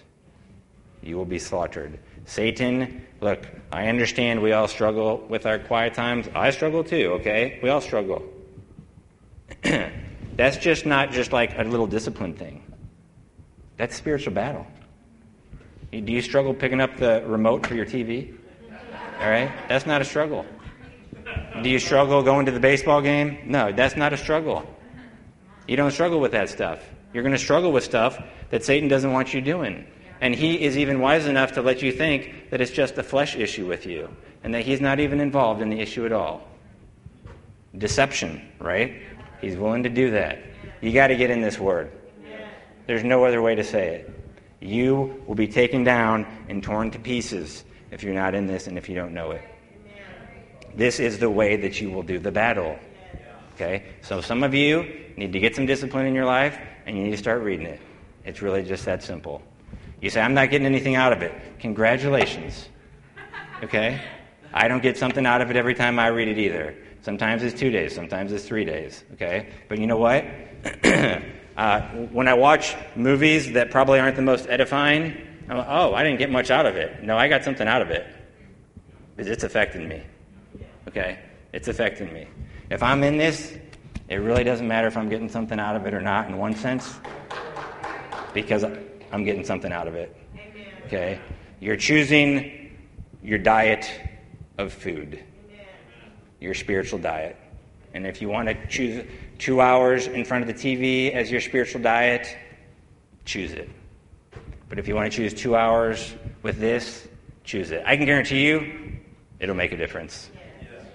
You 1.02 1.18
will 1.18 1.26
be 1.26 1.40
slaughtered. 1.40 2.00
Satan, 2.26 3.06
look, 3.22 3.46
I 3.72 3.88
understand 3.88 4.42
we 4.42 4.52
all 4.52 4.68
struggle 4.68 5.26
with 5.30 5.46
our 5.46 5.60
quiet 5.60 5.94
times. 5.94 6.28
I 6.36 6.52
struggle 6.52 6.84
too, 6.84 7.14
okay? 7.20 7.60
We 7.64 7.70
all 7.70 7.82
struggle. 7.82 8.24
That's 9.64 10.58
just 10.58 10.86
not 10.86 11.12
just 11.12 11.32
like 11.32 11.58
a 11.58 11.64
little 11.64 11.88
discipline 11.88 12.34
thing. 12.34 12.64
That's 13.78 13.96
spiritual 13.96 14.34
battle. 14.34 14.68
Do 15.92 16.12
you 16.12 16.22
struggle 16.22 16.54
picking 16.54 16.82
up 16.82 16.98
the 16.98 17.24
remote 17.26 17.66
for 17.66 17.76
your 17.76 17.86
TV? 17.86 18.36
All 19.20 19.30
right? 19.30 19.52
That's 19.70 19.86
not 19.86 20.02
a 20.02 20.06
struggle. 20.06 20.46
Do 21.64 21.70
you 21.70 21.80
struggle 21.80 22.22
going 22.22 22.46
to 22.46 22.52
the 22.52 22.60
baseball 22.60 23.02
game? 23.02 23.40
No, 23.46 23.72
that's 23.72 23.96
not 23.96 24.14
a 24.14 24.18
struggle. 24.18 24.64
You 25.68 25.76
don't 25.76 25.92
struggle 25.92 26.20
with 26.20 26.32
that 26.34 26.50
stuff. 26.50 26.80
You're 27.14 27.24
going 27.24 27.36
to 27.36 27.40
struggle 27.40 27.72
with 27.72 27.84
stuff 27.84 28.22
that 28.50 28.64
Satan 28.64 28.88
doesn't 28.90 29.12
want 29.12 29.34
you 29.34 29.42
doing. 29.42 29.88
And 30.22 30.34
he 30.34 30.64
is 30.64 30.78
even 30.78 31.00
wise 31.00 31.28
enough 31.28 31.54
to 31.54 31.62
let 31.62 31.82
you 31.82 31.92
think 31.92 32.50
that 32.50 32.62
it's 32.62 32.72
just 32.72 32.98
a 32.98 33.04
flesh 33.04 33.36
issue 33.36 33.68
with 33.68 33.86
you 33.86 34.10
and 34.44 34.54
that 34.54 34.64
he's 34.64 34.82
not 34.82 35.00
even 35.00 35.20
involved 35.20 35.62
in 35.62 35.70
the 35.70 35.80
issue 35.80 36.06
at 36.06 36.12
all. 36.12 36.48
Deception, 37.78 38.42
right? 38.60 39.02
He's 39.42 39.56
willing 39.56 39.84
to 39.84 39.90
do 39.90 40.12
that. 40.12 40.40
You 40.82 40.92
got 40.92 41.08
to 41.08 41.16
get 41.16 41.30
in 41.30 41.42
this 41.42 41.60
word. 41.60 41.92
There's 42.88 43.04
no 43.04 43.26
other 43.26 43.42
way 43.42 43.56
to 43.56 43.64
say 43.64 43.96
it. 43.96 44.14
You 44.60 45.22
will 45.28 45.36
be 45.36 45.48
taken 45.48 45.84
down 45.84 46.26
and 46.50 46.64
torn 46.64 46.90
to 46.92 47.00
pieces 47.00 47.64
if 47.92 48.04
you're 48.04 48.16
not 48.16 48.34
in 48.34 48.48
this 48.48 48.68
and 48.68 48.78
if 48.78 48.90
you 48.90 48.96
don't 48.96 49.14
know 49.14 49.32
it. 49.32 49.42
This 50.76 51.00
is 51.00 51.20
the 51.20 51.30
way 51.30 51.58
that 51.58 51.82
you 51.82 51.92
will 51.92 52.04
do 52.04 52.18
the 52.18 52.32
battle. 52.32 52.78
Okay? 53.56 53.86
So 54.02 54.22
some 54.22 54.44
of 54.44 54.54
you 54.54 55.06
need 55.18 55.34
to 55.34 55.40
get 55.40 55.56
some 55.56 55.66
discipline 55.66 56.06
in 56.06 56.16
your 56.16 56.26
life 56.26 56.58
and 56.86 56.98
you 56.98 57.04
need 57.04 57.12
to 57.12 57.18
start 57.18 57.42
reading 57.42 57.66
it. 57.66 57.82
It's 58.24 58.42
really 58.42 58.64
just 58.64 58.86
that 58.86 59.04
simple. 59.04 59.42
You 60.02 60.10
say, 60.10 60.22
I'm 60.22 60.34
not 60.34 60.50
getting 60.50 60.68
anything 60.68 60.96
out 60.96 61.12
of 61.12 61.22
it. 61.22 61.34
Congratulations. 61.60 62.70
Okay? 63.64 64.00
I 64.54 64.68
don't 64.68 64.82
get 64.82 64.98
something 64.98 65.26
out 65.26 65.42
of 65.42 65.50
it 65.50 65.56
every 65.56 65.74
time 65.74 66.00
I 66.00 66.08
read 66.08 66.28
it 66.28 66.38
either. 66.38 66.76
Sometimes 67.02 67.44
it's 67.44 67.60
two 67.60 67.72
days, 67.72 67.96
sometimes 67.96 68.32
it's 68.32 68.46
three 68.46 68.66
days. 68.66 69.04
Okay? 69.14 69.50
But 69.68 69.80
you 69.80 69.88
know 69.88 69.98
what? 69.98 70.26
uh, 71.58 71.82
when 72.12 72.28
I 72.28 72.34
watch 72.34 72.76
movies 72.96 73.52
that 73.54 73.72
probably 73.72 74.00
aren't 74.00 74.16
the 74.16 74.22
most 74.22 74.48
edifying, 74.50 75.16
I'm 75.50 75.58
like, 75.58 75.68
oh, 75.70 75.94
I 75.94 76.04
didn't 76.04 76.20
get 76.20 76.30
much 76.30 76.52
out 76.52 76.66
of 76.66 76.76
it. 76.76 77.04
No, 77.04 77.18
I 77.18 77.28
got 77.28 77.44
something 77.44 77.68
out 77.68 77.82
of 77.82 77.90
it. 77.90 78.06
It's 79.18 79.44
affecting 79.44 79.88
me. 79.88 80.04
Okay? 80.88 81.20
It's 81.54 81.68
affecting 81.68 82.14
me. 82.14 82.28
If 82.70 82.84
I'm 82.84 83.04
in 83.04 83.18
this, 83.18 83.58
it 84.10 84.18
really 84.18 84.44
doesn't 84.44 84.68
matter 84.68 84.88
if 84.88 84.96
I'm 84.96 85.10
getting 85.10 85.30
something 85.30 85.60
out 85.60 85.76
of 85.76 85.86
it 85.86 85.94
or 85.94 86.02
not, 86.02 86.28
in 86.28 86.38
one 86.38 86.56
sense, 86.56 87.00
because 88.34 88.64
I'm 89.12 89.24
getting 89.24 89.44
something 89.44 89.72
out 89.72 89.88
of 89.88 89.96
it. 89.96 90.16
Okay? 90.86 91.20
You're 91.60 91.78
choosing 91.78 92.78
your 93.24 93.40
diet 93.40 93.90
of 94.58 94.74
food, 94.74 95.24
your 96.40 96.54
spiritual 96.54 97.00
diet. 97.00 97.36
And 97.94 98.06
if 98.06 98.22
you 98.22 98.30
want 98.30 98.48
to 98.48 98.68
choose 98.68 99.06
two 99.40 99.62
hours 99.62 100.08
in 100.08 100.24
front 100.24 100.48
of 100.48 100.48
the 100.48 100.54
TV 100.54 101.12
as 101.14 101.32
your 101.32 101.42
spiritual 101.42 101.82
diet, 101.82 102.36
choose 103.26 103.54
it. 103.54 103.70
But 104.70 104.80
if 104.80 104.88
you 104.88 104.96
want 104.96 105.12
to 105.12 105.16
choose 105.16 105.34
two 105.34 105.56
hours 105.56 106.14
with 106.44 106.60
this, 106.60 107.08
choose 107.44 107.72
it. 107.72 107.84
I 107.86 107.96
can 107.96 108.06
guarantee 108.06 108.46
you, 108.46 109.00
it'll 109.40 109.56
make 109.56 109.72
a 109.72 109.78
difference. 109.78 110.30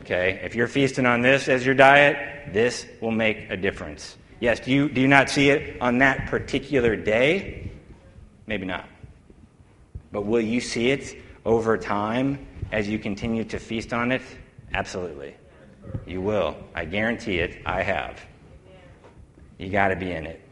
Okay? 0.02 0.40
If 0.42 0.54
you're 0.54 0.68
feasting 0.68 1.06
on 1.06 1.22
this 1.22 1.48
as 1.48 1.64
your 1.64 1.74
diet, 1.74 2.52
this 2.52 2.86
will 3.00 3.10
make 3.10 3.50
a 3.50 3.56
difference. 3.56 4.16
Yes, 4.40 4.60
do 4.60 4.70
you, 4.72 4.88
do 4.88 5.00
you 5.00 5.08
not 5.08 5.30
see 5.30 5.50
it 5.50 5.80
on 5.80 5.98
that 5.98 6.26
particular 6.26 6.96
day? 6.96 7.71
Maybe 8.52 8.66
not. 8.66 8.86
But 10.12 10.26
will 10.26 10.42
you 10.42 10.60
see 10.60 10.90
it 10.90 11.16
over 11.46 11.78
time 11.78 12.46
as 12.70 12.86
you 12.86 12.98
continue 12.98 13.44
to 13.44 13.58
feast 13.58 13.94
on 13.94 14.12
it? 14.12 14.20
Absolutely. 14.74 15.34
You 16.06 16.20
will. 16.20 16.54
I 16.74 16.84
guarantee 16.84 17.38
it. 17.38 17.62
I 17.64 17.80
have. 17.82 18.20
You 19.56 19.70
got 19.70 19.88
to 19.88 19.96
be 19.96 20.12
in 20.12 20.26
it. 20.26 20.42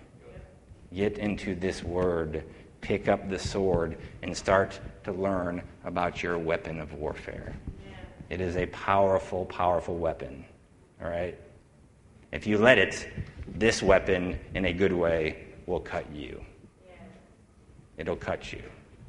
Get 0.95 1.19
into 1.19 1.55
this 1.55 1.83
word, 1.83 2.43
pick 2.81 3.07
up 3.07 3.29
the 3.29 3.39
sword, 3.39 3.99
and 4.23 4.35
start 4.35 4.81
to 5.05 5.13
learn 5.13 5.61
about 5.85 6.23
your 6.23 6.39
weapon 6.39 6.81
of 6.81 6.95
warfare. 6.95 7.55
It 8.31 8.41
is 8.41 8.57
a 8.57 8.65
powerful, 8.69 9.45
powerful 9.45 9.99
weapon. 9.99 10.47
All 11.03 11.11
right? 11.11 11.39
If 12.33 12.47
you 12.47 12.57
let 12.57 12.79
it, 12.79 13.07
this 13.47 13.83
weapon, 13.83 14.41
in 14.55 14.65
a 14.65 14.73
good 14.73 14.95
way, 14.95 15.49
will 15.67 15.81
cut 15.81 16.11
you. 16.11 16.43
It'll 18.01 18.17
cut 18.17 18.51
you 18.51 18.63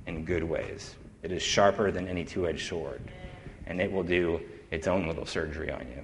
in 0.05 0.25
good 0.25 0.43
ways. 0.43 0.95
It 1.23 1.31
is 1.31 1.41
sharper 1.41 1.91
than 1.91 2.09
any 2.09 2.25
two 2.25 2.45
edged 2.45 2.67
sword, 2.67 3.01
and 3.65 3.79
it 3.79 3.89
will 3.89 4.03
do 4.03 4.41
its 4.69 4.85
own 4.85 5.07
little 5.07 5.25
surgery 5.25 5.71
on 5.71 5.87
you. 5.95 6.03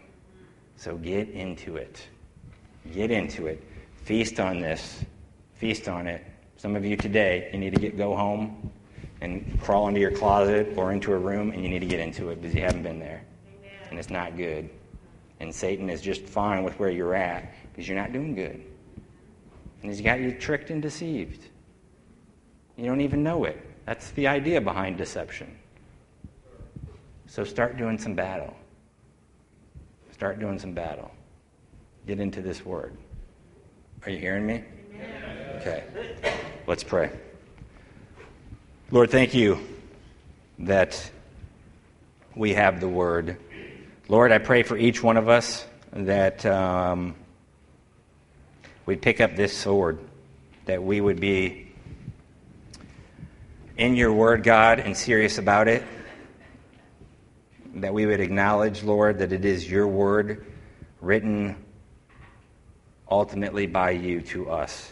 So 0.77 0.95
get 0.95 1.27
into 1.31 1.75
it. 1.75 2.01
Get 2.93 3.11
into 3.11 3.47
it. 3.47 3.61
Feast 4.05 4.39
on 4.39 4.61
this. 4.61 5.03
Feast 5.55 5.89
on 5.89 6.07
it. 6.07 6.23
Some 6.55 6.77
of 6.77 6.85
you 6.85 6.95
today, 6.95 7.49
you 7.51 7.59
need 7.59 7.75
to 7.75 7.81
get 7.81 7.97
go 7.97 8.15
home 8.15 8.71
and 9.19 9.59
crawl 9.61 9.89
into 9.89 9.99
your 9.99 10.11
closet 10.11 10.71
or 10.77 10.93
into 10.93 11.11
a 11.11 11.17
room 11.17 11.51
and 11.51 11.61
you 11.63 11.67
need 11.67 11.79
to 11.79 11.88
get 11.88 11.99
into 11.99 12.29
it 12.29 12.41
because 12.41 12.55
you 12.55 12.61
haven't 12.61 12.83
been 12.83 12.99
there. 12.99 13.21
Amen. 13.59 13.71
And 13.89 13.99
it's 13.99 14.09
not 14.09 14.38
good. 14.38 14.69
And 15.41 15.53
Satan 15.53 15.89
is 15.89 16.01
just 16.01 16.21
fine 16.21 16.63
with 16.63 16.79
where 16.79 16.89
you're 16.89 17.15
at 17.15 17.51
because 17.69 17.85
you're 17.85 17.97
not 17.97 18.13
doing 18.13 18.33
good. 18.33 18.63
And 19.81 19.91
he's 19.91 19.99
got 20.01 20.21
you 20.21 20.31
tricked 20.31 20.69
and 20.69 20.81
deceived. 20.81 21.49
You 22.78 22.86
don't 22.86 23.01
even 23.01 23.23
know 23.23 23.45
it. 23.45 23.59
That's 23.86 24.11
the 24.11 24.28
idea 24.28 24.61
behind 24.61 24.97
deception. 24.97 25.57
So 27.25 27.43
start 27.43 27.78
doing 27.78 27.97
some 27.97 28.13
battle. 28.13 28.55
Start 30.11 30.39
doing 30.39 30.59
some 30.59 30.73
battle. 30.73 31.11
Get 32.05 32.19
into 32.19 32.41
this 32.41 32.63
word. 32.63 32.95
Are 34.05 34.11
you 34.11 34.19
hearing 34.19 34.45
me? 34.45 34.63
Okay. 35.55 35.84
Let's 36.67 36.84
pray. 36.84 37.11
Lord, 38.91 39.09
thank 39.09 39.34
you 39.34 39.59
that 40.59 41.11
we 42.36 42.53
have 42.53 42.80
the 42.80 42.88
word. 42.88 43.38
Lord, 44.07 44.32
I 44.32 44.38
pray 44.38 44.63
for 44.63 44.78
each 44.78 45.01
one 45.01 45.17
of 45.17 45.28
us 45.28 45.65
that 45.91 46.45
um, 46.45 47.15
we 48.86 48.95
pick 48.95 49.19
up 49.19 49.36
this 49.36 49.51
sword, 49.51 49.99
that 50.65 50.82
we 50.82 51.01
would 51.01 51.19
be 51.19 51.66
in 53.78 53.95
your 53.95 54.11
word, 54.11 54.43
God, 54.43 54.80
and 54.80 54.95
serious 54.95 55.38
about 55.38 55.67
it. 55.67 55.84
That 57.75 57.93
we 57.93 58.05
would 58.05 58.19
acknowledge, 58.19 58.84
Lord, 58.84 59.19
that 59.19 59.32
it 59.32 59.45
is 59.45 59.69
your 59.69 59.88
word 59.88 60.45
written 60.99 61.55
ultimately 63.09 63.67
by 63.67 63.91
you 63.91 64.21
to 64.21 64.49
us. 64.49 64.91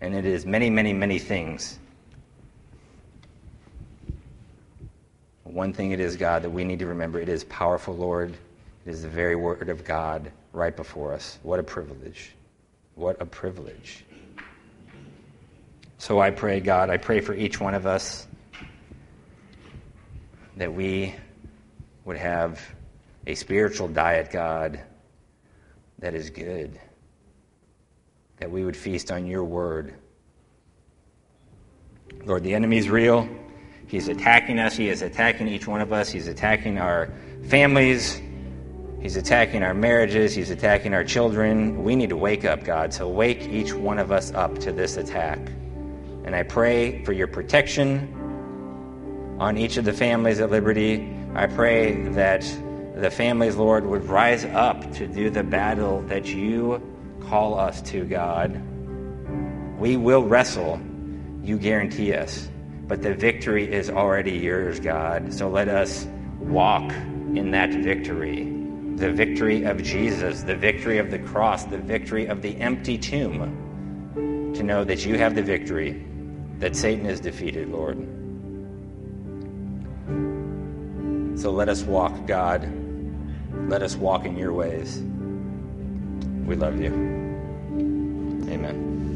And 0.00 0.14
it 0.14 0.24
is 0.24 0.46
many, 0.46 0.70
many, 0.70 0.92
many 0.92 1.18
things 1.18 1.78
One 5.52 5.72
thing 5.72 5.92
it 5.92 6.00
is, 6.00 6.16
God, 6.16 6.42
that 6.42 6.50
we 6.50 6.62
need 6.62 6.78
to 6.80 6.86
remember 6.86 7.18
it 7.18 7.28
is 7.28 7.42
powerful, 7.44 7.96
Lord. 7.96 8.36
It 8.84 8.90
is 8.90 9.02
the 9.02 9.08
very 9.08 9.34
word 9.34 9.70
of 9.70 9.82
God 9.82 10.30
right 10.52 10.76
before 10.76 11.14
us. 11.14 11.38
What 11.42 11.58
a 11.58 11.62
privilege. 11.62 12.32
What 12.96 13.20
a 13.20 13.26
privilege. 13.26 14.04
So 15.98 16.20
I 16.20 16.30
pray, 16.30 16.60
God, 16.60 16.90
I 16.90 16.96
pray 16.96 17.20
for 17.20 17.34
each 17.34 17.60
one 17.60 17.74
of 17.74 17.84
us 17.84 18.26
that 20.56 20.72
we 20.72 21.14
would 22.04 22.16
have 22.16 22.60
a 23.26 23.34
spiritual 23.34 23.88
diet, 23.88 24.30
God, 24.30 24.80
that 25.98 26.14
is 26.14 26.30
good. 26.30 26.78
That 28.36 28.50
we 28.50 28.64
would 28.64 28.76
feast 28.76 29.10
on 29.10 29.26
your 29.26 29.42
word. 29.42 29.94
Lord, 32.24 32.44
the 32.44 32.54
enemy 32.54 32.78
is 32.78 32.88
real. 32.88 33.28
He's 33.88 34.06
attacking 34.06 34.60
us. 34.60 34.76
He 34.76 34.88
is 34.88 35.02
attacking 35.02 35.48
each 35.48 35.66
one 35.66 35.80
of 35.80 35.92
us. 35.92 36.08
He's 36.10 36.28
attacking 36.28 36.78
our 36.78 37.12
families. 37.48 38.22
He's 39.00 39.16
attacking 39.16 39.64
our 39.64 39.74
marriages. 39.74 40.32
He's 40.32 40.50
attacking 40.50 40.94
our 40.94 41.04
children. 41.04 41.82
We 41.82 41.96
need 41.96 42.10
to 42.10 42.16
wake 42.16 42.44
up, 42.44 42.62
God. 42.62 42.94
So 42.94 43.08
wake 43.08 43.48
each 43.48 43.74
one 43.74 43.98
of 43.98 44.12
us 44.12 44.32
up 44.32 44.58
to 44.60 44.72
this 44.72 44.96
attack. 44.96 45.40
And 46.28 46.36
I 46.36 46.42
pray 46.42 47.02
for 47.04 47.14
your 47.14 47.26
protection 47.26 48.14
on 49.40 49.56
each 49.56 49.78
of 49.78 49.86
the 49.86 49.94
families 49.94 50.40
at 50.40 50.50
Liberty. 50.50 51.10
I 51.34 51.46
pray 51.46 52.02
that 52.10 52.42
the 52.94 53.10
families, 53.10 53.56
Lord, 53.56 53.86
would 53.86 54.04
rise 54.04 54.44
up 54.44 54.92
to 54.96 55.06
do 55.06 55.30
the 55.30 55.42
battle 55.42 56.02
that 56.02 56.26
you 56.26 56.82
call 57.28 57.58
us 57.58 57.80
to, 57.90 58.04
God. 58.04 58.60
We 59.80 59.96
will 59.96 60.22
wrestle, 60.22 60.78
you 61.42 61.56
guarantee 61.56 62.12
us 62.12 62.46
but 62.88 63.02
the 63.02 63.14
victory 63.14 63.70
is 63.70 63.90
already 63.90 64.32
yours, 64.32 64.80
God. 64.80 65.32
So 65.32 65.48
let 65.48 65.68
us 65.68 66.06
walk 66.40 66.90
in 66.92 67.50
that 67.52 67.70
victory 67.70 68.54
the 68.96 69.12
victory 69.12 69.62
of 69.62 69.80
Jesus, 69.80 70.42
the 70.42 70.56
victory 70.56 70.98
of 70.98 71.10
the 71.12 71.20
cross, 71.20 71.64
the 71.64 71.78
victory 71.78 72.26
of 72.26 72.42
the 72.42 72.56
empty 72.56 72.98
tomb, 72.98 74.52
to 74.56 74.62
know 74.64 74.82
that 74.82 75.06
you 75.06 75.16
have 75.16 75.36
the 75.36 75.42
victory, 75.42 76.04
that 76.58 76.74
Satan 76.74 77.06
is 77.06 77.20
defeated, 77.20 77.68
Lord. 77.68 77.96
So 81.38 81.52
let 81.52 81.68
us 81.68 81.82
walk, 81.82 82.26
God. 82.26 82.68
Let 83.68 83.82
us 83.82 83.94
walk 83.96 84.24
in 84.24 84.36
your 84.36 84.52
ways. 84.52 85.00
We 86.44 86.56
love 86.56 86.80
you. 86.80 86.92
Amen. 88.50 89.07